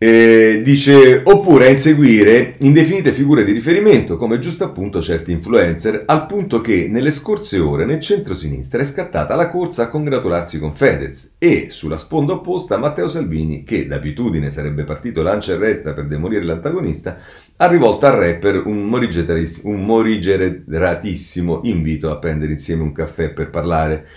Eh, 0.04 0.64
dice 0.64 1.22
oppure 1.24 1.68
a 1.68 1.70
inseguire 1.70 2.56
indefinite 2.62 3.14
figure 3.14 3.44
di 3.44 3.52
riferimento 3.52 4.18
come 4.18 4.40
giusto 4.40 4.64
appunto 4.64 5.00
certi 5.00 5.32
influencer 5.32 6.06
al 6.08 6.26
punto 6.26 6.60
che 6.60 6.88
nelle 6.90 7.12
scorse 7.12 7.60
ore 7.60 7.86
nel 7.86 8.02
centro-sinistra 8.02 8.82
è 8.82 8.86
scattata 8.86 9.36
la 9.36 9.48
corsa 9.48 9.84
a 9.84 9.90
congratularsi 9.90 10.58
con 10.58 10.74
Fedez 10.74 11.34
e 11.38 11.68
sulla 11.70 12.00
sponda 12.00 12.34
opposta 12.34 12.80
Matteo 12.80 13.10
Salvini 13.10 13.64
che 13.64 13.86
d'abitudine 13.86 14.50
sarebbe 14.50 14.86
partito 14.86 15.22
lancia 15.22 15.54
e 15.54 15.58
resta 15.58 15.94
per 15.94 16.08
demolire 16.08 16.46
l'antagonista 16.46 17.20
ha 17.58 17.68
rivolto 17.68 18.08
al 18.08 18.14
rapper 18.14 18.66
un, 18.66 18.88
morigeratissimo 18.88 21.60
invito 21.66 22.10
a 22.10 22.18
prendere 22.18 22.54
insieme 22.54 22.82
un 22.82 22.92
caffè 22.92 23.34
per 23.34 23.52
parlare 23.52 24.08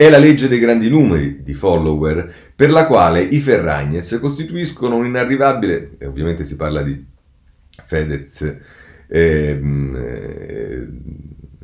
è 0.00 0.08
la 0.08 0.16
legge 0.16 0.48
dei 0.48 0.58
grandi 0.58 0.88
numeri 0.88 1.42
di 1.42 1.52
follower, 1.52 2.32
per 2.56 2.70
la 2.70 2.86
quale 2.86 3.20
i 3.20 3.38
Ferragnez 3.38 4.16
costituiscono 4.18 4.96
un 4.96 5.04
inarrivabile, 5.04 5.98
ovviamente 6.04 6.46
si 6.46 6.56
parla 6.56 6.80
di 6.80 7.04
Fedez, 7.84 8.56
ehm, 9.06 9.96
eh, 10.00 10.88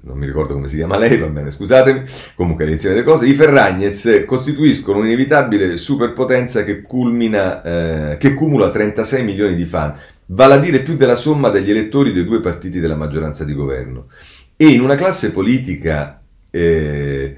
non 0.02 0.18
mi 0.18 0.26
ricordo 0.26 0.52
come 0.52 0.68
si 0.68 0.76
chiama 0.76 0.98
lei, 0.98 1.16
va 1.16 1.28
bene, 1.28 1.50
scusatemi, 1.50 2.02
comunque 2.34 2.66
l'insieme 2.66 2.96
delle 2.96 3.06
cose, 3.06 3.26
i 3.26 3.32
Ferragnez 3.32 4.24
costituiscono 4.26 4.98
un'inevitabile 4.98 5.78
superpotenza 5.78 6.62
che, 6.62 6.82
culmina, 6.82 7.62
eh, 7.62 8.16
che 8.18 8.34
cumula 8.34 8.68
36 8.68 9.24
milioni 9.24 9.54
di 9.54 9.64
fan, 9.64 9.98
vale 10.26 10.52
a 10.52 10.58
dire 10.58 10.80
più 10.80 10.98
della 10.98 11.16
somma 11.16 11.48
degli 11.48 11.70
elettori 11.70 12.12
dei 12.12 12.26
due 12.26 12.42
partiti 12.42 12.80
della 12.80 12.96
maggioranza 12.96 13.44
di 13.44 13.54
governo. 13.54 14.08
E 14.56 14.66
in 14.66 14.82
una 14.82 14.94
classe 14.94 15.32
politica... 15.32 16.20
Eh, 16.50 17.36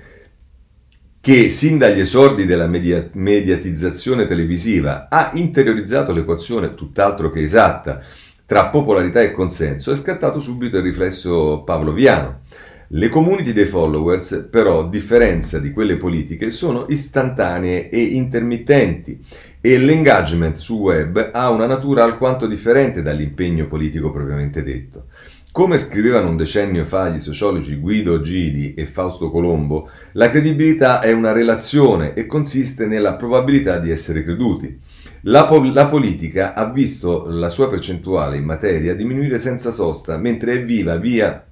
che 1.28 1.50
sin 1.50 1.76
dagli 1.76 2.00
esordi 2.00 2.46
della 2.46 2.66
media- 2.66 3.06
mediatizzazione 3.12 4.26
televisiva 4.26 5.08
ha 5.10 5.32
interiorizzato 5.34 6.10
l'equazione 6.10 6.74
tutt'altro 6.74 7.30
che 7.30 7.42
esatta 7.42 8.00
tra 8.46 8.68
popolarità 8.68 9.20
e 9.20 9.32
consenso, 9.32 9.90
è 9.90 9.94
scattato 9.94 10.40
subito 10.40 10.78
il 10.78 10.84
riflesso 10.84 11.64
pavloviano. 11.66 12.40
Le 12.86 13.10
community 13.10 13.52
dei 13.52 13.66
followers, 13.66 14.48
però, 14.50 14.86
a 14.86 14.88
differenza 14.88 15.58
di 15.58 15.70
quelle 15.70 15.98
politiche, 15.98 16.50
sono 16.50 16.86
istantanee 16.88 17.90
e 17.90 18.00
intermittenti 18.00 19.22
e 19.60 19.76
l'engagement 19.76 20.56
su 20.56 20.78
web 20.78 21.28
ha 21.34 21.50
una 21.50 21.66
natura 21.66 22.04
alquanto 22.04 22.46
differente 22.46 23.02
dall'impegno 23.02 23.66
politico 23.66 24.10
propriamente 24.10 24.62
detto. 24.62 25.08
Come 25.51 25.78
scrivevano 25.78 26.28
un 26.28 26.36
decennio 26.36 26.84
fa 26.84 27.09
gli 27.09 27.18
sociologi 27.18 27.76
Guido 27.76 28.20
Gili 28.20 28.74
e 28.74 28.86
Fausto 28.86 29.30
Colombo, 29.30 29.88
la 30.12 30.30
credibilità 30.30 31.01
è 31.01 31.11
una 31.12 31.32
relazione 31.32 32.12
e 32.12 32.26
consiste 32.26 32.86
nella 32.86 33.14
probabilità 33.14 33.78
di 33.78 33.90
essere 33.90 34.22
creduti. 34.22 34.78
La, 35.22 35.46
po- 35.46 35.64
la, 35.64 35.86
politica 35.86 36.55
ha 36.55 36.70
visto 36.70 37.26
la 37.28 37.49
sua 37.49 37.68
percentuale 37.68 38.36
in 38.36 38.44
materia 38.44 38.94
diminuire 38.94 39.38
senza 39.38 39.72
sosta, 39.72 40.16
mentre 40.18 40.53
è, 40.53 40.64
viva 40.64 40.96
via, 40.96 41.47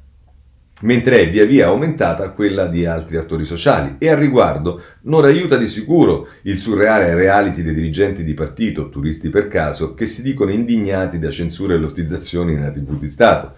mentre 0.83 1.21
è 1.21 1.31
via 1.31 1.45
via 1.45 1.67
aumentata 1.67 2.31
quella 2.31 2.67
di 2.67 2.85
altri 2.85 3.17
attori 3.17 3.45
sociali. 3.45 3.97
E 3.99 4.11
al 4.11 4.19
riguardo 4.19 4.83
non 5.03 5.25
aiuta 5.25 5.57
di 5.57 5.69
sicuro 5.69 6.29
il 6.43 6.59
surreale 6.59 7.15
reality 7.15 7.63
dei 7.63 7.75
dirigenti 7.75 8.25
di 8.25 8.35
partito, 8.35 8.89
turisti 8.89 9.31
per 9.31 9.49
caso, 9.49 9.95
che 9.95 10.07
si 10.07 10.23
dicono 10.23 10.51
indignati 10.51 11.19
da 11.19 11.31
censure 11.31 11.75
e 11.75 11.79
lottizzazioni 11.79 12.55
nella 12.55 12.71
TV 12.71 12.99
di 12.99 13.09
Stato 13.09 13.55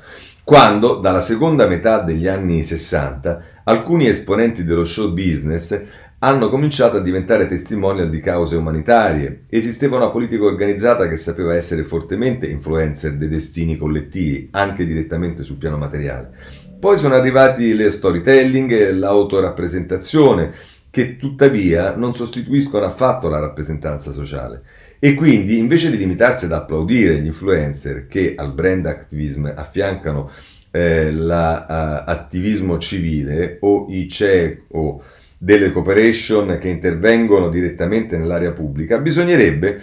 quando, 0.48 0.94
dalla 0.94 1.20
seconda 1.20 1.66
metà 1.66 2.00
degli 2.00 2.26
anni 2.26 2.64
60, 2.64 3.42
alcuni 3.64 4.08
esponenti 4.08 4.64
dello 4.64 4.86
show 4.86 5.12
business 5.12 5.78
hanno 6.20 6.48
cominciato 6.48 6.96
a 6.96 7.00
diventare 7.00 7.46
testimonial 7.46 8.08
di 8.08 8.18
cause 8.20 8.56
umanitarie. 8.56 9.44
Esisteva 9.50 9.98
una 9.98 10.08
politica 10.08 10.44
organizzata 10.44 11.06
che 11.06 11.18
sapeva 11.18 11.54
essere 11.54 11.84
fortemente 11.84 12.46
influencer 12.46 13.18
dei 13.18 13.28
destini 13.28 13.76
collettivi, 13.76 14.48
anche 14.52 14.86
direttamente 14.86 15.42
sul 15.42 15.58
piano 15.58 15.76
materiale. 15.76 16.30
Poi 16.78 16.96
sono 16.96 17.14
arrivati 17.14 17.74
le 17.74 17.90
storytelling 17.90 18.70
e 18.70 18.92
l'autorappresentazione, 18.92 20.52
che 20.90 21.16
tuttavia 21.16 21.96
non 21.96 22.14
sostituiscono 22.14 22.84
affatto 22.84 23.28
la 23.28 23.40
rappresentanza 23.40 24.12
sociale. 24.12 24.62
E 25.00 25.14
quindi, 25.14 25.58
invece 25.58 25.90
di 25.90 25.96
limitarsi 25.96 26.44
ad 26.44 26.52
applaudire 26.52 27.16
gli 27.16 27.26
influencer 27.26 28.06
che 28.06 28.34
al 28.36 28.52
brand 28.52 28.86
activism 28.86 29.50
affiancano 29.52 30.30
eh, 30.70 31.12
l'attivismo 31.12 32.74
la, 32.74 32.78
civile 32.78 33.58
o 33.60 33.86
i 33.88 34.08
CEO 34.08 35.02
delle 35.36 35.72
cooperation 35.72 36.58
che 36.60 36.68
intervengono 36.68 37.48
direttamente 37.48 38.16
nell'area 38.16 38.52
pubblica, 38.52 38.98
bisognerebbe 38.98 39.82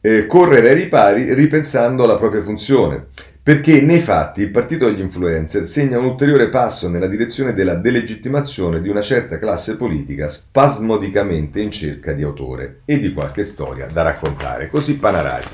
eh, 0.00 0.26
correre 0.26 0.70
ai 0.70 0.74
ripari 0.74 1.34
ripensando 1.34 2.06
la 2.06 2.16
propria 2.16 2.42
funzione 2.42 3.08
perché 3.42 3.80
nei 3.80 4.00
fatti 4.00 4.42
il 4.42 4.50
partito 4.50 4.84
degli 4.86 5.00
influencer 5.00 5.66
segna 5.66 5.98
un 5.98 6.04
ulteriore 6.04 6.50
passo 6.50 6.88
nella 6.88 7.06
direzione 7.06 7.54
della 7.54 7.74
delegittimazione 7.74 8.82
di 8.82 8.88
una 8.88 9.00
certa 9.00 9.38
classe 9.38 9.76
politica 9.76 10.28
spasmodicamente 10.28 11.60
in 11.60 11.70
cerca 11.70 12.12
di 12.12 12.22
autore 12.22 12.80
e 12.84 12.98
di 12.98 13.12
qualche 13.14 13.44
storia 13.44 13.86
da 13.90 14.02
raccontare. 14.02 14.68
Così 14.68 14.98
Panarari. 14.98 15.46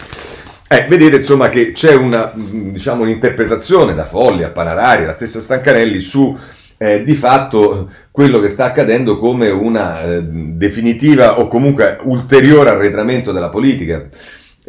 Eh, 0.69 0.87
vedete 0.89 1.17
insomma 1.17 1.49
che 1.49 1.71
c'è 1.71 1.95
una, 1.95 2.33
diciamo, 2.35 3.03
un'interpretazione 3.03 3.95
da 3.95 4.05
Folli 4.05 4.43
a 4.43 4.51
Panarari, 4.51 5.05
la 5.05 5.13
stessa 5.13 5.41
Stancarelli 5.41 6.01
su 6.01 6.37
eh, 6.79 7.05
di 7.05 7.15
fatto 7.15 7.89
quello 8.11 8.41
che 8.41 8.49
sta 8.49 8.65
accadendo 8.65 9.19
come 9.19 9.49
una 9.49 10.03
eh, 10.03 10.23
definitiva 10.25 11.39
o 11.39 11.47
comunque 11.47 11.99
ulteriore 12.03 12.71
arretramento 12.71 13.31
della 13.31 13.49
politica 13.49 14.09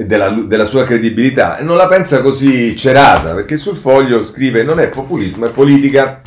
della, 0.06 0.30
della, 0.30 0.66
sua 0.66 0.84
credibilità 0.84 1.58
non 1.62 1.76
la 1.76 1.88
pensa 1.88 2.22
così 2.22 2.78
Cerasa 2.78 3.34
perché 3.34 3.58
sul 3.58 3.76
foglio 3.76 4.24
scrive 4.24 4.64
non 4.64 4.80
è 4.80 4.90
populismo 4.90 5.48
è 5.48 5.52
politica. 5.52 6.22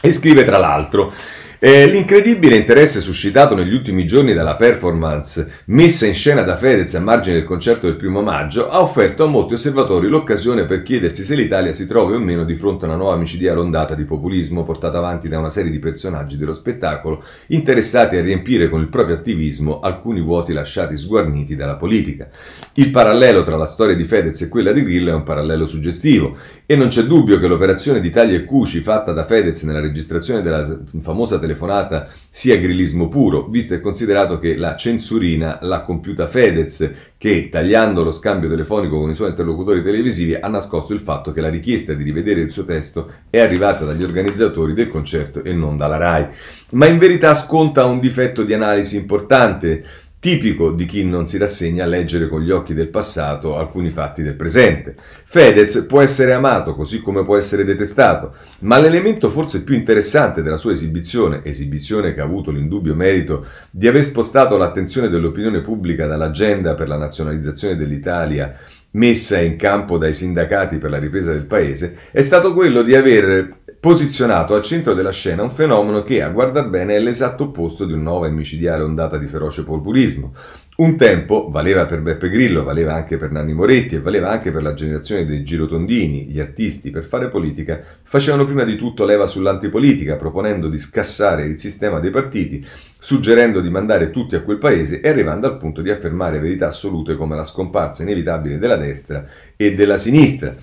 E 0.00 0.12
scrive 0.12 0.44
tra 0.44 0.58
l'altro 0.58 1.12
eh, 1.58 1.86
l'incredibile 1.86 2.56
interesse 2.56 3.00
suscitato 3.00 3.54
negli 3.54 3.72
ultimi 3.72 4.04
giorni 4.04 4.34
dalla 4.34 4.56
performance 4.56 5.62
messa 5.66 6.06
in 6.06 6.14
scena 6.14 6.42
da 6.42 6.56
Fedez 6.56 6.94
a 6.94 7.00
margine 7.00 7.36
del 7.36 7.44
concerto 7.44 7.86
del 7.86 7.96
primo 7.96 8.20
maggio 8.20 8.68
ha 8.68 8.80
offerto 8.80 9.24
a 9.24 9.26
molti 9.26 9.54
osservatori 9.54 10.08
l'occasione 10.08 10.66
per 10.66 10.82
chiedersi 10.82 11.22
se 11.22 11.34
l'Italia 11.34 11.72
si 11.72 11.86
trovi 11.86 12.14
o 12.14 12.18
meno 12.18 12.44
di 12.44 12.54
fronte 12.56 12.84
a 12.84 12.88
una 12.88 12.96
nuova 12.96 13.16
micidiale 13.16 13.60
ondata 13.60 13.94
di 13.94 14.04
populismo 14.04 14.64
portata 14.64 14.98
avanti 14.98 15.28
da 15.28 15.38
una 15.38 15.50
serie 15.50 15.70
di 15.70 15.78
personaggi 15.78 16.36
dello 16.36 16.52
spettacolo 16.52 17.24
interessati 17.48 18.16
a 18.16 18.22
riempire 18.22 18.68
con 18.68 18.80
il 18.80 18.88
proprio 18.88 19.16
attivismo 19.16 19.80
alcuni 19.80 20.20
vuoti 20.20 20.52
lasciati 20.52 20.96
sguarniti 20.98 21.56
dalla 21.56 21.76
politica. 21.76 22.28
Il 22.74 22.90
parallelo 22.90 23.42
tra 23.44 23.56
la 23.56 23.66
storia 23.66 23.94
di 23.94 24.04
Fedez 24.04 24.42
e 24.42 24.48
quella 24.48 24.72
di 24.72 24.82
Grillo 24.82 25.10
è 25.10 25.14
un 25.14 25.22
parallelo 25.22 25.66
suggestivo 25.66 26.36
e 26.66 26.76
non 26.76 26.88
c'è 26.88 27.04
dubbio 27.04 27.38
che 27.38 27.46
l'operazione 27.46 28.00
di 28.00 28.10
taglia 28.10 28.36
e 28.36 28.44
cuci 28.44 28.80
fatta 28.80 29.12
da 29.12 29.24
Fedez 29.24 29.62
nella 29.62 29.80
registrazione 29.80 30.42
della 30.42 30.78
famosa 31.00 31.38
telefonata 31.46 32.08
sia 32.28 32.58
grillismo 32.58 33.08
puro, 33.08 33.46
visto 33.46 33.74
e 33.74 33.80
considerato 33.80 34.38
che 34.38 34.56
la 34.56 34.76
censurina 34.76 35.58
l'ha 35.62 35.82
compiuta 35.82 36.26
Fedez, 36.26 36.90
che 37.16 37.48
tagliando 37.48 38.02
lo 38.02 38.12
scambio 38.12 38.48
telefonico 38.48 38.98
con 38.98 39.10
i 39.10 39.14
suoi 39.14 39.30
interlocutori 39.30 39.82
televisivi 39.82 40.34
ha 40.34 40.48
nascosto 40.48 40.92
il 40.92 41.00
fatto 41.00 41.32
che 41.32 41.40
la 41.40 41.48
richiesta 41.48 41.94
di 41.94 42.04
rivedere 42.04 42.40
il 42.40 42.50
suo 42.50 42.64
testo 42.64 43.10
è 43.30 43.38
arrivata 43.38 43.84
dagli 43.84 44.02
organizzatori 44.02 44.74
del 44.74 44.90
concerto 44.90 45.42
e 45.42 45.52
non 45.52 45.76
dalla 45.76 45.96
RAI. 45.96 46.26
Ma 46.70 46.86
in 46.86 46.98
verità 46.98 47.32
sconta 47.34 47.86
un 47.86 48.00
difetto 48.00 48.42
di 48.42 48.52
analisi 48.52 48.96
importante 48.96 49.84
tipico 50.26 50.72
di 50.72 50.86
chi 50.86 51.04
non 51.04 51.24
si 51.24 51.38
rassegna 51.38 51.84
a 51.84 51.86
leggere 51.86 52.26
con 52.26 52.40
gli 52.40 52.50
occhi 52.50 52.74
del 52.74 52.88
passato 52.88 53.56
alcuni 53.56 53.90
fatti 53.90 54.24
del 54.24 54.34
presente. 54.34 54.96
Fedez 55.24 55.84
può 55.86 56.00
essere 56.00 56.32
amato 56.32 56.74
così 56.74 57.00
come 57.00 57.24
può 57.24 57.36
essere 57.36 57.62
detestato, 57.62 58.34
ma 58.62 58.80
l'elemento 58.80 59.30
forse 59.30 59.62
più 59.62 59.76
interessante 59.76 60.42
della 60.42 60.56
sua 60.56 60.72
esibizione, 60.72 61.44
esibizione 61.44 62.12
che 62.12 62.22
ha 62.22 62.24
avuto 62.24 62.50
l'indubbio 62.50 62.96
merito 62.96 63.46
di 63.70 63.86
aver 63.86 64.02
spostato 64.02 64.56
l'attenzione 64.56 65.08
dell'opinione 65.08 65.60
pubblica 65.60 66.08
dall'agenda 66.08 66.74
per 66.74 66.88
la 66.88 66.96
nazionalizzazione 66.96 67.76
dell'Italia 67.76 68.52
messa 68.96 69.38
in 69.38 69.54
campo 69.54 69.96
dai 69.96 70.12
sindacati 70.12 70.78
per 70.78 70.90
la 70.90 70.98
ripresa 70.98 71.30
del 71.30 71.46
paese, 71.46 71.98
è 72.10 72.22
stato 72.22 72.52
quello 72.52 72.82
di 72.82 72.96
aver 72.96 73.58
posizionato 73.86 74.56
al 74.56 74.62
centro 74.62 74.94
della 74.94 75.12
scena 75.12 75.44
un 75.44 75.50
fenomeno 75.52 76.02
che, 76.02 76.20
a 76.20 76.30
guardar 76.30 76.68
bene, 76.68 76.96
è 76.96 76.98
l'esatto 76.98 77.44
opposto 77.44 77.84
di 77.84 77.92
una 77.92 78.02
nuova 78.02 78.26
e 78.26 78.32
micidiale 78.32 78.82
ondata 78.82 79.16
di 79.16 79.28
feroce 79.28 79.62
populismo. 79.62 80.34
Un 80.78 80.96
tempo 80.96 81.48
valeva 81.52 81.86
per 81.86 82.00
Beppe 82.00 82.28
Grillo, 82.28 82.64
valeva 82.64 82.94
anche 82.94 83.16
per 83.16 83.30
Nanni 83.30 83.54
Moretti 83.54 83.94
e 83.94 84.00
valeva 84.00 84.28
anche 84.28 84.50
per 84.50 84.62
la 84.62 84.74
generazione 84.74 85.24
dei 85.24 85.44
girotondini, 85.44 86.24
gli 86.24 86.40
artisti, 86.40 86.90
per 86.90 87.04
fare 87.04 87.28
politica, 87.28 87.80
facevano 88.02 88.44
prima 88.44 88.64
di 88.64 88.74
tutto 88.74 89.04
leva 89.04 89.28
sull'antipolitica, 89.28 90.16
proponendo 90.16 90.68
di 90.68 90.80
scassare 90.80 91.44
il 91.44 91.56
sistema 91.56 92.00
dei 92.00 92.10
partiti, 92.10 92.66
suggerendo 92.98 93.60
di 93.60 93.70
mandare 93.70 94.10
tutti 94.10 94.34
a 94.34 94.42
quel 94.42 94.58
paese 94.58 95.00
e 95.00 95.08
arrivando 95.08 95.46
al 95.46 95.58
punto 95.58 95.80
di 95.80 95.90
affermare 95.90 96.40
verità 96.40 96.66
assolute 96.66 97.14
come 97.14 97.36
la 97.36 97.44
scomparsa 97.44 98.02
inevitabile 98.02 98.58
della 98.58 98.76
destra 98.76 99.24
e 99.54 99.76
della 99.76 99.96
sinistra. 99.96 100.56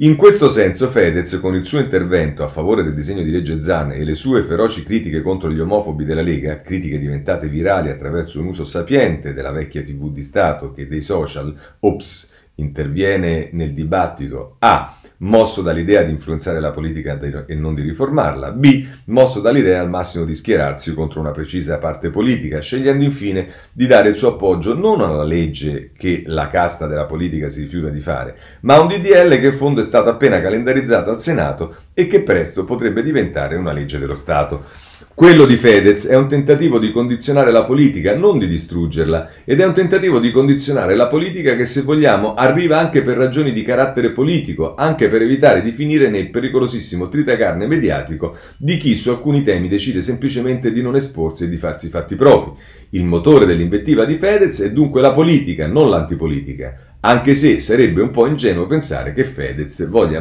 In 0.00 0.14
questo 0.14 0.48
senso 0.48 0.86
Fedez, 0.86 1.40
con 1.40 1.56
il 1.56 1.64
suo 1.64 1.80
intervento 1.80 2.44
a 2.44 2.48
favore 2.48 2.84
del 2.84 2.94
disegno 2.94 3.24
di 3.24 3.32
legge 3.32 3.60
Zan 3.60 3.90
e 3.90 4.04
le 4.04 4.14
sue 4.14 4.44
feroci 4.44 4.84
critiche 4.84 5.22
contro 5.22 5.50
gli 5.50 5.58
omofobi 5.58 6.04
della 6.04 6.22
Lega, 6.22 6.60
critiche 6.60 7.00
diventate 7.00 7.48
virali 7.48 7.90
attraverso 7.90 8.38
un 8.38 8.46
uso 8.46 8.64
sapiente 8.64 9.34
della 9.34 9.50
vecchia 9.50 9.82
TV 9.82 10.12
di 10.12 10.22
Stato 10.22 10.72
che 10.72 10.86
dei 10.86 11.00
social, 11.02 11.52
ops, 11.80 12.32
interviene 12.54 13.48
nel 13.50 13.74
dibattito 13.74 14.54
A 14.60 14.96
mosso 15.18 15.62
dall'idea 15.62 16.02
di 16.02 16.12
influenzare 16.12 16.60
la 16.60 16.70
politica 16.70 17.18
e 17.46 17.54
non 17.54 17.74
di 17.74 17.82
riformarla, 17.82 18.52
B, 18.52 18.86
mosso 19.06 19.40
dall'idea 19.40 19.80
al 19.80 19.88
massimo 19.88 20.24
di 20.24 20.34
schierarsi 20.34 20.94
contro 20.94 21.20
una 21.20 21.32
precisa 21.32 21.78
parte 21.78 22.10
politica, 22.10 22.60
scegliendo 22.60 23.04
infine 23.04 23.48
di 23.72 23.86
dare 23.86 24.10
il 24.10 24.14
suo 24.14 24.28
appoggio 24.28 24.74
non 24.74 25.00
alla 25.00 25.24
legge 25.24 25.92
che 25.96 26.22
la 26.26 26.48
casta 26.48 26.86
della 26.86 27.06
politica 27.06 27.48
si 27.48 27.62
rifiuta 27.62 27.88
di 27.88 28.00
fare, 28.00 28.36
ma 28.60 28.74
a 28.74 28.80
un 28.80 28.88
DDL 28.88 29.40
che 29.40 29.46
in 29.46 29.54
fondo 29.54 29.80
è 29.80 29.84
stato 29.84 30.10
appena 30.10 30.40
calendarizzato 30.40 31.10
al 31.10 31.20
Senato 31.20 31.76
e 31.94 32.06
che 32.06 32.22
presto 32.22 32.64
potrebbe 32.64 33.02
diventare 33.02 33.56
una 33.56 33.72
legge 33.72 33.98
dello 33.98 34.14
Stato. 34.14 34.86
Quello 35.18 35.46
di 35.46 35.56
Fedez 35.56 36.06
è 36.06 36.14
un 36.14 36.28
tentativo 36.28 36.78
di 36.78 36.92
condizionare 36.92 37.50
la 37.50 37.64
politica, 37.64 38.16
non 38.16 38.38
di 38.38 38.46
distruggerla, 38.46 39.30
ed 39.44 39.60
è 39.60 39.66
un 39.66 39.74
tentativo 39.74 40.20
di 40.20 40.30
condizionare 40.30 40.94
la 40.94 41.08
politica 41.08 41.56
che, 41.56 41.64
se 41.64 41.82
vogliamo, 41.82 42.34
arriva 42.34 42.78
anche 42.78 43.02
per 43.02 43.16
ragioni 43.16 43.52
di 43.52 43.64
carattere 43.64 44.12
politico, 44.12 44.76
anche 44.76 45.08
per 45.08 45.22
evitare 45.22 45.60
di 45.60 45.72
finire 45.72 46.08
nel 46.08 46.30
pericolosissimo 46.30 47.08
tritacarne 47.08 47.66
mediatico 47.66 48.36
di 48.58 48.76
chi 48.76 48.94
su 48.94 49.10
alcuni 49.10 49.42
temi 49.42 49.66
decide 49.66 50.02
semplicemente 50.02 50.70
di 50.70 50.82
non 50.82 50.94
esporsi 50.94 51.42
e 51.42 51.48
di 51.48 51.56
farsi 51.56 51.86
i 51.86 51.90
fatti 51.90 52.14
propri. 52.14 52.52
Il 52.90 53.02
motore 53.02 53.44
dell'invettiva 53.44 54.04
di 54.04 54.14
Fedez 54.14 54.62
è 54.62 54.70
dunque 54.70 55.00
la 55.00 55.12
politica, 55.12 55.66
non 55.66 55.90
l'antipolitica 55.90 56.87
anche 57.00 57.34
se 57.34 57.60
sarebbe 57.60 58.02
un 58.02 58.10
po' 58.10 58.26
ingenuo 58.26 58.66
pensare 58.66 59.12
che 59.12 59.24
Fedez 59.24 59.86
voglia 59.88 60.20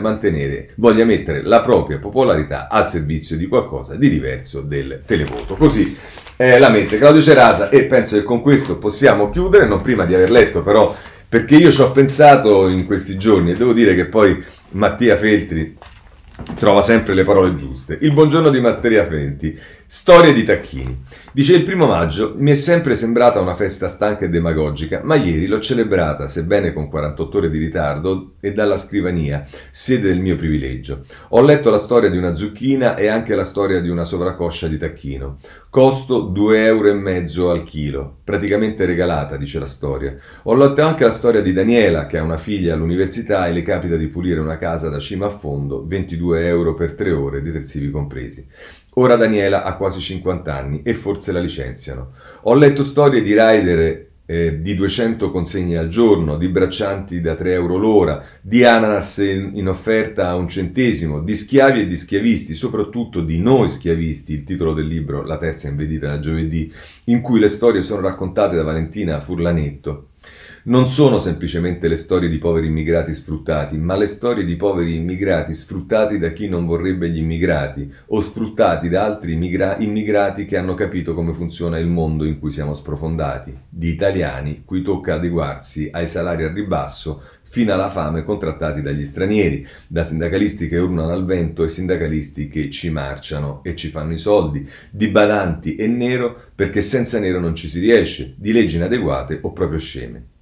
voglia 0.75 1.05
mettere 1.05 1.41
la 1.43 1.61
propria 1.61 1.97
popolarità 1.97 2.67
al 2.69 2.87
servizio 2.87 3.35
di 3.35 3.47
qualcosa 3.47 3.95
di 3.95 4.09
diverso 4.09 4.61
del 4.61 5.01
televoto. 5.05 5.55
Così 5.55 5.97
eh, 6.35 6.59
la 6.59 6.69
mette 6.69 6.99
Claudio 6.99 7.21
Cerasa 7.21 7.69
e 7.69 7.85
penso 7.85 8.15
che 8.15 8.23
con 8.23 8.41
questo 8.41 8.77
possiamo 8.77 9.29
chiudere, 9.29 9.65
non 9.65 9.81
prima 9.81 10.05
di 10.05 10.13
aver 10.13 10.29
letto 10.29 10.61
però, 10.61 10.95
perché 11.27 11.55
io 11.55 11.71
ci 11.71 11.81
ho 11.81 11.91
pensato 11.91 12.67
in 12.67 12.85
questi 12.85 13.17
giorni 13.17 13.51
e 13.51 13.57
devo 13.57 13.73
dire 13.73 13.95
che 13.95 14.05
poi 14.05 14.41
Mattia 14.71 15.17
Feltri 15.17 15.75
trova 16.59 16.83
sempre 16.83 17.15
le 17.15 17.23
parole 17.23 17.55
giuste. 17.55 17.97
Il 18.01 18.13
buongiorno 18.13 18.49
di 18.49 18.59
Mattia 18.59 19.05
Fenti. 19.07 19.59
Storia 19.89 20.33
di 20.33 20.43
Tacchini. 20.43 21.05
Dice 21.31 21.55
il 21.55 21.63
primo 21.63 21.87
maggio 21.87 22.33
mi 22.35 22.51
è 22.51 22.55
sempre 22.55 22.93
sembrata 22.93 23.39
una 23.39 23.55
festa 23.55 23.87
stanca 23.87 24.25
e 24.25 24.29
demagogica, 24.29 24.99
ma 25.01 25.15
ieri 25.15 25.47
l'ho 25.47 25.61
celebrata, 25.61 26.27
sebbene 26.27 26.73
con 26.73 26.89
48 26.89 27.37
ore 27.37 27.49
di 27.49 27.57
ritardo, 27.57 28.33
e 28.41 28.51
dalla 28.51 28.75
scrivania, 28.75 29.47
sede 29.71 30.09
del 30.09 30.19
mio 30.19 30.35
privilegio. 30.35 31.05
Ho 31.29 31.41
letto 31.41 31.69
la 31.69 31.77
storia 31.77 32.09
di 32.09 32.17
una 32.17 32.35
zucchina 32.35 32.97
e 32.97 33.07
anche 33.07 33.33
la 33.33 33.45
storia 33.45 33.79
di 33.79 33.87
una 33.87 34.03
sovracoscia 34.03 34.67
di 34.67 34.77
tacchino. 34.77 35.37
Costo 35.69 36.19
2 36.19 36.65
euro 36.65 37.49
al 37.49 37.63
chilo, 37.63 38.17
praticamente 38.25 38.85
regalata, 38.85 39.37
dice 39.37 39.57
la 39.57 39.67
storia. 39.67 40.17
Ho 40.43 40.55
letto 40.55 40.81
anche 40.81 41.05
la 41.05 41.11
storia 41.11 41.41
di 41.41 41.53
Daniela, 41.53 42.07
che 42.07 42.17
ha 42.17 42.23
una 42.23 42.37
figlia 42.37 42.73
all'università 42.73 43.47
e 43.47 43.53
le 43.53 43.61
capita 43.61 43.95
di 43.95 44.07
pulire 44.07 44.41
una 44.41 44.57
casa 44.57 44.89
da 44.89 44.99
cima 44.99 45.27
a 45.27 45.29
fondo, 45.29 45.85
22 45.87 46.45
euro 46.45 46.73
per 46.73 46.93
tre 46.93 47.11
ore, 47.11 47.41
detersivi 47.41 47.89
compresi. 47.89 48.45
Ora 48.99 49.15
Daniela 49.15 49.63
ha 49.63 49.75
quasi 49.75 49.99
50 49.99 50.55
anni 50.55 50.81
e 50.83 50.95
forse 50.95 51.31
la 51.31 51.39
licenziano. 51.39 52.13
Ho 52.43 52.55
letto 52.55 52.83
storie 52.83 53.21
di 53.21 53.29
rider 53.29 54.05
eh, 54.25 54.59
di 54.59 54.73
200 54.73 55.29
consegne 55.29 55.77
al 55.77 55.87
giorno, 55.87 56.35
di 56.35 56.49
braccianti 56.49 57.21
da 57.21 57.35
3 57.35 57.53
euro 57.53 57.77
l'ora, 57.77 58.23
di 58.41 58.63
ananas 58.63 59.17
in, 59.17 59.51
in, 59.53 59.67
offerta 59.67 60.29
a 60.29 60.35
un 60.35 60.49
centesimo, 60.49 61.21
di 61.21 61.35
schiavi 61.35 61.81
e 61.81 61.87
di 61.87 61.95
schiavisti, 61.95 62.55
soprattutto 62.55 63.21
di 63.21 63.37
noi 63.37 63.69
schiavisti, 63.69 64.33
il 64.33 64.43
titolo 64.43 64.73
del 64.73 64.87
libro 64.87 65.23
La 65.23 65.37
terza 65.37 65.67
in 65.67 65.75
vendita 65.75 66.07
da 66.07 66.19
giovedì, 66.19 66.73
in 67.05 67.21
cui 67.21 67.39
le 67.39 67.49
storie 67.49 67.83
sono 67.83 68.01
raccontate 68.01 68.55
da 68.55 68.63
Valentina 68.63 69.21
Furlanetto 69.21 70.07
non 70.67 70.89
sono 70.89 71.21
semplicemente 71.21 71.87
le 71.87 71.95
storie 71.95 72.27
di 72.27 72.39
poveri 72.39 72.67
immigrati 72.67 73.13
sfruttati, 73.13 73.77
ma 73.77 73.95
le 73.95 74.07
storie 74.07 74.43
di 74.43 74.57
poveri 74.57 74.95
immigrati 74.95 75.53
sfruttati 75.53 76.19
da 76.19 76.33
chi 76.33 76.49
non 76.49 76.65
vorrebbe 76.65 77.09
gli 77.09 77.19
immigrati 77.19 77.89
o 78.07 78.19
sfruttati 78.19 78.89
da 78.89 79.05
altri 79.05 79.31
immigra- 79.31 79.77
immigrati 79.77 80.43
che 80.43 80.57
hanno 80.57 80.73
capito 80.73 81.13
come 81.13 81.31
funziona 81.31 81.79
il 81.79 81.87
mondo 81.87 82.25
in 82.25 82.37
cui 82.37 82.51
siamo 82.51 82.73
sprofondati, 82.73 83.57
di 83.69 83.87
italiani 83.91 84.63
cui 84.65 84.81
tocca 84.81 85.13
adeguarsi 85.13 85.87
ai 85.89 86.05
salari 86.05 86.43
a 86.43 86.51
ribasso 86.51 87.21
fino 87.43 87.71
alla 87.71 87.89
fame 87.89 88.23
contrattati 88.23 88.81
dagli 88.81 89.05
stranieri, 89.05 89.65
da 89.87 90.03
sindacalisti 90.03 90.67
che 90.67 90.79
urlano 90.79 91.13
al 91.13 91.23
vento 91.23 91.63
e 91.63 91.69
sindacalisti 91.69 92.49
che 92.49 92.69
ci 92.69 92.89
marciano 92.89 93.61
e 93.63 93.73
ci 93.73 93.87
fanno 93.87 94.11
i 94.11 94.17
soldi, 94.17 94.69
di 94.91 95.07
badanti 95.07 95.75
e 95.75 95.87
nero 95.87 96.37
perché 96.53 96.81
senza 96.81 97.19
nero 97.19 97.39
non 97.39 97.55
ci 97.55 97.69
si 97.69 97.79
riesce, 97.79 98.33
di 98.35 98.51
leggi 98.51 98.75
inadeguate 98.75 99.39
o 99.43 99.53
proprio 99.53 99.79
sceme. 99.79 100.35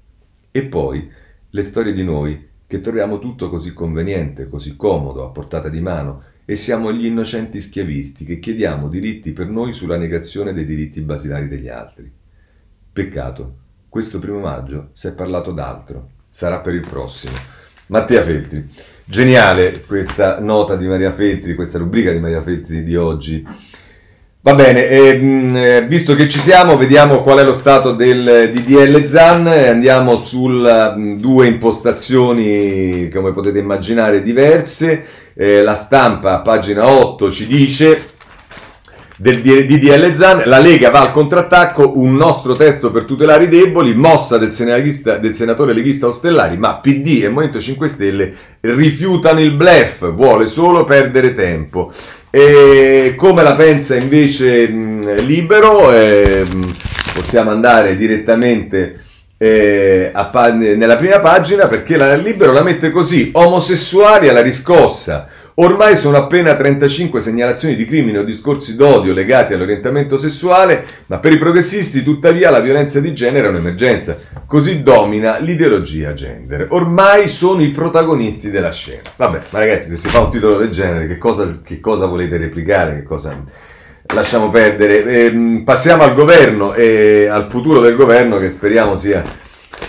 E 0.56 0.64
poi 0.64 1.12
le 1.50 1.64
storie 1.64 1.92
di 1.92 2.06
noi, 2.06 2.48
che 2.66 2.80
troviamo 2.80 3.20
tutto 3.20 3.50
così 3.50 3.74
conveniente, 3.74 4.48
così 4.48 4.78
comodo, 4.78 5.26
a 5.26 5.30
portata 5.30 5.68
di 5.68 5.82
mano, 5.82 6.24
e 6.46 6.56
siamo 6.56 6.94
gli 6.94 7.08
innocenti 7.08 7.60
schiavisti 7.60 8.24
che 8.24 8.40
chiediamo 8.40 8.88
diritti 8.88 9.34
per 9.34 9.50
noi 9.50 9.74
sulla 9.74 9.98
negazione 9.98 10.54
dei 10.54 10.64
diritti 10.64 11.02
basilari 11.02 11.50
degli 11.50 11.68
altri. 11.68 12.10
Peccato, 12.94 13.56
questo 13.90 14.20
primo 14.20 14.40
maggio 14.40 14.92
si 14.94 15.08
è 15.08 15.14
parlato 15.14 15.52
d'altro, 15.52 16.12
sarà 16.30 16.62
per 16.62 16.74
il 16.74 16.88
prossimo. 16.88 17.34
Mattia 17.88 18.24
Feltri. 18.24 18.66
Geniale 19.04 19.82
questa 19.82 20.40
nota 20.40 20.78
di 20.78 20.88
Maria 20.88 21.12
Feltri, 21.12 21.54
questa 21.54 21.80
rubrica 21.80 22.14
di 22.14 22.20
Maria 22.20 22.42
Feltri 22.42 22.82
di 22.82 22.96
oggi. 22.96 23.46
Va 24.46 24.54
bene, 24.54 24.88
ehm, 24.88 25.58
eh, 25.58 25.88
visto 25.88 26.14
che 26.14 26.30
ci 26.30 26.38
siamo, 26.38 26.78
vediamo 26.78 27.24
qual 27.24 27.40
è 27.40 27.44
lo 27.44 27.56
stato 27.56 27.94
del 27.94 28.52
DDL 28.54 29.04
ZAN. 29.04 29.48
Andiamo 29.48 30.20
su 30.20 30.48
mm, 30.48 31.16
due 31.16 31.48
impostazioni, 31.48 33.10
come 33.10 33.34
potete 33.34 33.58
immaginare, 33.58 34.22
diverse. 34.22 35.04
Eh, 35.34 35.64
la 35.64 35.74
stampa, 35.74 36.42
pagina 36.42 36.88
8, 36.88 37.32
ci 37.32 37.48
dice 37.48 38.14
del 39.18 39.42
DDL 39.42 40.14
ZAN, 40.14 40.44
la 40.46 40.60
Lega 40.60 40.90
va 40.90 41.02
al 41.02 41.12
contrattacco, 41.12 41.98
un 41.98 42.16
nostro 42.16 42.56
testo 42.56 42.92
per 42.92 43.06
tutelare 43.06 43.46
i 43.46 43.50
deboli, 43.50 43.96
mossa 43.96 44.38
del, 44.38 44.54
del 45.22 45.36
senatore 45.36 45.74
leghista 45.74 46.08
Ostellari, 46.08 46.58
ma 46.58 46.76
PD 46.76 47.22
e 47.24 47.30
Movimento 47.30 47.62
5 47.62 47.88
Stelle 47.88 48.34
rifiutano 48.60 49.40
il 49.40 49.54
blef, 49.54 50.12
vuole 50.12 50.48
solo 50.48 50.84
perdere 50.84 51.34
tempo. 51.34 51.92
E 52.30 53.14
come 53.16 53.44
la 53.44 53.56
pensa 53.56 53.96
invece 53.96 54.68
mh, 54.68 55.22
Libero? 55.26 55.94
Eh, 55.94 56.46
possiamo 57.14 57.52
andare 57.52 57.96
direttamente 57.96 59.00
eh, 59.38 60.12
pa- 60.32 60.52
nella 60.52 60.98
prima 60.98 61.20
pagina 61.20 61.68
perché 61.68 61.96
la 61.96 62.16
Libero 62.16 62.52
la 62.52 62.64
mette 62.64 62.92
così: 62.92 63.30
omosessuali 63.34 64.28
alla 64.28 64.42
riscossa. 64.42 65.28
Ormai 65.58 65.96
sono 65.96 66.18
appena 66.18 66.54
35 66.58 67.22
segnalazioni 67.22 67.78
di 67.78 67.86
crimini 67.86 68.18
o 68.18 68.26
discorsi 68.26 68.76
d'odio 68.76 69.14
legati 69.14 69.54
all'orientamento 69.54 70.18
sessuale, 70.18 70.86
ma 71.06 71.20
per 71.20 71.32
i 71.32 71.38
progressisti 71.38 72.04
tuttavia 72.04 72.50
la 72.50 72.60
violenza 72.60 73.00
di 73.00 73.14
genere 73.14 73.48
è 73.48 73.50
un'emergenza. 73.52 74.18
Così 74.46 74.84
domina 74.84 75.38
l'ideologia 75.38 76.14
gender. 76.14 76.68
Ormai 76.72 77.30
sono 77.30 77.62
i 77.62 77.70
protagonisti 77.70 78.50
della 78.50 78.72
scena. 78.72 79.04
Vabbè, 79.16 79.44
ma 79.52 79.60
ragazzi, 79.60 79.90
se 79.90 79.96
si 79.96 80.10
fa 80.10 80.20
un 80.20 80.32
titolo 80.32 80.58
del 80.58 80.72
genere, 80.72 81.08
che 81.08 81.18
cosa, 81.18 81.62
che 81.64 81.80
cosa 81.80 82.06
volete 82.06 82.38
replicare? 82.38 82.96
Che 82.96 83.04
cosa... 83.04 83.42
Lasciamo 84.14 84.50
perdere. 84.50 85.06
Eh, 85.06 85.62
passiamo 85.64 86.04
al 86.04 86.14
governo 86.14 86.74
e 86.74 87.28
al 87.28 87.48
futuro 87.48 87.80
del 87.80 87.96
governo 87.96 88.38
che 88.40 88.50
speriamo 88.50 88.98
sia 88.98 89.24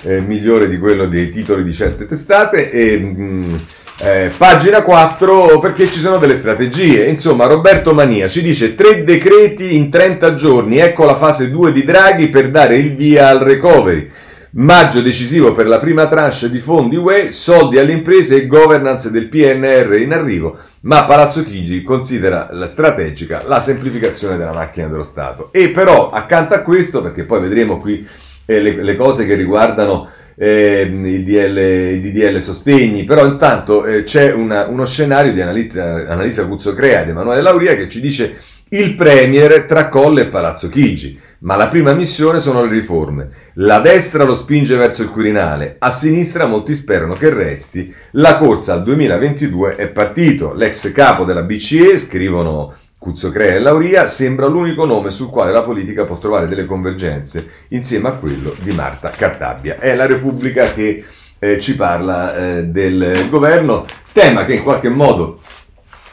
eh, 0.02 0.20
migliore 0.20 0.68
di 0.68 0.78
quello 0.78 1.06
dei 1.06 1.28
titoli 1.28 1.64
di 1.64 1.74
certe 1.74 2.06
testate. 2.06 2.70
E, 2.70 2.98
mh, 2.98 3.20
mm, 3.20 3.54
eh, 3.98 4.30
pagina 4.36 4.82
4 4.82 5.58
perché 5.58 5.86
ci 5.86 6.00
sono 6.00 6.18
delle 6.18 6.36
strategie. 6.36 7.06
Insomma, 7.06 7.46
Roberto 7.46 7.94
Mania 7.94 8.28
ci 8.28 8.42
dice 8.42 8.74
tre 8.74 9.04
decreti 9.04 9.74
in 9.76 9.90
30 9.90 10.34
giorni. 10.34 10.78
Ecco 10.78 11.04
la 11.04 11.16
fase 11.16 11.50
2 11.50 11.72
di 11.72 11.84
Draghi 11.84 12.28
per 12.28 12.50
dare 12.50 12.76
il 12.76 12.94
via 12.94 13.28
al 13.28 13.38
recovery. 13.38 14.10
Maggio 14.58 15.02
decisivo 15.02 15.52
per 15.52 15.66
la 15.66 15.78
prima 15.78 16.06
tranche 16.06 16.48
di 16.50 16.60
fondi 16.60 16.96
UE, 16.96 17.30
soldi 17.30 17.78
alle 17.78 17.92
imprese 17.92 18.36
e 18.36 18.46
governance 18.46 19.10
del 19.10 19.28
PNR 19.28 19.98
in 19.98 20.14
arrivo, 20.14 20.56
ma 20.82 21.04
Palazzo 21.04 21.44
Chigi 21.44 21.82
considera 21.82 22.48
la 22.52 22.66
strategica 22.66 23.42
la 23.44 23.60
semplificazione 23.60 24.38
della 24.38 24.54
macchina 24.54 24.86
dello 24.88 25.04
Stato. 25.04 25.50
E 25.52 25.68
però 25.68 26.08
accanto 26.08 26.54
a 26.54 26.62
questo, 26.62 27.02
perché 27.02 27.24
poi 27.24 27.40
vedremo 27.40 27.78
qui 27.78 28.06
eh, 28.46 28.60
le, 28.62 28.82
le, 28.82 28.96
cose 28.96 29.26
che 29.26 29.34
riguardano 29.34 30.08
eh, 30.36 30.82
il, 30.82 31.24
DL, 31.24 31.58
il, 31.58 32.00
DDL 32.00 32.40
Sostegni, 32.40 33.04
però 33.04 33.26
intanto 33.26 33.84
eh, 33.84 34.04
c'è 34.04 34.32
una, 34.32 34.66
uno 34.66 34.86
scenario 34.86 35.32
di 35.32 35.40
Annalisa, 35.40 36.06
Annalisa 36.08 36.46
Cuzzocrea 36.46 37.02
ed 37.02 37.08
Emanuele 37.08 37.42
Lauria 37.42 37.74
che 37.74 37.88
ci 37.88 38.00
dice 38.00 38.36
il 38.68 38.94
Premier 38.94 39.64
tra 39.64 39.88
Colle 39.88 40.22
e 40.22 40.26
Palazzo 40.26 40.68
Chigi. 40.68 41.24
Ma 41.38 41.54
la 41.54 41.68
prima 41.68 41.92
missione 41.92 42.40
sono 42.40 42.64
le 42.64 42.70
riforme. 42.70 43.28
La 43.54 43.80
destra 43.80 44.24
lo 44.24 44.34
spinge 44.34 44.74
verso 44.76 45.02
il 45.02 45.10
Quirinale, 45.10 45.76
a 45.78 45.90
sinistra 45.90 46.46
molti 46.46 46.74
sperano 46.74 47.14
che 47.14 47.28
resti. 47.28 47.94
La 48.12 48.38
corsa 48.38 48.72
al 48.72 48.82
2022 48.82 49.76
è 49.76 49.88
partito. 49.88 50.54
L'ex 50.54 50.90
capo 50.92 51.24
della 51.24 51.42
BCE, 51.42 51.98
scrivono 51.98 52.74
Cuzzocrea 52.98 53.54
e 53.54 53.58
Lauria, 53.60 54.06
sembra 54.06 54.46
l'unico 54.46 54.84
nome 54.84 55.10
sul 55.10 55.30
quale 55.30 55.52
la 55.52 55.62
politica 55.62 56.04
può 56.04 56.18
trovare 56.18 56.48
delle 56.48 56.64
convergenze 56.64 57.48
insieme 57.68 58.08
a 58.08 58.12
quello 58.12 58.54
di 58.60 58.72
Marta 58.72 59.10
Cartabia. 59.10 59.78
È 59.78 59.94
la 59.94 60.06
Repubblica 60.06 60.72
che 60.72 61.04
eh, 61.38 61.60
ci 61.60 61.76
parla 61.76 62.36
eh, 62.36 62.64
del 62.64 63.26
governo, 63.28 63.84
tema 64.12 64.44
che 64.44 64.54
in 64.54 64.62
qualche 64.62 64.88
modo 64.88 65.40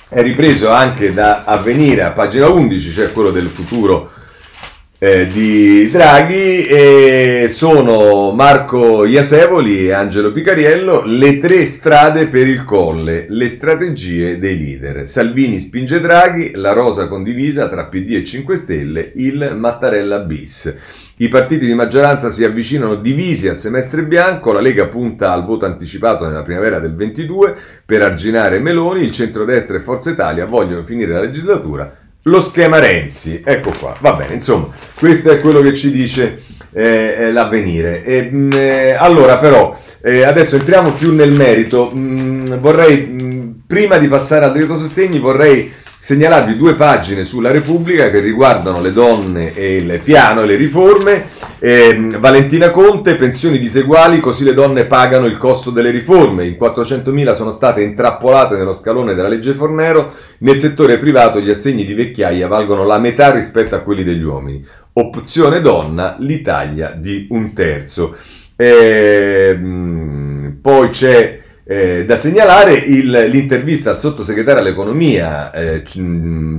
è 0.09 0.21
ripreso 0.21 0.69
anche 0.69 1.13
da 1.13 1.43
avvenire 1.43 2.03
a 2.03 2.11
pagina 2.11 2.47
11, 2.49 2.91
cioè 2.91 3.11
quello 3.11 3.31
del 3.31 3.47
futuro 3.47 4.11
eh, 5.03 5.27
di 5.27 5.89
Draghi 5.91 6.65
e 6.65 7.47
sono 7.49 8.31
Marco 8.31 9.03
Iasevoli 9.03 9.87
e 9.87 9.91
Angelo 9.91 10.31
Picariello 10.31 11.03
le 11.03 11.39
tre 11.39 11.65
strade 11.65 12.27
per 12.27 12.47
il 12.47 12.63
colle, 12.63 13.25
le 13.27 13.49
strategie 13.49 14.39
dei 14.39 14.57
leader. 14.57 15.05
Salvini 15.05 15.59
spinge 15.59 15.99
Draghi, 15.99 16.51
la 16.55 16.71
rosa 16.71 17.09
condivisa 17.09 17.67
tra 17.67 17.87
PD 17.87 18.11
e 18.11 18.23
5 18.23 18.55
Stelle, 18.55 19.11
il 19.15 19.57
Mattarella 19.57 20.19
bis. 20.19 20.73
I 21.17 21.27
partiti 21.27 21.65
di 21.65 21.73
maggioranza 21.73 22.29
si 22.29 22.45
avvicinano 22.45 22.95
divisi 22.95 23.49
al 23.49 23.59
semestre 23.59 24.03
bianco, 24.03 24.53
la 24.53 24.61
Lega 24.61 24.87
punta 24.87 25.33
al 25.33 25.43
voto 25.43 25.65
anticipato 25.65 26.25
nella 26.25 26.43
primavera 26.43 26.79
del 26.79 26.95
22 26.95 27.55
per 27.85 28.03
arginare 28.03 28.59
Meloni, 28.59 29.03
il 29.03 29.11
centrodestra 29.11 29.75
e 29.75 29.81
Forza 29.81 30.11
Italia 30.11 30.45
vogliono 30.45 30.85
finire 30.85 31.11
la 31.11 31.19
legislatura 31.19 32.02
lo 32.23 32.39
schema 32.39 32.79
Renzi, 32.79 33.41
ecco 33.43 33.71
qua, 33.77 33.95
va 33.99 34.13
bene, 34.13 34.35
insomma, 34.35 34.69
questo 34.95 35.31
è 35.31 35.39
quello 35.41 35.61
che 35.61 35.73
ci 35.73 35.91
dice 35.91 36.43
eh, 36.71 37.15
eh 37.17 37.31
l'avvenire. 37.31 38.03
E, 38.03 38.29
mh, 38.31 38.37
mm, 38.37 38.51
eh, 38.53 38.91
allora 38.93 39.37
però, 39.39 39.77
eh, 40.01 40.23
adesso 40.23 40.55
entriamo 40.55 40.91
più 40.91 41.13
nel 41.13 41.31
merito, 41.31 41.89
mh, 41.91 41.99
mm, 41.99 42.45
vorrei, 42.59 43.05
mh, 43.05 43.23
mm, 43.23 43.51
prima 43.67 43.97
di 43.97 44.07
passare 44.07 44.45
al 44.45 44.53
decreto 44.53 44.79
sostegni, 44.79 45.19
vorrei 45.19 45.71
segnalarvi 46.05 46.57
due 46.57 46.75
pagine 46.75 47.23
sulla 47.23 47.49
Repubblica 47.49 48.11
che 48.11 48.19
riguardano 48.19 48.81
le 48.81 48.91
donne 48.91 49.53
e 49.53 49.77
il 49.77 50.01
piano 50.03 50.41
e 50.41 50.45
le 50.45 50.57
riforme. 50.57 51.27
Eh, 51.59 52.09
Valentina 52.19 52.71
Conte, 52.71 53.15
pensioni 53.15 53.57
diseguali, 53.57 54.19
così 54.19 54.43
le 54.43 54.53
donne 54.53 54.83
pagano 54.83 55.27
il 55.27 55.37
costo 55.37 55.71
delle 55.71 55.91
riforme. 55.91 56.45
In 56.45 56.57
400.000 56.59 57.33
sono 57.35 57.51
state 57.51 57.83
intrappolate 57.83 58.57
nello 58.57 58.73
scalone 58.73 59.13
della 59.13 59.29
legge 59.29 59.53
Fornero. 59.53 60.13
Nel 60.39 60.59
settore 60.59 60.99
privato 60.99 61.39
gli 61.39 61.49
assegni 61.49 61.85
di 61.85 61.93
vecchiaia 61.93 62.49
valgono 62.49 62.83
la 62.83 62.99
metà 62.99 63.31
rispetto 63.31 63.75
a 63.75 63.79
quelli 63.79 64.03
degli 64.03 64.23
uomini. 64.23 64.61
Opzione 64.91 65.61
donna, 65.61 66.17
l'Italia 66.19 66.89
di 66.89 67.27
un 67.29 67.53
terzo. 67.53 68.17
Eh, 68.57 69.57
poi 70.61 70.89
c'è 70.89 71.42
eh, 71.65 72.05
da 72.05 72.17
segnalare 72.17 72.73
il, 72.73 73.09
l'intervista 73.29 73.91
al 73.91 73.99
sottosegretario 73.99 74.59
all'economia 74.59 75.51
eh, 75.51 75.83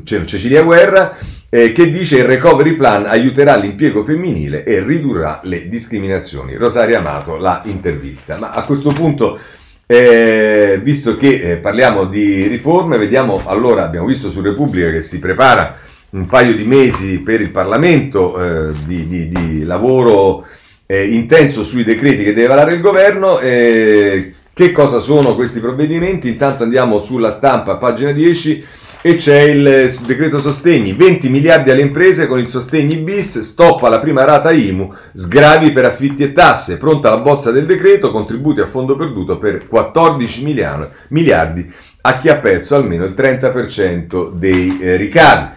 Cecilia 0.04 0.62
Guerra 0.62 1.16
eh, 1.54 1.70
che 1.70 1.90
dice 1.90 2.18
il 2.18 2.24
recovery 2.24 2.74
plan 2.74 3.06
aiuterà 3.06 3.54
l'impiego 3.54 4.02
femminile 4.02 4.64
e 4.64 4.82
ridurrà 4.82 5.38
le 5.44 5.68
discriminazioni. 5.68 6.56
Rosaria 6.56 6.98
Amato 6.98 7.36
la 7.36 7.62
intervista. 7.66 8.36
Ma 8.38 8.50
a 8.50 8.64
questo 8.64 8.88
punto, 8.88 9.38
eh, 9.86 10.80
visto 10.82 11.16
che 11.16 11.52
eh, 11.52 11.56
parliamo 11.58 12.06
di 12.06 12.48
riforme, 12.48 12.98
vediamo 12.98 13.42
allora, 13.44 13.84
abbiamo 13.84 14.06
visto 14.06 14.32
su 14.32 14.40
Repubblica 14.40 14.90
che 14.90 15.00
si 15.00 15.20
prepara 15.20 15.76
un 16.10 16.26
paio 16.26 16.56
di 16.56 16.64
mesi 16.64 17.20
per 17.20 17.40
il 17.40 17.50
Parlamento 17.50 18.40
eh, 18.40 18.74
di, 18.84 19.06
di, 19.06 19.28
di, 19.28 19.64
lavoro 19.64 20.46
intenso 20.86 21.64
sui 21.64 21.82
decreti 21.82 22.24
che 22.24 22.34
deve 22.34 22.48
varare 22.48 22.74
il 22.74 22.80
governo. 22.80 23.38
Che 24.54 24.70
cosa 24.70 25.00
sono 25.00 25.34
questi 25.34 25.58
provvedimenti? 25.58 26.28
Intanto 26.28 26.62
andiamo 26.62 27.00
sulla 27.00 27.32
stampa, 27.32 27.74
pagina 27.74 28.12
10, 28.12 28.64
e 29.02 29.16
c'è 29.16 29.40
il 29.40 29.92
decreto 30.06 30.38
sostegni, 30.38 30.92
20 30.92 31.28
miliardi 31.28 31.72
alle 31.72 31.80
imprese 31.80 32.28
con 32.28 32.38
il 32.38 32.48
sostegni 32.48 32.98
bis, 32.98 33.40
stop 33.40 33.82
alla 33.82 33.98
prima 33.98 34.22
rata 34.22 34.52
IMU, 34.52 34.94
sgravi 35.12 35.72
per 35.72 35.86
affitti 35.86 36.22
e 36.22 36.32
tasse, 36.32 36.78
pronta 36.78 37.10
la 37.10 37.16
bozza 37.16 37.50
del 37.50 37.66
decreto, 37.66 38.12
contributi 38.12 38.60
a 38.60 38.68
fondo 38.68 38.94
perduto 38.94 39.38
per 39.38 39.66
14 39.66 40.44
miliardi 41.08 41.72
a 42.02 42.16
chi 42.18 42.28
ha 42.28 42.36
perso 42.36 42.76
almeno 42.76 43.04
il 43.06 43.14
30% 43.14 44.30
dei 44.34 44.78
eh, 44.80 44.94
ricavi. 44.94 45.48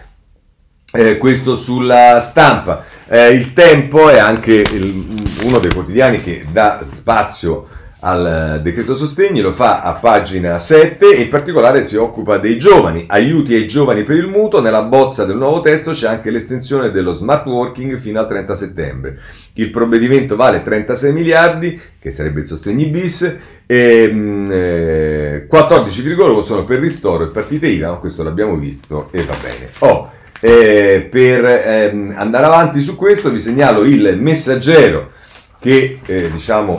Eh, 0.90 1.18
questo 1.18 1.54
sulla 1.54 2.18
stampa. 2.18 2.84
Eh, 3.06 3.28
il 3.28 3.52
tempo 3.52 4.08
è 4.08 4.18
anche 4.18 4.54
il, 4.54 5.24
uno 5.44 5.60
dei 5.60 5.72
quotidiani 5.72 6.20
che 6.20 6.46
dà 6.50 6.80
spazio 6.90 7.76
al 8.00 8.56
eh, 8.56 8.62
decreto 8.62 8.96
sostegni, 8.96 9.40
lo 9.40 9.52
fa 9.52 9.82
a 9.82 9.94
pagina 9.94 10.58
7 10.58 11.16
e 11.16 11.22
in 11.22 11.28
particolare 11.28 11.84
si 11.84 11.96
occupa 11.96 12.38
dei 12.38 12.58
giovani, 12.58 13.04
aiuti 13.08 13.54
ai 13.54 13.66
giovani 13.66 14.04
per 14.04 14.16
il 14.16 14.28
mutuo, 14.28 14.60
nella 14.60 14.82
bozza 14.82 15.24
del 15.24 15.36
nuovo 15.36 15.60
testo 15.60 15.90
c'è 15.90 16.06
anche 16.06 16.30
l'estensione 16.30 16.90
dello 16.90 17.12
smart 17.14 17.46
working 17.46 17.98
fino 17.98 18.20
al 18.20 18.28
30 18.28 18.54
settembre. 18.54 19.18
Il 19.54 19.70
provvedimento 19.70 20.36
vale 20.36 20.62
36 20.62 21.12
miliardi, 21.12 21.80
che 21.98 22.10
sarebbe 22.10 22.40
il 22.40 22.46
sostegni 22.46 22.86
bis, 22.86 23.22
e 23.66 24.02
eh, 24.48 25.46
14,1 25.50 26.42
sono 26.42 26.64
per 26.64 26.78
ristoro 26.78 27.24
e 27.24 27.28
partite 27.28 27.66
IVA, 27.66 27.96
questo 27.96 28.22
l'abbiamo 28.22 28.56
visto 28.56 29.08
e 29.10 29.24
va 29.24 29.34
bene. 29.42 29.70
Oh, 29.80 30.10
eh, 30.40 31.08
per 31.10 31.44
ehm, 31.44 32.14
andare 32.16 32.46
avanti 32.46 32.80
su 32.80 32.94
questo 32.94 33.30
vi 33.30 33.40
segnalo 33.40 33.82
il 33.82 34.16
messaggero 34.20 35.10
che 35.58 35.98
eh, 36.06 36.30
diciamo 36.30 36.78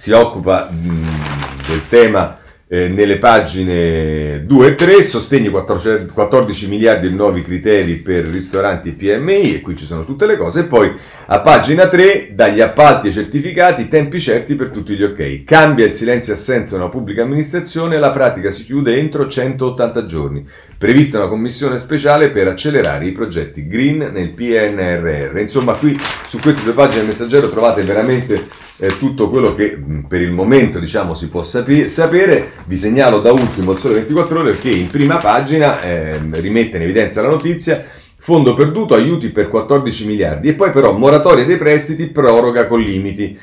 si 0.00 0.12
occupa 0.12 0.66
mh, 0.70 1.66
del 1.68 1.86
tema 1.90 2.38
eh, 2.66 2.88
nelle 2.88 3.18
pagine 3.18 4.46
2 4.46 4.66
e 4.66 4.74
3, 4.74 5.02
sostegni 5.02 5.50
14, 5.50 6.06
14 6.06 6.68
miliardi 6.68 7.10
di 7.10 7.14
nuovi 7.14 7.42
criteri 7.42 7.96
per 7.96 8.24
ristoranti 8.24 8.88
e 8.88 8.92
PMI, 8.92 9.56
e 9.56 9.60
qui 9.60 9.76
ci 9.76 9.84
sono 9.84 10.06
tutte 10.06 10.24
le 10.24 10.38
cose, 10.38 10.60
e 10.60 10.64
poi 10.64 10.90
a 11.26 11.40
pagina 11.40 11.86
3, 11.86 12.30
dagli 12.32 12.62
appalti 12.62 13.08
ai 13.08 13.12
certificati, 13.12 13.88
tempi 13.88 14.18
certi 14.20 14.54
per 14.54 14.70
tutti 14.70 14.94
gli 14.94 15.02
ok. 15.02 15.44
Cambia 15.44 15.84
il 15.84 15.92
silenzio 15.92 16.32
assenza 16.32 16.78
nella 16.78 16.88
pubblica 16.88 17.20
amministrazione, 17.20 17.98
la 17.98 18.10
pratica 18.10 18.50
si 18.50 18.64
chiude 18.64 18.96
entro 18.96 19.28
180 19.28 20.06
giorni. 20.06 20.46
Prevista 20.80 21.18
una 21.18 21.28
commissione 21.28 21.76
speciale 21.76 22.30
per 22.30 22.48
accelerare 22.48 23.04
i 23.04 23.12
progetti 23.12 23.66
green 23.66 23.98
nel 23.98 24.30
PNRR. 24.30 25.36
Insomma, 25.38 25.74
qui 25.74 25.94
su 26.26 26.38
queste 26.38 26.62
due 26.62 26.72
pagine 26.72 27.00
del 27.00 27.08
messaggero 27.08 27.50
trovate 27.50 27.82
veramente 27.82 28.48
eh, 28.78 28.96
tutto 28.96 29.28
quello 29.28 29.54
che 29.54 29.76
mh, 29.76 30.06
per 30.08 30.22
il 30.22 30.30
momento 30.30 30.78
diciamo 30.78 31.12
si 31.12 31.28
può 31.28 31.42
sapi- 31.42 31.86
sapere. 31.86 32.52
Vi 32.64 32.78
segnalo 32.78 33.20
da 33.20 33.30
ultimo 33.30 33.72
il 33.72 33.78
Sole 33.78 33.96
24 33.96 34.40
Ore 34.40 34.58
che 34.58 34.70
in 34.70 34.86
prima 34.86 35.18
pagina 35.18 35.82
eh, 35.82 36.18
rimette 36.30 36.78
in 36.78 36.84
evidenza 36.84 37.20
la 37.20 37.28
notizia 37.28 37.84
fondo 38.16 38.54
perduto, 38.54 38.94
aiuti 38.94 39.28
per 39.28 39.48
14 39.48 40.06
miliardi 40.06 40.48
e 40.48 40.54
poi 40.54 40.70
però 40.70 40.92
moratoria 40.92 41.44
dei 41.44 41.58
prestiti, 41.58 42.06
proroga 42.06 42.66
con 42.66 42.80
limiti. 42.80 43.38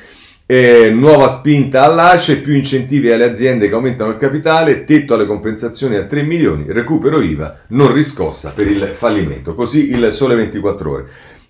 Eh, 0.50 0.88
nuova 0.90 1.28
spinta 1.28 1.82
all'ACE, 1.82 2.38
più 2.38 2.54
incentivi 2.54 3.12
alle 3.12 3.24
aziende 3.24 3.68
che 3.68 3.74
aumentano 3.74 4.12
il 4.12 4.16
capitale, 4.16 4.84
tetto 4.84 5.12
alle 5.12 5.26
compensazioni 5.26 5.96
a 5.96 6.04
3 6.04 6.22
milioni, 6.22 6.64
recupero 6.68 7.20
IVA, 7.20 7.64
non 7.68 7.92
riscossa 7.92 8.52
per 8.54 8.66
il 8.66 8.80
fallimento. 8.96 9.54
Così 9.54 9.90
il 9.90 10.10
sole 10.10 10.36
24 10.36 10.90
ore. 10.90 11.06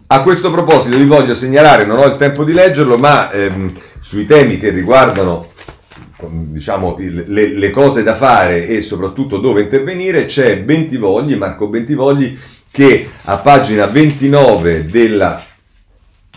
A 0.08 0.22
questo 0.22 0.50
proposito 0.50 0.96
vi 0.96 1.04
voglio 1.04 1.36
segnalare, 1.36 1.84
non 1.84 1.98
ho 1.98 2.06
il 2.06 2.16
tempo 2.16 2.42
di 2.42 2.52
leggerlo, 2.52 2.98
ma 2.98 3.30
ehm, 3.30 3.72
sui 4.00 4.26
temi 4.26 4.58
che 4.58 4.70
riguardano 4.70 5.52
diciamo, 6.20 6.96
il, 6.98 7.22
le, 7.28 7.54
le, 7.54 7.70
cose 7.70 8.02
da 8.02 8.16
fare 8.16 8.66
e 8.66 8.82
soprattutto 8.82 9.38
dove 9.38 9.62
intervenire, 9.62 10.26
c'è 10.26 10.58
Bentivogli, 10.58 11.36
Marco 11.36 11.68
Bentivogli, 11.68 12.36
che 12.68 13.10
a 13.26 13.36
pagina 13.36 13.86
29 13.86 14.86
della 14.86 15.40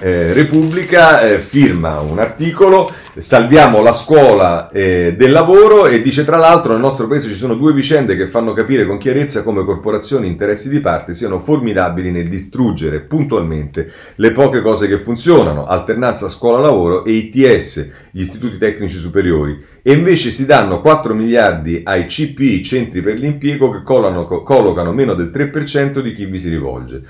eh, 0.02 0.34
Repubblica 0.34 1.22
eh, 1.22 1.38
firma 1.38 2.00
un 2.00 2.18
articolo, 2.18 2.92
salviamo 3.16 3.84
la 3.84 3.92
scuola 3.92 4.68
eh, 4.72 5.14
del 5.16 5.32
lavoro 5.32 5.86
e 5.86 6.02
dice 6.02 6.26
tra 6.26 6.38
l'altro 6.38 6.72
nel 6.72 6.82
nostro 6.82 7.08
paese 7.08 7.28
ci 7.28 7.36
sono 7.36 7.54
due 7.54 7.72
vicende 7.72 8.16
che 8.16 8.28
fanno 8.28 8.54
capire 8.54 8.88
con 8.88 8.98
chiarezza 8.98 9.44
come 9.44 9.64
corporazioni 9.64 10.26
e 10.26 10.32
interessi 10.32 10.70
di 10.70 10.80
parte 10.80 11.14
siano 11.14 11.38
formidabili 11.40 12.10
nel 12.10 12.30
distruggere 12.30 13.02
puntualmente 13.02 13.92
le 14.16 14.32
poche 14.32 14.62
cose 14.62 14.88
che 14.88 14.98
funzionano, 14.98 15.68
alternanza 15.68 16.30
scuola-lavoro 16.30 17.06
e 17.06 17.12
ITS, 17.12 17.90
gli 18.10 18.22
istituti 18.22 18.58
tecnici 18.58 18.98
superiori, 18.98 19.64
e 19.84 19.94
invece 19.94 20.32
si 20.32 20.48
danno 20.48 20.82
4 20.82 21.14
miliardi 21.14 21.82
ai 21.84 22.08
CPI, 22.08 22.64
centri 22.64 23.02
per 23.02 23.20
l'impiego, 23.20 23.70
che 23.70 23.84
collano, 23.84 24.26
collocano 24.26 24.94
meno 24.94 25.14
del 25.14 25.32
3% 25.32 26.00
di 26.00 26.16
chi 26.16 26.26
vi 26.26 26.40
si 26.40 26.50
rivolge. 26.50 27.04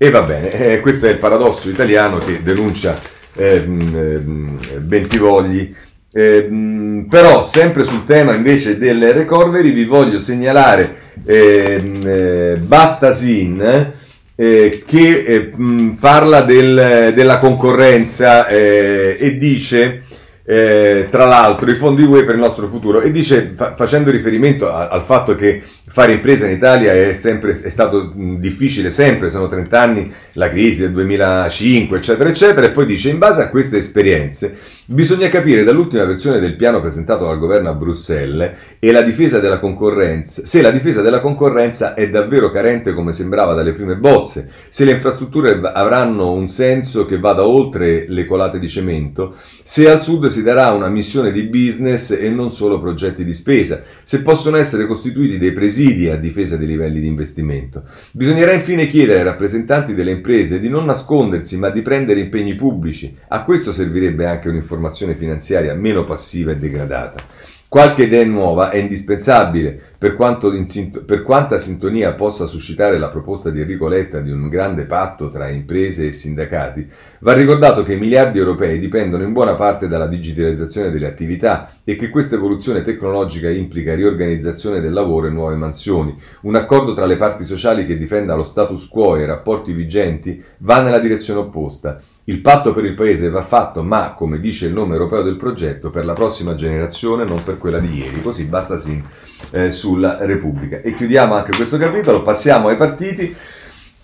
E 0.00 0.10
va 0.10 0.22
bene, 0.22 0.52
eh, 0.52 0.80
questo 0.80 1.06
è 1.06 1.10
il 1.10 1.18
paradosso 1.18 1.68
italiano 1.68 2.18
che 2.18 2.40
denuncia 2.40 3.00
eh, 3.34 3.60
Bentivogli. 3.60 5.74
Eh, 6.12 7.04
però 7.10 7.44
sempre 7.44 7.82
sul 7.82 8.04
tema 8.04 8.32
invece 8.32 8.78
del 8.78 9.12
recovery 9.12 9.72
vi 9.72 9.84
voglio 9.84 10.20
segnalare 10.20 10.94
ehm, 11.26 12.00
eh, 12.02 12.56
Bastasin 12.60 13.92
eh, 14.34 14.84
che 14.86 15.24
eh, 15.26 15.52
parla 15.98 16.42
del, 16.42 17.12
della 17.12 17.38
concorrenza 17.38 18.46
eh, 18.46 19.16
e 19.18 19.36
dice 19.36 20.04
eh, 20.50 21.08
tra 21.10 21.26
l'altro 21.26 21.70
i 21.70 21.74
fondi 21.74 22.04
UE 22.04 22.24
per 22.24 22.34
il 22.34 22.40
nostro 22.40 22.66
futuro. 22.66 23.02
E 23.02 23.10
dice 23.10 23.52
fa, 23.54 23.74
facendo 23.74 24.10
riferimento 24.10 24.72
a, 24.72 24.88
al 24.88 25.02
fatto 25.02 25.34
che 25.34 25.62
fare 25.86 26.12
impresa 26.12 26.46
in 26.46 26.52
Italia 26.52 26.90
è, 26.92 27.12
sempre, 27.12 27.60
è 27.60 27.68
stato 27.68 28.12
difficile 28.14 28.88
sempre, 28.88 29.28
sono 29.28 29.46
30 29.46 29.78
anni 29.78 30.10
la 30.32 30.48
crisi 30.48 30.80
del 30.80 30.92
2005 30.92 31.98
eccetera 31.98 32.30
eccetera 32.30 32.66
e 32.66 32.70
poi 32.70 32.86
dice 32.86 33.10
in 33.10 33.18
base 33.18 33.42
a 33.42 33.50
queste 33.50 33.76
esperienze 33.76 34.56
bisogna 34.90 35.28
capire 35.28 35.64
dall'ultima 35.64 36.06
versione 36.06 36.38
del 36.38 36.56
piano 36.56 36.80
presentato 36.80 37.26
dal 37.26 37.38
governo 37.38 37.68
a 37.68 37.74
Bruxelles 37.74 38.38
la 38.38 38.50
se 38.80 40.62
la 40.62 40.70
difesa 40.70 41.02
della 41.02 41.20
concorrenza 41.20 41.92
è 41.92 42.08
davvero 42.08 42.50
carente 42.50 42.94
come 42.94 43.12
sembrava 43.12 43.52
dalle 43.52 43.74
prime 43.74 43.96
bozze 43.96 44.48
se 44.70 44.86
le 44.86 44.92
infrastrutture 44.92 45.60
avranno 45.60 46.32
un 46.32 46.48
senso 46.48 47.04
che 47.04 47.18
vada 47.18 47.46
oltre 47.46 48.06
le 48.08 48.24
colate 48.24 48.58
di 48.58 48.66
cemento 48.66 49.34
se 49.62 49.90
al 49.90 50.00
sud 50.00 50.28
si 50.28 50.42
darà 50.42 50.70
una 50.70 50.88
missione 50.88 51.32
di 51.32 51.42
business 51.42 52.12
e 52.12 52.30
non 52.30 52.50
solo 52.50 52.80
progetti 52.80 53.24
di 53.24 53.34
spesa 53.34 53.82
se 54.02 54.22
possono 54.22 54.56
essere 54.56 54.86
costituiti 54.86 55.36
dei 55.36 55.52
presidi 55.52 56.08
a 56.08 56.16
difesa 56.16 56.56
dei 56.56 56.66
livelli 56.66 57.00
di 57.00 57.06
investimento. 57.06 57.82
Bisognerà 58.12 58.52
infine 58.52 58.88
chiedere 58.88 59.18
ai 59.18 59.24
rappresentanti 59.26 59.94
delle 59.94 60.12
imprese 60.12 60.58
di 60.58 60.70
non 60.70 60.86
nascondersi 60.86 61.58
ma 61.58 61.68
di 61.68 61.82
prendere 61.82 62.20
impegni 62.20 62.54
pubblici. 62.54 63.14
A 63.28 63.44
questo 63.44 63.70
servirebbe 63.70 64.24
anche 64.24 64.48
un'informazione 64.48 64.76
finanziaria 65.14 65.74
meno 65.74 66.04
passiva 66.04 66.52
e 66.52 66.56
degradata. 66.56 67.22
Qualche 67.68 68.04
idea 68.04 68.24
nuova 68.24 68.70
è 68.70 68.78
indispensabile 68.78 69.96
per, 69.98 70.16
in, 70.52 71.04
per, 71.04 71.24
quanta 71.24 71.58
sintonia 71.58 72.12
possa 72.12 72.46
suscitare 72.46 73.00
la 73.00 73.08
proposta 73.08 73.50
di 73.50 73.60
Enrico 73.60 73.88
Letta 73.88 74.20
di 74.20 74.30
un 74.30 74.48
grande 74.48 74.84
patto 74.84 75.28
tra 75.28 75.48
imprese 75.48 76.06
e 76.06 76.12
sindacati. 76.12 76.88
Va 77.18 77.32
ricordato 77.32 77.82
che 77.82 77.94
i 77.94 77.98
miliardi 77.98 78.38
europei 78.38 78.78
dipendono 78.78 79.24
in 79.24 79.32
buona 79.32 79.56
parte 79.56 79.88
dalla 79.88 80.06
digitalizzazione 80.06 80.92
delle 80.92 81.08
attività 81.08 81.72
e 81.82 81.96
che 81.96 82.10
questa 82.10 82.36
evoluzione 82.36 82.84
tecnologica 82.84 83.50
implica 83.50 83.96
riorganizzazione 83.96 84.80
del 84.80 84.92
lavoro 84.92 85.26
e 85.26 85.30
nuove 85.30 85.56
mansioni. 85.56 86.16
Un 86.42 86.54
accordo 86.54 86.94
tra 86.94 87.04
le 87.04 87.16
parti 87.16 87.44
sociali 87.44 87.84
che 87.84 87.98
difenda 87.98 88.36
lo 88.36 88.44
status 88.44 88.86
quo 88.86 89.16
e 89.16 89.22
i 89.22 89.26
rapporti 89.26 89.72
vigenti 89.72 90.40
va 90.58 90.80
nella 90.80 91.00
direzione 91.00 91.40
opposta. 91.40 92.00
Il 92.24 92.40
patto 92.40 92.72
per 92.72 92.84
il 92.84 92.94
paese 92.94 93.30
va 93.30 93.42
fatto, 93.42 93.82
ma, 93.82 94.14
come 94.16 94.38
dice 94.38 94.66
il 94.66 94.74
nome 94.74 94.92
europeo 94.92 95.22
del 95.22 95.36
progetto, 95.36 95.90
per 95.90 96.04
la 96.04 96.12
prossima 96.12 96.54
generazione, 96.54 97.24
non 97.24 97.42
per 97.42 97.56
quella 97.56 97.80
di 97.80 97.96
ieri. 97.96 98.22
Così 98.22 98.44
basta 98.44 98.78
sì 98.78 99.02
eh, 99.50 99.72
sulla 99.72 100.18
Repubblica. 100.20 100.80
E 100.82 100.94
chiudiamo 100.94 101.34
anche 101.34 101.56
questo 101.56 101.78
capitolo, 101.78 102.22
passiamo 102.22 102.68
ai 102.68 102.76
partiti. 102.76 103.34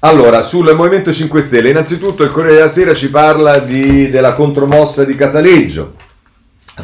Allora, 0.00 0.42
sul 0.42 0.74
Movimento 0.74 1.12
5 1.12 1.40
Stelle, 1.40 1.70
innanzitutto 1.70 2.22
il 2.22 2.30
Corriere 2.30 2.56
della 2.56 2.68
Sera 2.68 2.94
ci 2.94 3.10
parla 3.10 3.58
di, 3.58 4.10
della 4.10 4.34
contromossa 4.34 5.04
di 5.04 5.16
Casaleggio, 5.16 5.94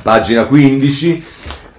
pagina 0.03 0.47
15 0.47 1.25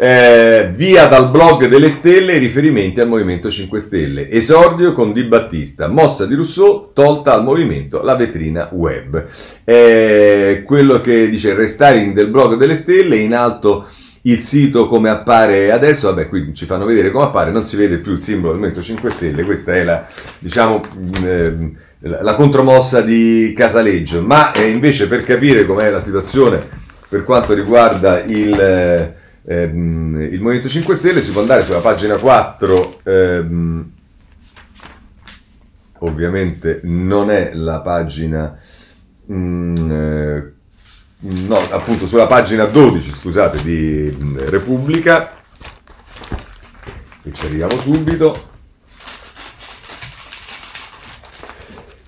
eh, 0.03 0.71
via 0.73 1.05
dal 1.05 1.29
blog 1.29 1.67
delle 1.67 1.89
stelle 1.89 2.33
i 2.33 2.39
riferimenti 2.39 2.99
al 2.99 3.07
Movimento 3.07 3.51
5 3.51 3.79
Stelle. 3.79 4.29
Esordio 4.31 4.93
con 4.93 5.13
Di 5.13 5.25
Battista. 5.25 5.87
Mossa 5.87 6.25
di 6.25 6.33
Rousseau 6.33 6.89
tolta 6.91 7.33
al 7.33 7.43
movimento 7.43 8.01
la 8.01 8.15
vetrina 8.15 8.69
web. 8.71 9.27
Eh, 9.63 10.63
quello 10.65 11.01
che 11.01 11.29
dice 11.29 11.49
il 11.49 11.55
restyling 11.55 12.15
del 12.15 12.29
blog 12.29 12.57
delle 12.57 12.77
stelle 12.77 13.17
in 13.17 13.35
alto 13.35 13.89
il 14.23 14.41
sito 14.41 14.87
come 14.87 15.09
appare 15.09 15.71
adesso, 15.71 16.09
vabbè 16.09 16.29
qui 16.29 16.53
ci 16.53 16.65
fanno 16.65 16.85
vedere 16.85 17.11
come 17.11 17.25
appare, 17.25 17.51
non 17.51 17.65
si 17.65 17.75
vede 17.75 17.97
più 17.97 18.13
il 18.13 18.21
simbolo 18.21 18.53
del 18.53 18.61
Movimento 18.61 18.85
5 18.85 19.09
Stelle, 19.09 19.43
questa 19.43 19.73
è 19.73 19.83
la, 19.83 20.05
diciamo, 20.37 20.81
eh, 21.23 21.71
la 21.99 22.35
contromossa 22.35 23.01
di 23.01 23.53
Casaleggio, 23.55 24.21
ma 24.21 24.51
eh, 24.51 24.69
invece 24.69 25.07
per 25.07 25.21
capire 25.23 25.65
com'è 25.65 25.89
la 25.89 26.01
situazione 26.01 26.79
per 27.09 27.23
quanto 27.23 27.53
riguarda 27.53 28.21
il, 28.23 28.59
eh, 28.59 29.15
ehm, 29.43 30.29
il 30.31 30.39
Movimento 30.39 30.69
5 30.69 30.95
Stelle 30.95 31.21
si 31.21 31.31
può 31.31 31.41
andare 31.41 31.63
sulla 31.63 31.79
pagina 31.79 32.17
4, 32.17 32.99
ehm, 33.03 33.91
ovviamente 35.99 36.79
non 36.83 37.31
è 37.31 37.51
la 37.53 37.81
pagina... 37.81 38.57
Mm, 39.31 39.91
eh, 39.91 40.53
no, 41.21 41.57
appunto 41.69 42.07
sulla 42.07 42.27
pagina 42.27 42.65
12, 42.65 43.11
scusate, 43.11 43.61
di 43.63 44.15
Repubblica, 44.37 45.33
e 47.23 47.31
ci 47.33 47.45
arriviamo 47.45 47.79
subito. 47.79 48.49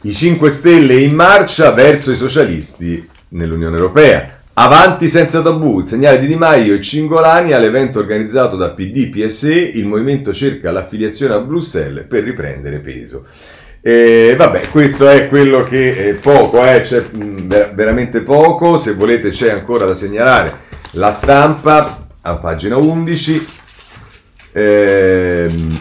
I 0.02 0.14
5 0.14 0.50
Stelle 0.50 1.00
in 1.00 1.16
marcia 1.16 1.72
verso 1.72 2.12
i 2.12 2.16
socialisti 2.16 3.10
nell'Unione 3.30 3.78
Europea. 3.78 4.42
Avanti 4.56 5.08
senza 5.08 5.42
tabù, 5.42 5.80
il 5.80 5.88
segnale 5.88 6.20
di 6.20 6.28
Di 6.28 6.36
Maio 6.36 6.76
e 6.76 6.82
Cingolani 6.82 7.54
all'evento 7.54 8.00
organizzato 8.00 8.56
da 8.56 8.72
PD 8.72 9.10
PSE, 9.10 9.56
il 9.56 9.86
movimento 9.86 10.34
cerca 10.34 10.72
l'affiliazione 10.72 11.34
a 11.34 11.40
Bruxelles 11.40 12.06
per 12.08 12.24
riprendere 12.24 12.80
peso. 12.80 13.26
E 13.86 14.36
vabbè, 14.38 14.70
questo 14.70 15.10
è 15.10 15.28
quello 15.28 15.64
che 15.64 16.08
è 16.08 16.14
poco, 16.14 16.66
eh, 16.66 16.80
c'è 16.80 17.04
veramente 17.12 18.22
poco, 18.22 18.78
se 18.78 18.94
volete 18.94 19.28
c'è 19.28 19.52
ancora 19.52 19.84
da 19.84 19.94
segnalare 19.94 20.58
la 20.92 21.12
stampa 21.12 22.06
a 22.22 22.36
pagina 22.38 22.78
11. 22.78 23.46
Ehm, 24.54 25.78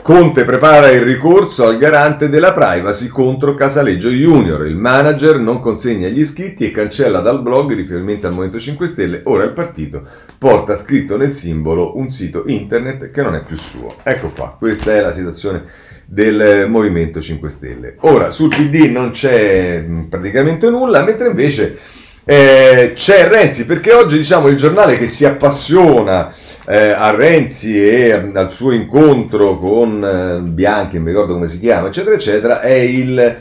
Conte 0.00 0.44
prepara 0.44 0.90
il 0.90 1.00
ricorso 1.00 1.66
al 1.66 1.78
garante 1.78 2.28
della 2.28 2.52
privacy 2.52 3.08
contro 3.08 3.54
Casaleggio 3.54 4.10
Junior. 4.10 4.66
Il 4.66 4.76
manager 4.76 5.38
non 5.38 5.60
consegna 5.60 6.08
gli 6.08 6.20
iscritti 6.20 6.66
e 6.66 6.70
cancella 6.70 7.20
dal 7.20 7.40
blog 7.40 7.74
riferimento 7.74 8.26
al 8.26 8.32
Movimento 8.32 8.60
5 8.60 8.86
Stelle. 8.86 9.20
Ora 9.24 9.44
il 9.44 9.52
partito 9.52 10.06
porta 10.36 10.76
scritto 10.76 11.16
nel 11.16 11.32
simbolo 11.32 11.96
un 11.96 12.10
sito 12.10 12.44
internet 12.46 13.10
che 13.10 13.22
non 13.22 13.34
è 13.34 13.44
più 13.44 13.56
suo. 13.56 13.96
Ecco 14.02 14.30
qua, 14.30 14.56
questa 14.58 14.94
è 14.94 15.00
la 15.00 15.12
situazione 15.12 15.64
del 16.14 16.66
Movimento 16.68 17.20
5 17.20 17.50
Stelle. 17.50 17.96
Ora 18.02 18.30
sul 18.30 18.48
PD 18.48 18.88
non 18.88 19.10
c'è 19.10 19.84
praticamente 20.08 20.70
nulla, 20.70 21.02
mentre 21.02 21.26
invece 21.26 21.76
eh, 22.24 22.92
c'è 22.94 23.28
Renzi, 23.28 23.66
perché 23.66 23.92
oggi 23.92 24.16
diciamo 24.16 24.46
il 24.46 24.56
giornale 24.56 24.96
che 24.96 25.08
si 25.08 25.24
appassiona 25.24 26.32
eh, 26.66 26.90
a 26.90 27.10
Renzi 27.10 27.76
e 27.76 28.12
al 28.12 28.52
suo 28.52 28.70
incontro 28.70 29.58
con 29.58 30.04
eh, 30.04 30.40
Bianchi, 30.40 30.94
non 30.94 31.04
mi 31.04 31.10
ricordo 31.10 31.34
come 31.34 31.48
si 31.48 31.58
chiama, 31.58 31.88
eccetera, 31.88 32.14
eccetera, 32.14 32.60
è, 32.60 32.72
il, 32.72 33.36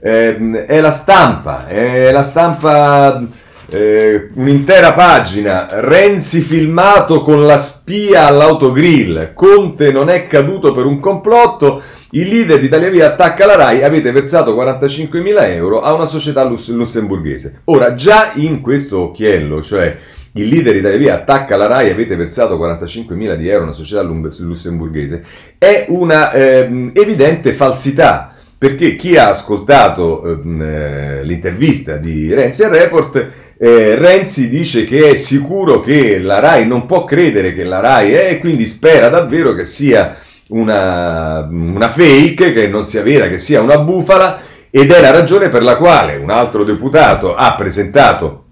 eh, 0.00 0.64
è 0.66 0.80
la 0.80 0.92
stampa, 0.92 1.68
è 1.68 2.10
la 2.10 2.24
stampa, 2.24 3.24
eh, 3.68 4.30
un'intera 4.34 4.94
pagina, 4.94 5.68
Renzi 5.70 6.40
filmato 6.40 7.22
con 7.22 7.46
la 7.46 7.56
spia 7.56 8.26
all'autogrill, 8.26 9.32
Conte 9.32 9.92
non 9.92 10.10
è 10.10 10.26
caduto 10.26 10.74
per 10.74 10.86
un 10.86 10.98
complotto, 10.98 11.82
Il 12.10 12.28
leader 12.28 12.60
di 12.60 12.66
Italia 12.66 12.88
Via 12.88 13.06
attacca 13.06 13.46
la 13.46 13.56
RAI, 13.56 13.82
avete 13.82 14.12
versato 14.12 14.54
45.000 14.54 15.50
euro 15.54 15.80
a 15.80 15.92
una 15.92 16.06
società 16.06 16.44
lus- 16.44 16.68
lussemburghese. 16.68 17.62
Ora, 17.64 17.94
già 17.94 18.30
in 18.34 18.60
questo 18.60 19.00
occhiello, 19.00 19.60
cioè 19.60 19.96
il 20.34 20.46
leader 20.46 20.72
di 20.72 20.78
Italia 20.78 20.98
Via 20.98 21.14
attacca 21.14 21.56
la 21.56 21.66
RAI, 21.66 21.90
avete 21.90 22.14
versato 22.14 22.56
45.000 22.56 23.34
di 23.34 23.48
euro 23.48 23.62
a 23.62 23.66
una 23.66 23.72
società 23.72 24.02
lussemburghese, 24.02 25.24
è 25.58 25.86
una 25.88 26.32
ehm, 26.32 26.92
evidente 26.94 27.52
falsità. 27.52 28.30
Perché 28.58 28.96
chi 28.96 29.18
ha 29.18 29.28
ascoltato 29.28 30.24
ehm, 30.24 30.62
eh, 30.62 31.24
l'intervista 31.24 31.96
di 31.96 32.32
Renzi 32.32 32.62
al 32.62 32.70
Report 32.70 33.30
eh, 33.58 33.96
Renzi 33.96 34.48
dice 34.48 34.84
che 34.84 35.10
è 35.10 35.14
sicuro 35.14 35.80
che 35.80 36.18
la 36.18 36.38
RAI 36.38 36.66
non 36.66 36.86
può 36.86 37.04
credere 37.04 37.52
che 37.52 37.64
la 37.64 37.80
RAI 37.80 38.12
è 38.12 38.30
e 38.30 38.38
quindi 38.38 38.64
spera 38.64 39.08
davvero 39.08 39.54
che 39.54 39.64
sia 39.64 40.16
una, 40.48 41.46
una 41.50 41.88
fake, 41.88 42.52
che 42.52 42.68
non 42.68 42.86
sia 42.86 43.02
vera, 43.02 43.28
che 43.28 43.38
sia 43.38 43.60
una 43.60 43.78
bufala 43.78 44.40
ed 44.70 44.90
è 44.90 45.00
la 45.00 45.10
ragione 45.10 45.48
per 45.48 45.62
la 45.62 45.76
quale 45.76 46.16
un 46.16 46.30
altro 46.30 46.64
deputato 46.64 47.34
ha 47.34 47.54
presentato 47.54 48.44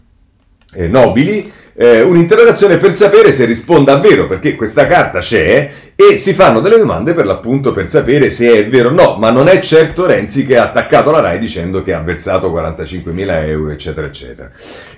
eh, 0.74 0.88
Nobili 0.88 1.52
eh, 1.76 2.02
un'interrogazione 2.02 2.76
per 2.76 2.94
sapere 2.94 3.32
se 3.32 3.44
risponda 3.44 3.94
a 3.94 3.98
vero, 3.98 4.26
perché 4.28 4.54
questa 4.54 4.86
carta 4.86 5.18
c'è 5.18 5.70
e 5.96 6.16
si 6.16 6.32
fanno 6.32 6.60
delle 6.60 6.78
domande 6.78 7.14
per 7.14 7.26
l'appunto 7.26 7.72
per 7.72 7.88
sapere 7.88 8.30
se 8.30 8.52
è 8.52 8.68
vero 8.68 8.90
o 8.90 8.92
no, 8.92 9.16
ma 9.18 9.30
non 9.30 9.48
è 9.48 9.58
certo 9.60 10.06
Renzi 10.06 10.46
che 10.46 10.56
ha 10.56 10.64
attaccato 10.64 11.10
la 11.10 11.20
RAI 11.20 11.38
dicendo 11.38 11.82
che 11.82 11.92
ha 11.92 12.00
versato 12.00 12.50
45 12.50 13.12
mila 13.12 13.44
euro, 13.44 13.70
eccetera, 13.70 14.06
eccetera. 14.06 14.50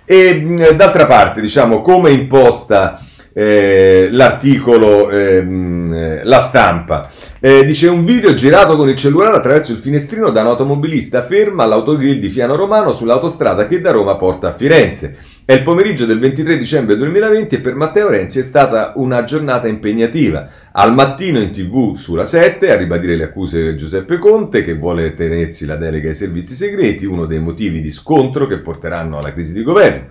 E 0.05 0.75
d'altra 0.77 1.07
parte, 1.07 1.41
diciamo, 1.41 1.81
come 1.81 2.11
imposta 2.11 3.01
eh, 3.33 4.09
l'articolo 4.11 5.11
ehm, 5.11 5.76
La 6.23 6.41
Stampa. 6.41 7.09
Eh, 7.41 7.65
dice 7.65 7.89
un 7.89 8.05
video 8.05 8.35
girato 8.35 8.77
con 8.77 8.89
il 8.89 8.97
cellulare 8.97 9.37
attraverso 9.37 9.73
il 9.73 9.79
finestrino 9.79 10.31
da 10.31 10.43
un 10.43 10.49
automobilista 10.49 11.23
ferma 11.23 11.65
all'autogrill 11.65 12.19
di 12.19 12.29
Fiano 12.29 12.57
Romano 12.57 12.93
sull'autostrada 12.93 13.67
che 13.67 13.81
da 13.81 13.91
Roma 13.91 14.17
porta 14.17 14.49
a 14.49 14.53
Firenze. 14.53 15.17
È 15.45 15.53
il 15.53 15.63
pomeriggio 15.63 16.07
del 16.07 16.19
23 16.19 16.59
dicembre 16.59 16.97
2020 16.97 17.55
e 17.55 17.61
per 17.61 17.77
Matteo 17.77 18.09
Renzi 18.09 18.41
è 18.41 18.43
stata 18.43 18.95
una 18.97 19.23
giornata 19.23 19.69
impegnativa. 19.69 20.49
Al 20.73 20.93
mattino 20.93 21.39
in 21.39 21.53
tv 21.53 21.95
sulla 21.95 22.25
7 22.25 22.73
a 22.73 22.77
ribadire 22.77 23.15
le 23.15 23.23
accuse 23.23 23.71
di 23.71 23.77
Giuseppe 23.77 24.19
Conte 24.19 24.65
che 24.65 24.75
vuole 24.75 25.15
tenersi 25.15 25.65
la 25.65 25.77
delega 25.77 26.09
ai 26.09 26.17
servizi 26.17 26.55
segreti, 26.55 27.05
uno 27.05 27.27
dei 27.27 27.39
motivi 27.39 27.81
di 27.81 27.93
scontro 27.93 28.49
che 28.49 28.59
porteranno 28.59 29.19
alla 29.19 29.33
crisi 29.33 29.53
di 29.53 29.63
governo. 29.63 30.07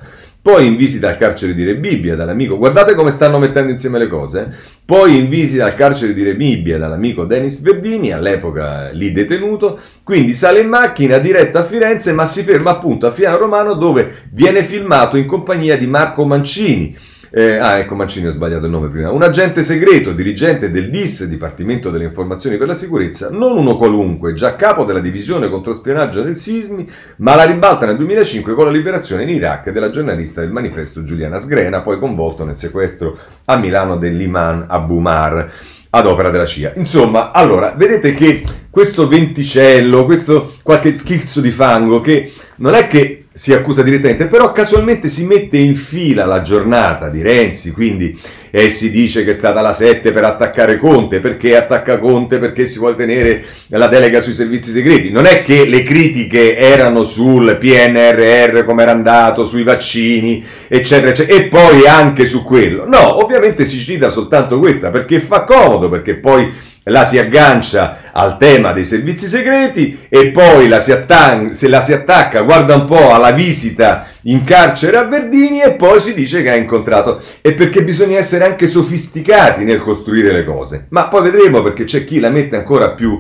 Poi 0.45 0.67
in 0.67 0.75
visita 0.75 1.09
al 1.09 1.17
carcere 1.17 1.55
di 1.55 1.63
Rebibbia 1.63 2.15
dall'amico, 2.15 2.59
guardate 2.59 2.93
come 2.93 3.09
stanno 3.09 3.39
mettendo 3.39 3.71
insieme 3.71 3.97
le 3.97 4.05
cose. 4.05 4.41
Eh? 4.41 4.55
Poi 4.85 5.17
in 5.17 5.27
visita 5.27 5.65
al 5.65 5.73
carcere 5.73 6.13
di 6.13 6.21
Rebibbia 6.21 6.77
dall'amico 6.77 7.25
Denis 7.25 7.61
Verdini, 7.61 8.11
all'epoca 8.11 8.91
lì 8.91 9.11
detenuto. 9.11 9.79
Quindi 10.03 10.35
sale 10.35 10.59
in 10.59 10.67
macchina 10.67 11.17
diretta 11.17 11.61
a 11.61 11.63
Firenze, 11.63 12.11
ma 12.11 12.27
si 12.27 12.43
ferma 12.43 12.69
appunto 12.69 13.07
a 13.07 13.11
Fiano 13.11 13.37
Romano 13.37 13.73
dove 13.73 14.27
viene 14.33 14.63
filmato 14.63 15.17
in 15.17 15.25
compagnia 15.25 15.79
di 15.79 15.87
Marco 15.87 16.27
Mancini 16.27 16.95
eh, 17.37 17.57
ah, 17.57 17.79
ecco, 17.79 17.95
Mancini 17.95 18.27
ho 18.27 18.31
sbagliato 18.31 18.63
il 18.63 18.71
nome 18.71 18.87
prima. 18.87 19.11
Un 19.11 19.21
agente 19.21 19.61
segreto, 19.61 20.13
dirigente 20.13 20.71
del 20.71 20.89
DIS, 20.89 21.25
Dipartimento 21.25 21.89
delle 21.89 22.05
Informazioni 22.05 22.55
per 22.55 22.67
la 22.67 22.73
Sicurezza, 22.73 23.29
non 23.29 23.57
uno 23.57 23.75
qualunque, 23.75 24.31
già 24.31 24.55
capo 24.55 24.85
della 24.85 25.01
divisione 25.01 25.49
contro 25.49 25.73
spionaggio 25.73 26.21
del 26.21 26.37
Sismi, 26.37 26.89
ma 27.17 27.35
la 27.35 27.43
ribalta 27.43 27.85
nel 27.85 27.97
2005 27.97 28.53
con 28.53 28.63
la 28.63 28.71
liberazione 28.71 29.23
in 29.23 29.29
Iraq 29.31 29.71
della 29.71 29.89
giornalista 29.89 30.39
del 30.39 30.53
manifesto 30.53 31.03
Giuliana 31.03 31.41
Sgrena, 31.41 31.81
poi 31.81 31.99
coinvolto 31.99 32.45
nel 32.45 32.55
sequestro 32.55 33.17
a 33.43 33.57
Milano 33.57 33.97
dell'Iman 33.97 34.67
Abu 34.69 34.99
Mar 34.99 35.51
ad 35.89 36.05
opera 36.05 36.29
della 36.29 36.45
CIA. 36.45 36.71
Insomma, 36.77 37.33
allora, 37.33 37.73
vedete 37.75 38.13
che 38.13 38.43
questo 38.69 39.09
venticello, 39.09 40.05
questo 40.05 40.53
qualche 40.63 40.93
schizzo 40.93 41.41
di 41.41 41.51
fango 41.51 41.99
che 41.99 42.31
non 42.59 42.75
è 42.75 42.87
che 42.87 43.24
si 43.37 43.51
accusa 43.51 43.81
direttamente, 43.81 44.27
però 44.27 44.53
casualmente 44.53 45.09
si 45.09 45.25
mette 45.25 45.57
in 45.57 45.75
fila 45.75 46.23
la 46.23 46.41
giornata 46.41 47.09
di 47.09 47.21
Renzi, 47.21 47.71
quindi 47.71 48.17
eh, 48.49 48.69
si 48.69 48.89
dice 48.89 49.25
che 49.25 49.31
è 49.31 49.33
stata 49.33 49.59
la 49.59 49.73
7 49.73 50.13
per 50.13 50.23
attaccare 50.23 50.77
Conte, 50.77 51.19
perché 51.19 51.57
attacca 51.57 51.99
Conte? 51.99 52.37
Perché 52.37 52.65
si 52.65 52.79
vuole 52.79 52.95
tenere 52.95 53.43
la 53.67 53.87
delega 53.87 54.21
sui 54.21 54.33
servizi 54.33 54.71
segreti. 54.71 55.11
Non 55.11 55.25
è 55.25 55.43
che 55.43 55.65
le 55.65 55.83
critiche 55.83 56.55
erano 56.55 57.03
sul 57.03 57.57
PNRR, 57.59 58.63
come 58.63 58.83
era 58.83 58.91
andato, 58.91 59.43
sui 59.43 59.63
vaccini, 59.63 60.41
eccetera, 60.69 61.11
eccetera, 61.11 61.37
e 61.37 61.47
poi 61.49 61.85
anche 61.85 62.25
su 62.25 62.41
quello. 62.45 62.87
No, 62.87 63.21
ovviamente 63.21 63.65
si 63.65 63.79
cita 63.79 64.09
soltanto 64.09 64.59
questa, 64.59 64.91
perché 64.91 65.19
fa 65.19 65.43
comodo, 65.43 65.89
perché 65.89 66.15
poi 66.15 66.49
la 66.85 67.03
si 67.05 67.17
aggancia 67.17 68.11
al 68.11 68.37
tema 68.37 68.71
dei 68.71 68.85
servizi 68.85 69.27
segreti 69.27 70.05
e 70.07 70.27
poi 70.31 70.67
la 70.67 70.79
si 70.79 70.91
attacca, 70.91 71.53
se 71.53 71.67
la 71.67 71.81
si 71.81 71.93
attacca, 71.93 72.41
guarda 72.41 72.75
un 72.75 72.85
po' 72.85 73.13
alla 73.13 73.31
visita 73.31 74.07
in 74.23 74.43
carcere 74.43 74.97
a 74.97 75.05
Verdini 75.05 75.61
e 75.61 75.73
poi 75.73 75.99
si 75.99 76.13
dice 76.13 76.41
che 76.41 76.51
ha 76.51 76.55
incontrato. 76.55 77.21
E 77.41 77.53
perché 77.53 77.83
bisogna 77.83 78.17
essere 78.17 78.45
anche 78.45 78.67
sofisticati 78.67 79.63
nel 79.63 79.79
costruire 79.79 80.31
le 80.31 80.43
cose. 80.43 80.85
Ma 80.89 81.07
poi 81.07 81.23
vedremo 81.23 81.61
perché 81.63 81.85
c'è 81.85 82.05
chi 82.05 82.19
la 82.19 82.29
mette 82.29 82.55
ancora 82.55 82.91
più 82.91 83.19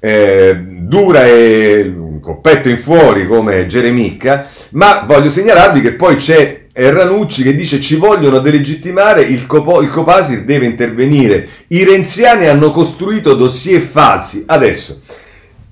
eh, 0.00 0.56
dura 0.58 1.24
e 1.24 1.94
col 2.20 2.40
petto 2.40 2.68
in 2.68 2.78
fuori 2.78 3.26
come 3.26 3.66
Geremicca, 3.66 4.46
ma 4.72 5.04
voglio 5.06 5.30
segnalarvi 5.30 5.80
che 5.80 5.92
poi 5.92 6.16
c'è 6.16 6.65
Ranucci 6.78 7.42
che 7.42 7.56
dice 7.56 7.80
ci 7.80 7.96
vogliono 7.96 8.38
delegittimare, 8.38 9.22
il, 9.22 9.46
Copo, 9.46 9.80
il 9.80 9.88
Copasir 9.88 10.42
deve 10.42 10.66
intervenire. 10.66 11.48
I 11.68 11.84
renziani 11.84 12.46
hanno 12.46 12.70
costruito 12.70 13.34
dossier 13.34 13.80
falsi. 13.80 14.44
Adesso, 14.46 15.00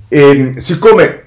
ehm, 0.09 0.57
siccome 0.57 1.21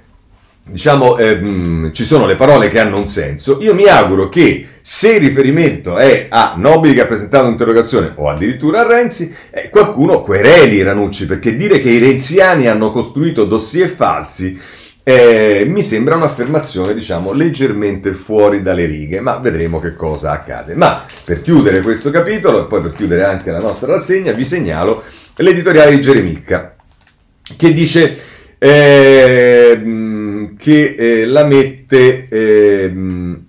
diciamo 0.69 1.17
ehm, 1.17 1.93
ci 1.93 2.03
sono 2.03 2.25
le 2.25 2.35
parole 2.35 2.69
che 2.69 2.79
hanno 2.79 2.97
un 2.97 3.07
senso, 3.07 3.59
io 3.61 3.73
mi 3.75 3.85
auguro 3.85 4.29
che 4.29 4.67
se 4.81 5.13
il 5.13 5.21
riferimento 5.21 5.97
è 5.97 6.25
a 6.29 6.55
Nobili 6.57 6.93
che 6.93 7.01
ha 7.01 7.05
presentato 7.05 7.45
un'interrogazione 7.45 8.13
o 8.15 8.29
addirittura 8.29 8.81
a 8.81 8.87
Renzi, 8.87 9.33
eh, 9.51 9.69
qualcuno 9.69 10.23
quereli 10.23 10.81
Ranucci 10.81 11.27
perché 11.27 11.55
dire 11.55 11.81
che 11.81 11.89
i 11.89 11.99
renziani 11.99 12.67
hanno 12.67 12.91
costruito 12.91 13.45
dossier 13.45 13.89
falsi 13.89 14.59
eh, 15.09 15.63
mi 15.65 15.83
sembra 15.83 16.17
un'affermazione, 16.17 16.93
diciamo, 16.93 17.31
leggermente 17.31 18.13
fuori 18.13 18.61
dalle 18.61 18.83
righe, 18.83 19.21
ma 19.21 19.37
vedremo 19.37 19.79
che 19.79 19.95
cosa 19.95 20.31
accade. 20.31 20.75
Ma 20.75 21.05
per 21.23 21.41
chiudere 21.41 21.79
questo 21.79 22.09
capitolo 22.09 22.65
e 22.65 22.67
poi 22.67 22.81
per 22.81 22.91
chiudere 22.91 23.23
anche 23.23 23.49
la 23.49 23.61
nostra 23.61 23.93
rassegna, 23.93 24.33
vi 24.33 24.43
segnalo 24.43 25.03
l'editoriale 25.37 25.91
di 25.91 26.01
Geremicca, 26.01 26.75
che 27.55 27.71
dice 27.71 28.17
eh, 28.57 29.81
che 30.57 30.95
eh, 30.97 31.25
la 31.25 31.45
mette... 31.45 32.27
Ehm, 32.27 33.45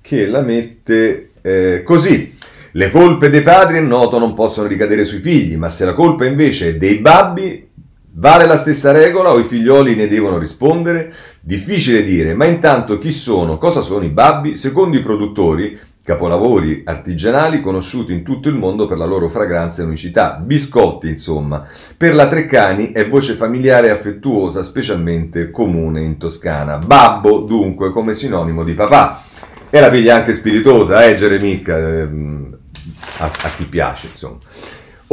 che 0.00 0.26
la 0.28 0.40
mette 0.40 1.32
eh, 1.42 1.82
così. 1.84 2.38
Le 2.70 2.90
colpe 2.90 3.28
dei 3.28 3.42
padri, 3.42 3.76
è 3.76 3.80
noto, 3.82 4.18
non 4.18 4.32
possono 4.32 4.66
ricadere 4.66 5.04
sui 5.04 5.20
figli, 5.20 5.56
ma 5.56 5.68
se 5.68 5.84
la 5.84 5.92
colpa 5.92 6.24
invece 6.24 6.68
è 6.68 6.76
dei 6.76 6.96
babbi, 6.96 7.68
Vale 8.14 8.46
la 8.46 8.58
stessa 8.58 8.92
regola 8.92 9.30
o 9.30 9.38
i 9.38 9.44
figlioli 9.44 9.94
ne 9.94 10.06
devono 10.06 10.36
rispondere? 10.36 11.14
Difficile 11.40 12.04
dire, 12.04 12.34
ma 12.34 12.44
intanto 12.44 12.98
chi 12.98 13.10
sono, 13.10 13.56
cosa 13.56 13.80
sono 13.80 14.04
i 14.04 14.10
babbi? 14.10 14.54
Secondo 14.54 14.98
i 14.98 15.02
produttori, 15.02 15.80
capolavori 16.04 16.82
artigianali 16.84 17.62
conosciuti 17.62 18.12
in 18.12 18.22
tutto 18.22 18.50
il 18.50 18.54
mondo 18.54 18.86
per 18.86 18.98
la 18.98 19.06
loro 19.06 19.30
fragranza 19.30 19.80
e 19.80 19.86
unicità, 19.86 20.34
biscotti 20.34 21.08
insomma. 21.08 21.66
Per 21.96 22.14
la 22.14 22.28
Treccani 22.28 22.92
è 22.92 23.08
voce 23.08 23.32
familiare 23.32 23.86
e 23.86 23.90
affettuosa, 23.92 24.62
specialmente 24.62 25.50
comune 25.50 26.02
in 26.02 26.18
Toscana. 26.18 26.76
Babbo 26.76 27.38
dunque 27.40 27.92
come 27.92 28.12
sinonimo 28.12 28.62
di 28.62 28.74
papà. 28.74 29.24
E 29.70 29.80
la 29.80 29.90
figlia 29.90 30.16
anche 30.16 30.34
spiritosa, 30.34 31.06
eh 31.06 31.14
Geremicca, 31.14 31.78
ehm, 31.78 32.58
a, 33.20 33.24
a 33.24 33.50
chi 33.56 33.64
piace 33.64 34.08
insomma. 34.08 34.40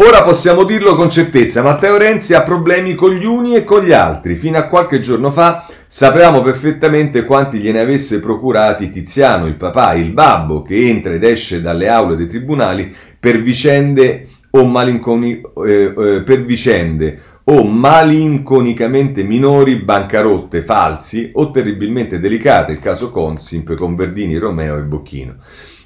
Ora 0.01 0.23
possiamo 0.23 0.63
dirlo 0.63 0.95
con 0.95 1.09
certezza, 1.09 1.61
Matteo 1.61 1.97
Renzi 1.97 2.33
ha 2.33 2.41
problemi 2.41 2.95
con 2.95 3.11
gli 3.11 3.25
uni 3.25 3.55
e 3.55 3.65
con 3.65 3.83
gli 3.83 3.91
altri. 3.91 4.35
Fino 4.35 4.57
a 4.57 4.69
qualche 4.69 5.01
giorno 5.01 5.29
fa 5.29 5.67
sapevamo 5.87 6.41
perfettamente 6.41 7.25
quanti 7.25 7.57
gliene 7.57 7.81
avesse 7.81 8.21
procurati 8.21 8.91
Tiziano, 8.91 9.45
il 9.45 9.55
papà, 9.55 9.95
il 9.95 10.11
babbo, 10.11 10.61
che 10.61 10.87
entra 10.87 11.11
ed 11.11 11.25
esce 11.25 11.61
dalle 11.61 11.89
aule 11.89 12.15
dei 12.15 12.27
tribunali 12.27 12.95
per 13.19 13.41
vicende 13.41 14.29
o, 14.51 14.65
malinconi, 14.65 15.41
eh, 15.67 15.93
eh, 15.97 16.23
per 16.23 16.45
vicende 16.45 17.21
o 17.43 17.65
malinconicamente 17.65 19.23
minori, 19.23 19.83
bancarotte, 19.83 20.61
falsi 20.61 21.31
o 21.33 21.51
terribilmente 21.51 22.21
delicate, 22.21 22.71
il 22.71 22.79
caso 22.79 23.11
Consimp 23.11 23.75
con 23.75 23.95
Verdini, 23.95 24.37
Romeo 24.37 24.77
e 24.77 24.83
Bocchino. 24.83 25.35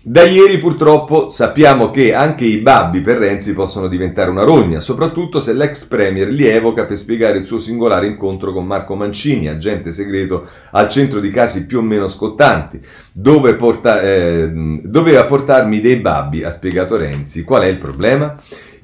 Da 0.05 0.23
ieri 0.23 0.57
purtroppo 0.57 1.29
sappiamo 1.29 1.89
che 1.89 2.13
anche 2.13 2.43
i 2.43 2.57
babbi 2.57 2.99
per 2.99 3.19
Renzi 3.19 3.53
possono 3.53 3.87
diventare 3.87 4.29
una 4.29 4.43
rogna, 4.43 4.81
soprattutto 4.81 5.39
se 5.39 5.53
l'ex 5.53 5.85
premier 5.85 6.27
li 6.27 6.45
evoca 6.45 6.85
per 6.85 6.97
spiegare 6.97 7.37
il 7.37 7.45
suo 7.45 7.57
singolare 7.57 8.07
incontro 8.07 8.51
con 8.51 8.65
Marco 8.65 8.95
Mancini, 8.95 9.47
agente 9.47 9.93
segreto 9.93 10.45
al 10.71 10.89
centro 10.89 11.21
di 11.21 11.31
casi 11.31 11.65
più 11.65 11.77
o 11.77 11.81
meno 11.81 12.09
scottanti. 12.09 12.81
Dove 13.13 13.55
porta, 13.55 14.01
eh, 14.01 14.51
doveva 14.83 15.23
portarmi 15.23 15.79
dei 15.79 15.95
babbi, 15.95 16.43
ha 16.43 16.51
spiegato 16.51 16.97
Renzi. 16.97 17.45
Qual 17.45 17.61
è 17.61 17.67
il 17.67 17.77
problema? 17.77 18.35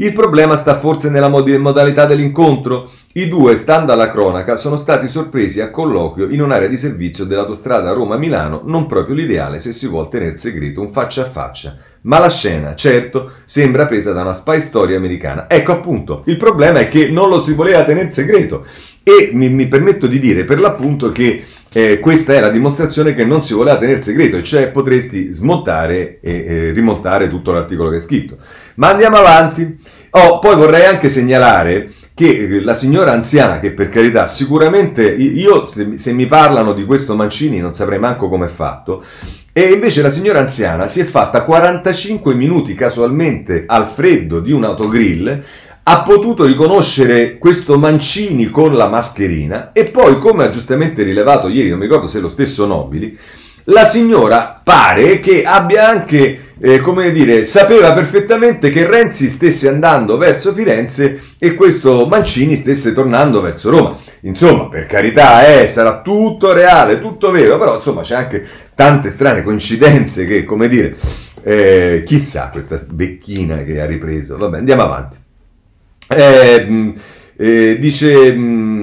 Il 0.02 0.14
problema 0.14 0.56
sta 0.56 0.80
forse 0.80 1.10
nella 1.10 1.28
mod- 1.28 1.50
modalità 1.56 2.06
dell'incontro? 2.06 2.90
I 3.16 3.28
due, 3.28 3.58
stando 3.58 3.92
alla 3.92 4.10
cronaca, 4.10 4.56
sono 4.56 4.78
stati 4.78 5.10
sorpresi 5.10 5.60
a 5.60 5.72
colloquio 5.72 6.30
in 6.30 6.42
un'area 6.42 6.70
di 6.70 6.78
servizio 6.78 7.26
dell'autostrada 7.26 7.92
Roma-Milano, 7.92 8.62
non 8.64 8.86
proprio 8.86 9.14
l'ideale 9.14 9.60
se 9.60 9.74
si 9.74 9.88
vuol 9.88 10.08
tenere 10.08 10.38
segreto 10.38 10.80
un 10.80 10.90
faccia 10.90 11.24
a 11.24 11.30
faccia. 11.30 11.76
Ma 12.04 12.18
la 12.18 12.30
scena, 12.30 12.76
certo, 12.76 13.32
sembra 13.44 13.88
presa 13.88 14.14
da 14.14 14.22
una 14.22 14.32
spy 14.32 14.62
story 14.62 14.94
americana. 14.94 15.50
Ecco 15.50 15.74
appunto, 15.74 16.24
il 16.28 16.38
problema 16.38 16.80
è 16.80 16.88
che 16.88 17.10
non 17.10 17.28
lo 17.28 17.42
si 17.42 17.52
voleva 17.52 17.84
tenere 17.84 18.10
segreto. 18.10 18.66
E 19.04 19.32
mi, 19.34 19.50
mi 19.50 19.68
permetto 19.68 20.08
di 20.08 20.20
dire 20.20 20.46
per 20.46 20.62
l'appunto 20.62 21.12
che 21.12 21.44
eh, 21.72 22.00
questa 22.00 22.34
è 22.34 22.40
la 22.40 22.50
dimostrazione 22.50 23.14
che 23.14 23.26
non 23.26 23.44
si 23.44 23.54
voleva 23.54 23.78
tenere 23.78 24.00
segreto, 24.00 24.38
e 24.38 24.44
cioè 24.44 24.70
potresti 24.70 25.34
smontare 25.34 26.20
e, 26.22 26.46
e 26.48 26.72
rimontare 26.72 27.28
tutto 27.28 27.52
l'articolo 27.52 27.90
che 27.90 27.98
è 27.98 28.02
scritto. 28.02 28.38
Ma 28.80 28.90
andiamo 28.90 29.18
avanti. 29.18 29.78
Oh, 30.12 30.40
poi 30.40 30.56
vorrei 30.56 30.86
anche 30.86 31.10
segnalare 31.10 31.92
che 32.14 32.30
eh, 32.30 32.62
la 32.62 32.74
signora 32.74 33.12
anziana, 33.12 33.60
che 33.60 33.72
per 33.72 33.90
carità 33.90 34.26
sicuramente 34.26 35.04
io 35.04 35.70
se, 35.70 35.98
se 35.98 36.14
mi 36.14 36.26
parlano 36.26 36.74
di 36.74 36.86
questo 36.86 37.16
Mancini 37.16 37.60
non 37.60 37.74
saprei 37.74 38.00
manco 38.00 38.30
come 38.30 38.46
è 38.46 38.50
fatto, 38.50 39.04
e 39.52 39.72
invece 39.74 40.02
la 40.02 40.10
signora 40.10 40.40
anziana 40.40 40.88
si 40.88 41.02
è 41.02 41.04
fatta 41.04 41.44
45 41.44 42.34
minuti 42.34 42.74
casualmente 42.74 43.66
al 43.68 43.88
freddo 43.90 44.40
di 44.40 44.54
un 44.54 44.64
autogrill, 44.64 45.44
ha 45.84 46.02
potuto 46.02 46.46
riconoscere 46.46 47.38
questo 47.38 47.78
Mancini 47.78 48.50
con 48.50 48.76
la 48.76 48.88
mascherina 48.88 49.72
e 49.74 49.86
poi, 49.86 50.20
come 50.20 50.46
ha 50.46 50.50
giustamente 50.50 51.04
rilevato 51.04 51.50
ieri, 51.50 51.70
non 51.70 51.80
mi 51.80 51.86
ricordo 51.86 52.08
se 52.08 52.20
lo 52.20 52.30
stesso 52.30 52.66
Nobili, 52.66 53.18
la 53.66 53.86
signora 53.86 54.62
pare 54.64 55.20
che 55.20 55.44
abbia 55.44 55.88
anche, 55.88 56.49
eh, 56.60 56.80
come 56.80 57.12
dire, 57.12 57.46
sapeva 57.46 57.94
perfettamente 57.94 58.70
che 58.70 58.86
Renzi 58.86 59.28
stesse 59.30 59.70
andando 59.70 60.18
verso 60.18 60.54
Firenze 60.54 61.22
e 61.38 61.56
questo 61.56 62.06
Mancini 62.08 62.56
stesse 62.56 62.94
tornando 62.94 63.42
verso 63.42 63.70
Roma. 63.70 63.98
Insomma, 64.22 64.68
per 64.68 64.86
carità, 64.86 65.46
eh, 65.46 65.68
sarà 65.68 66.02
tutto 66.02 66.52
reale, 66.52 67.00
tutto 67.00 67.32
vero, 67.32 67.58
però 67.58 67.76
insomma 67.76 68.02
c'è 68.02 68.16
anche 68.16 68.46
tante 68.76 69.10
strane 69.10 69.44
coincidenze 69.44 70.26
che, 70.26 70.44
come 70.44 70.68
dire, 70.68 70.96
eh, 71.44 72.04
chissà 72.06 72.50
questa 72.50 72.82
becchina 72.90 73.64
che 73.64 73.80
ha 73.80 73.86
ripreso. 73.86 74.38
Vabbè, 74.38 74.58
andiamo 74.58 74.84
avanti. 74.84 75.18
Eh, 76.10 76.94
eh, 77.38 77.78
dice, 77.80 78.34
mh, 78.34 78.79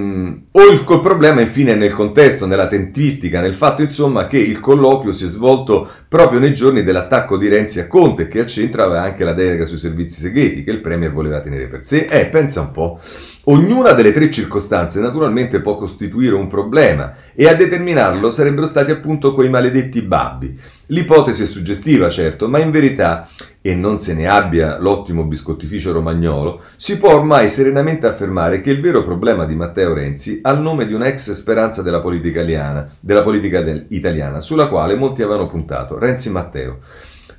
o 0.50 0.64
il, 0.70 0.84
il, 0.88 1.00
problema 1.00 1.40
infine 1.40 1.74
nel 1.74 1.92
contesto, 1.92 2.46
nella 2.46 2.68
tempistica, 2.68 3.40
nel 3.40 3.54
fatto 3.54 3.82
insomma 3.82 4.26
che 4.26 4.38
il 4.38 4.60
colloquio 4.60 5.12
si 5.12 5.24
è 5.24 5.28
svolto 5.28 5.88
proprio 6.08 6.40
nei 6.40 6.54
giorni 6.54 6.82
dell'attacco 6.82 7.36
di 7.36 7.48
Renzi 7.48 7.80
a 7.80 7.86
Conte 7.86 8.28
che 8.28 8.40
al 8.40 8.46
centro 8.46 8.82
aveva 8.82 9.02
anche 9.02 9.24
la 9.24 9.32
delega 9.32 9.66
sui 9.66 9.78
servizi 9.78 10.20
segreti 10.20 10.64
che 10.64 10.70
il 10.70 10.80
Premier 10.80 11.12
voleva 11.12 11.40
tenere 11.40 11.66
per 11.66 11.84
sé. 11.84 12.06
Eh, 12.10 12.26
pensa 12.26 12.60
un 12.60 12.70
po'. 12.72 13.00
Ognuna 13.48 13.92
delle 13.92 14.12
tre 14.12 14.30
circostanze 14.30 14.98
naturalmente 15.00 15.60
può 15.60 15.76
costituire 15.76 16.34
un 16.34 16.48
problema 16.48 17.14
e 17.32 17.46
a 17.46 17.54
determinarlo 17.54 18.30
sarebbero 18.30 18.66
stati 18.66 18.90
appunto 18.90 19.34
quei 19.34 19.48
maledetti 19.48 20.02
babbi. 20.02 20.58
L'ipotesi 20.90 21.42
è 21.42 21.46
suggestiva, 21.46 22.08
certo, 22.08 22.48
ma 22.48 22.60
in 22.60 22.70
verità, 22.70 23.28
e 23.60 23.74
non 23.74 23.98
se 23.98 24.14
ne 24.14 24.28
abbia 24.28 24.78
l'ottimo 24.78 25.24
biscottificio 25.24 25.90
romagnolo, 25.90 26.62
si 26.76 26.96
può 26.98 27.12
ormai 27.12 27.48
serenamente 27.48 28.06
affermare 28.06 28.60
che 28.60 28.70
il 28.70 28.80
vero 28.80 29.02
problema 29.02 29.46
di 29.46 29.56
Matteo 29.56 29.92
Renzi 29.92 30.38
ha 30.42 30.52
il 30.52 30.60
nome 30.60 30.86
di 30.86 30.94
una 30.94 31.08
ex 31.08 31.32
speranza 31.32 31.82
della 31.82 32.00
politica 32.00 32.40
italiana, 32.40 32.88
della 33.00 33.24
politica 33.24 33.64
italiana 33.88 34.38
sulla 34.38 34.68
quale 34.68 34.94
molti 34.94 35.22
avevano 35.22 35.48
puntato, 35.48 35.98
Renzi 35.98 36.30
Matteo. 36.30 36.78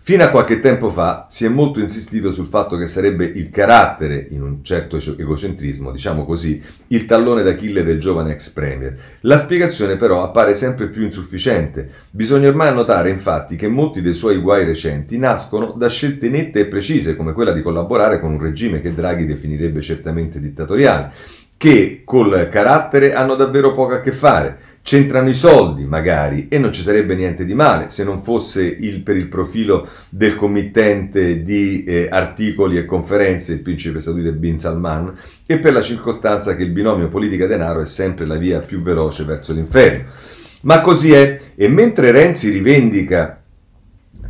Fino 0.08 0.24
a 0.24 0.30
qualche 0.30 0.62
tempo 0.62 0.89
fa 0.89 1.26
si 1.28 1.43
è 1.43 1.49
molto 1.49 1.82
insistito 1.82 2.32
sul 2.32 2.45
fatto 2.45 2.78
che 2.78 2.88
sarebbe 2.88 3.26
il 3.26 3.49
carattere, 3.49 4.28
in 4.30 4.41
un 4.41 4.64
certo 4.64 4.95
egocentrismo, 4.95 5.91
diciamo 5.91 6.24
così, 6.24 6.64
il 6.88 7.05
tallone 7.05 7.43
d'Achille 7.43 7.84
del 7.84 7.99
giovane 7.99 8.32
ex 8.32 8.51
premier. 8.51 8.97
La 9.24 9.38
spiegazione 9.38 9.97
però 9.97 10.24
appare 10.24 10.55
sempre 10.55 10.88
più 10.88 11.03
insufficiente. 11.03 11.89
Bisogna 12.10 12.47
ormai 12.47 12.74
notare 12.74 13.10
infatti 13.10 13.58
che 13.58 13.68
molti 13.68 14.01
dei 14.01 14.14
suoi 14.14 14.38
guai 14.38 14.64
recenti 14.64 15.18
nascono 15.18 15.74
da 15.74 15.89
scelte 15.89 16.30
nette 16.30 16.62
e 16.62 16.66
precise, 16.68 17.18
come 17.18 17.34
quella 17.34 17.51
di 17.51 17.62
collaborare 17.62 18.22
con 18.22 18.32
un 18.32 18.41
regime 18.41 18.80
che 18.80 18.95
Draghi 18.95 19.26
definirebbe 19.26 19.82
certamente 19.82 20.39
dittatoriale, 20.39 21.12
che 21.58 22.03
col 22.05 22.47
carattere 22.49 23.14
hanno 23.14 23.36
davvero 23.36 23.74
poco 23.74 23.95
a 23.95 23.99
che 23.99 24.14
fare. 24.14 24.66
C'entrano 24.88 25.27
i 25.27 25.35
soldi, 25.35 25.83
magari, 25.83 26.47
e 26.47 26.57
non 26.57 26.71
ci 26.71 26.81
sarebbe 26.81 27.13
niente 27.13 27.43
di 27.43 27.53
male 27.53 27.89
se 27.89 28.05
non 28.05 28.23
fosse 28.23 28.63
il, 28.63 29.01
per 29.01 29.17
il 29.17 29.27
profilo 29.27 29.85
del 30.07 30.38
committente 30.38 31.43
di 31.43 31.83
eh, 31.83 32.07
articoli 32.09 32.77
e 32.77 32.85
conferenze, 32.85 33.51
il 33.51 33.59
principe 33.59 33.99
saudita 33.99 34.31
Bin 34.31 34.57
Salman, 34.57 35.13
e 35.45 35.59
per 35.59 35.73
la 35.73 35.81
circostanza 35.81 36.55
che 36.55 36.63
il 36.63 36.71
binomio 36.71 37.09
politica-denaro 37.09 37.81
è 37.81 37.85
sempre 37.85 38.25
la 38.25 38.38
via 38.38 38.61
più 38.61 38.81
veloce 38.81 39.25
verso 39.25 39.51
l'inferno. 39.51 40.05
Ma 40.61 40.79
così 40.79 41.11
è, 41.11 41.38
e 41.53 41.67
mentre 41.67 42.11
Renzi 42.11 42.49
rivendica 42.49 43.41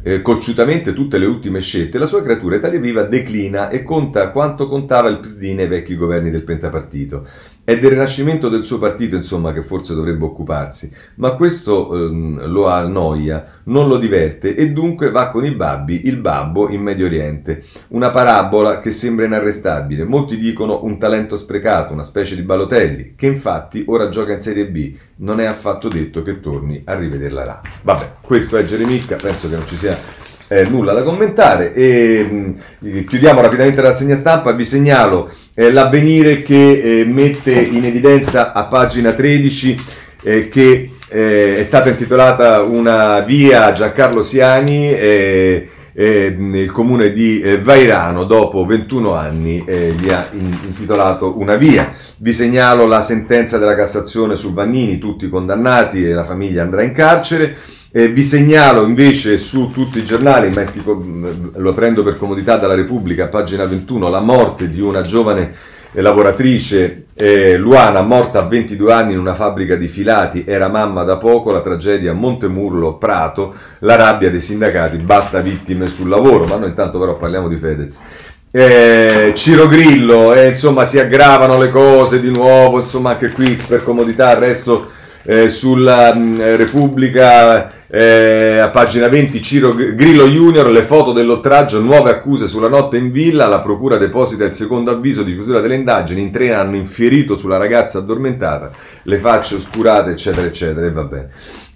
eh, 0.02 0.24
cocciutamente 0.24 0.94
tutte 0.94 1.20
le 1.20 1.28
ultime 1.28 1.62
scelte, 1.62 2.00
la 2.00 2.08
sua 2.08 2.24
creatura 2.24 2.56
Italia 2.56 2.80
Viva 2.80 3.04
declina 3.04 3.70
e 3.70 3.84
conta 3.84 4.32
quanto 4.32 4.68
contava 4.68 5.10
il 5.10 5.20
PSD 5.20 5.44
nei 5.54 5.68
vecchi 5.68 5.96
governi 5.96 6.32
del 6.32 6.44
pentapartito. 6.44 7.28
È 7.68 7.78
del 7.78 7.90
rinascimento 7.90 8.48
del 8.48 8.64
suo 8.64 8.80
partito, 8.80 9.18
insomma, 9.18 9.52
che 9.52 9.62
forse 9.62 9.94
dovrebbe 9.94 10.24
occuparsi, 10.24 10.90
ma 11.16 11.32
questo 11.32 11.94
ehm, 11.94 12.48
lo 12.50 12.68
annoia, 12.68 13.60
non 13.64 13.90
lo 13.90 13.98
diverte 13.98 14.56
e 14.56 14.72
dunque 14.72 15.12
va 15.12 15.30
con 15.32 15.44
i 15.44 15.52
babbi, 15.52 16.08
il 16.08 16.16
babbo 16.16 16.70
in 16.70 16.82
Medio 16.82 17.08
Oriente. 17.08 17.66
Una 17.90 18.10
parabola 18.12 18.80
che 18.80 18.92
sembra 18.92 19.26
inarrestabile. 19.26 20.06
Molti 20.06 20.38
dicono 20.38 20.86
un 20.86 20.98
talento 20.98 21.36
sprecato, 21.36 21.92
una 21.92 22.06
specie 22.06 22.36
di 22.36 22.44
Balotelli, 22.44 23.16
che 23.18 23.28
infatti 23.28 23.84
ora 23.88 24.08
gioca 24.08 24.32
in 24.32 24.40
Serie 24.40 24.70
B. 24.70 24.96
Non 25.18 25.42
è 25.42 25.46
affatto 25.46 25.90
detto 25.90 26.24
che 26.24 26.40
torni 26.40 26.84
a 26.86 26.96
rivederla 26.96 27.44
là. 27.44 27.62
Vabbè, 27.82 28.12
questo 28.22 28.56
è 28.56 28.64
Geremicca, 28.64 29.18
penso 29.18 29.50
che 29.50 29.56
non 29.58 29.68
ci 29.68 29.76
sia 29.76 29.98
eh, 30.48 30.64
nulla 30.64 30.94
da 30.94 31.04
commentare 31.04 31.74
e 31.74 32.24
mh, 32.24 32.54
mm, 32.88 33.06
chiudiamo 33.06 33.42
rapidamente 33.42 33.82
la 33.82 33.90
rassegna 33.90 34.16
stampa 34.16 34.52
vi 34.54 34.66
segnalo 34.66 35.30
eh, 35.54 35.72
l'avvenire 35.72 36.42
che 36.42 37.02
eh, 37.02 37.06
mette 37.06 37.52
in 37.52 37.84
evidenza 37.84 38.54
a 38.54 38.64
pagina 38.64 39.12
13 39.12 39.86
eh, 40.24 40.48
che 40.48 40.92
eh, 41.10 41.58
è 41.58 41.64
stata 41.64 41.90
intitolata 41.90 42.62
una 42.62 43.20
via 43.20 43.66
a 43.66 43.72
Giancarlo 43.74 44.24
Siani 44.24 44.92
eh, 44.92 45.70
il 46.00 46.70
comune 46.72 47.12
di 47.12 47.42
Vairano 47.64 48.26
dopo 48.26 48.64
21 48.68 49.16
anni 49.16 49.64
gli 49.66 50.10
ha 50.12 50.30
intitolato 50.32 51.40
una 51.40 51.56
via. 51.56 51.92
Vi 52.18 52.34
segnalo 52.34 52.86
la 52.86 53.02
sentenza 53.02 53.58
della 53.58 53.74
Cassazione 53.74 54.36
su 54.36 54.54
Vannini, 54.54 55.00
tutti 55.00 55.28
condannati 55.28 56.06
e 56.06 56.14
la 56.14 56.24
famiglia 56.24 56.62
andrà 56.62 56.84
in 56.84 56.94
carcere. 56.94 57.58
Eh, 57.90 58.10
vi 58.10 58.24
segnalo 58.24 58.86
invece 58.86 59.38
su 59.38 59.72
tutti 59.72 60.00
i 60.00 60.04
giornali, 60.04 60.50
ma 60.50 60.66
lo 61.56 61.74
prendo 61.74 62.04
per 62.04 62.18
comodità 62.18 62.58
dalla 62.58 62.76
Repubblica, 62.76 63.28
pagina 63.28 63.66
21, 63.66 64.10
la 64.10 64.20
morte 64.20 64.70
di 64.70 64.82
una 64.82 65.02
giovane 65.02 65.54
eh, 65.94 66.02
lavoratrice 66.02 67.06
eh, 67.14 67.56
Luana, 67.56 68.02
morta 68.02 68.40
a 68.40 68.44
22 68.44 68.92
anni 68.92 69.14
in 69.14 69.20
una 69.20 69.36
fabbrica 69.36 69.78
di 69.78 69.88
filati, 69.88 70.44
era 70.46 70.68
mamma 70.68 71.04
da 71.04 71.16
poco, 71.16 71.52
la 71.52 71.62
tragedia 71.62 72.12
a 72.12 72.14
Montemurlo, 72.14 72.98
Prato, 72.98 73.56
la 73.80 73.96
rabbia 73.96 74.30
dei 74.30 74.42
sindacati, 74.42 74.98
basta 74.98 75.40
vittime 75.40 75.88
sul 75.88 76.10
lavoro, 76.10 76.46
ma 76.46 76.58
noi 76.58 76.70
intanto 76.70 77.00
però 77.00 77.16
parliamo 77.16 77.48
di 77.48 77.56
Fedez. 77.56 78.02
Eh, 78.52 79.32
Ciro 79.34 79.68
Grillo, 79.68 80.34
eh, 80.34 80.50
insomma 80.50 80.84
si 80.84 81.00
aggravano 81.00 81.58
le 81.58 81.70
cose 81.70 82.20
di 82.20 82.32
nuovo, 82.32 82.80
insomma 82.80 83.12
anche 83.12 83.30
qui 83.30 83.58
per 83.66 83.82
comodità 83.84 84.38
resto 84.38 84.92
eh, 85.30 85.50
sulla 85.50 86.14
mh, 86.16 86.20
mm, 86.20 86.56
Repubblica 86.56 87.86
eh, 87.88 88.60
a 88.60 88.70
pagina 88.70 89.10
20 89.10 89.42
Ciro 89.42 89.74
Grillo 89.74 90.26
Junior, 90.26 90.70
le 90.72 90.84
foto 90.84 91.12
dell'oltraggio, 91.12 91.82
nuove 91.82 92.12
accuse 92.12 92.48
sulla 92.48 92.70
notte 92.70 92.98
in 92.98 93.12
villa, 93.12 93.46
la 93.46 93.60
procura 93.60 93.98
deposita 93.98 94.46
il 94.46 94.54
secondo 94.54 94.92
avviso 94.92 95.24
di 95.24 95.34
chiusura 95.34 95.60
delle 95.60 95.76
indagini, 95.76 96.22
in 96.22 96.32
tre 96.32 96.54
hanno 96.54 96.78
infierito 96.78 97.36
sulla 97.36 97.58
ragazza 97.58 98.00
addormentata, 98.00 98.72
le 99.04 99.18
facce 99.18 99.56
oscurate 99.56 100.12
eccetera 100.12 100.48
eccetera 100.48 100.88
e 100.88 100.92
va 100.92 101.04
bene. 101.04 101.30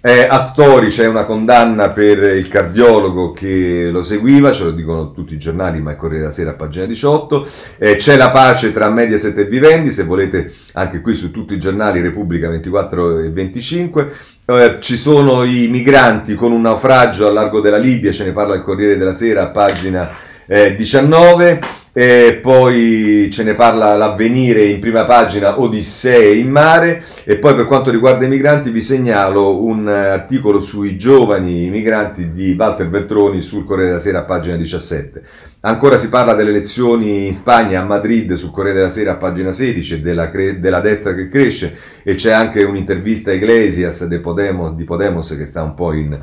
Eh, 0.04 0.26
a 0.28 0.40
Stori 0.40 0.88
c'è 0.88 1.06
una 1.06 1.22
condanna 1.22 1.90
per 1.90 2.24
il 2.24 2.48
cardiologo 2.48 3.30
che 3.30 3.88
lo 3.88 4.02
seguiva, 4.02 4.50
ce 4.50 4.64
lo 4.64 4.72
dicono 4.72 5.12
tutti 5.12 5.34
i 5.34 5.38
giornali, 5.38 5.80
ma 5.80 5.92
è 5.92 5.96
Corriere 5.96 6.22
della 6.22 6.34
Sera 6.34 6.50
a 6.50 6.54
pagina 6.54 6.86
18. 6.86 7.46
Eh, 7.78 7.96
c'è 7.98 8.16
la 8.16 8.30
pace 8.30 8.72
tra 8.72 8.90
Mediaset 8.90 9.38
e 9.38 9.44
Vivendi, 9.44 9.92
se 9.92 10.02
volete 10.02 10.52
anche 10.72 11.00
qui 11.00 11.14
su 11.14 11.30
tutti 11.30 11.54
i 11.54 11.60
giornali 11.60 12.00
Repubblica 12.00 12.48
24 12.48 13.20
e 13.20 13.30
25. 13.30 14.12
Eh, 14.44 14.78
ci 14.80 14.96
sono 14.96 15.44
i 15.44 15.68
migranti 15.68 16.34
con 16.34 16.50
un 16.50 16.62
naufragio 16.62 17.28
al 17.28 17.34
largo 17.34 17.60
della 17.60 17.78
Libia, 17.78 18.10
ce 18.10 18.24
ne 18.24 18.32
parla 18.32 18.56
il 18.56 18.62
Corriere 18.62 18.98
della 18.98 19.14
Sera 19.14 19.42
a 19.42 19.50
pagina 19.50 20.10
19. 20.48 21.81
E 21.94 22.38
poi 22.40 23.28
ce 23.30 23.42
ne 23.42 23.52
parla 23.52 23.94
l'avvenire 23.96 24.64
in 24.64 24.80
prima 24.80 25.04
pagina 25.04 25.60
Odissee 25.60 26.36
in 26.36 26.50
mare 26.50 27.04
e 27.24 27.36
poi 27.36 27.54
per 27.54 27.66
quanto 27.66 27.90
riguarda 27.90 28.24
i 28.24 28.30
migranti 28.30 28.70
vi 28.70 28.80
segnalo 28.80 29.62
un 29.62 29.86
articolo 29.88 30.62
sui 30.62 30.96
giovani 30.96 31.68
migranti 31.68 32.32
di 32.32 32.54
Walter 32.58 32.88
Beltroni 32.88 33.42
sul 33.42 33.66
Corriere 33.66 33.90
della 33.90 34.00
Sera 34.00 34.20
a 34.20 34.24
pagina 34.24 34.56
17. 34.56 35.22
Ancora 35.64 35.98
si 35.98 36.08
parla 36.08 36.32
delle 36.32 36.50
elezioni 36.50 37.26
in 37.26 37.34
Spagna, 37.34 37.82
a 37.82 37.84
Madrid, 37.84 38.32
sul 38.32 38.50
Corriere 38.50 38.78
della 38.78 38.90
Sera 38.90 39.12
a 39.12 39.16
pagina 39.16 39.52
16, 39.52 40.00
della, 40.00 40.30
della 40.58 40.80
destra 40.80 41.14
che 41.14 41.28
cresce 41.28 41.76
e 42.02 42.14
c'è 42.14 42.32
anche 42.32 42.64
un'intervista 42.64 43.30
a 43.30 43.34
Iglesias 43.34 44.08
Podemos, 44.20 44.72
di 44.72 44.84
Podemos 44.84 45.36
che 45.36 45.46
sta 45.46 45.62
un 45.62 45.74
po' 45.74 45.92
in, 45.92 46.18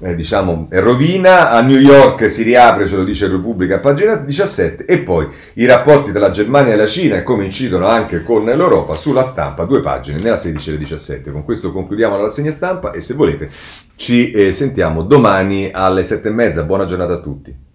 eh, 0.00 0.14
diciamo, 0.14 0.66
rovina. 0.70 1.50
A 1.50 1.60
New 1.60 1.78
York 1.78 2.30
si 2.30 2.42
riapre, 2.42 2.86
ce 2.86 2.96
lo 2.96 3.04
dice 3.04 3.28
Repubblica 3.28 3.78
pagina 3.78 4.16
17, 4.16 4.84
e 4.84 4.98
poi 4.98 5.28
i 5.54 5.66
rapporti 5.66 6.10
tra 6.10 6.20
la 6.20 6.30
Germania 6.30 6.72
e 6.72 6.76
la 6.76 6.86
Cina 6.86 7.16
e 7.16 7.22
come 7.22 7.44
incidono 7.44 7.86
anche 7.86 8.22
con 8.22 8.44
l'Europa 8.44 8.94
sulla 8.94 9.22
stampa, 9.22 9.64
due 9.64 9.80
pagine, 9.80 10.18
nella 10.18 10.36
16 10.36 10.74
e 10.74 10.78
17. 10.78 11.30
Con 11.30 11.44
questo 11.44 11.72
concludiamo 11.72 12.16
la 12.16 12.24
rassegna 12.24 12.50
stampa 12.50 12.92
e 12.92 13.00
se 13.00 13.14
volete 13.14 13.50
ci 13.96 14.30
eh, 14.30 14.52
sentiamo 14.52 15.02
domani 15.02 15.70
alle 15.72 16.04
7 16.04 16.28
e 16.28 16.32
mezza. 16.32 16.64
Buona 16.64 16.86
giornata 16.86 17.14
a 17.14 17.20
tutti. 17.20 17.69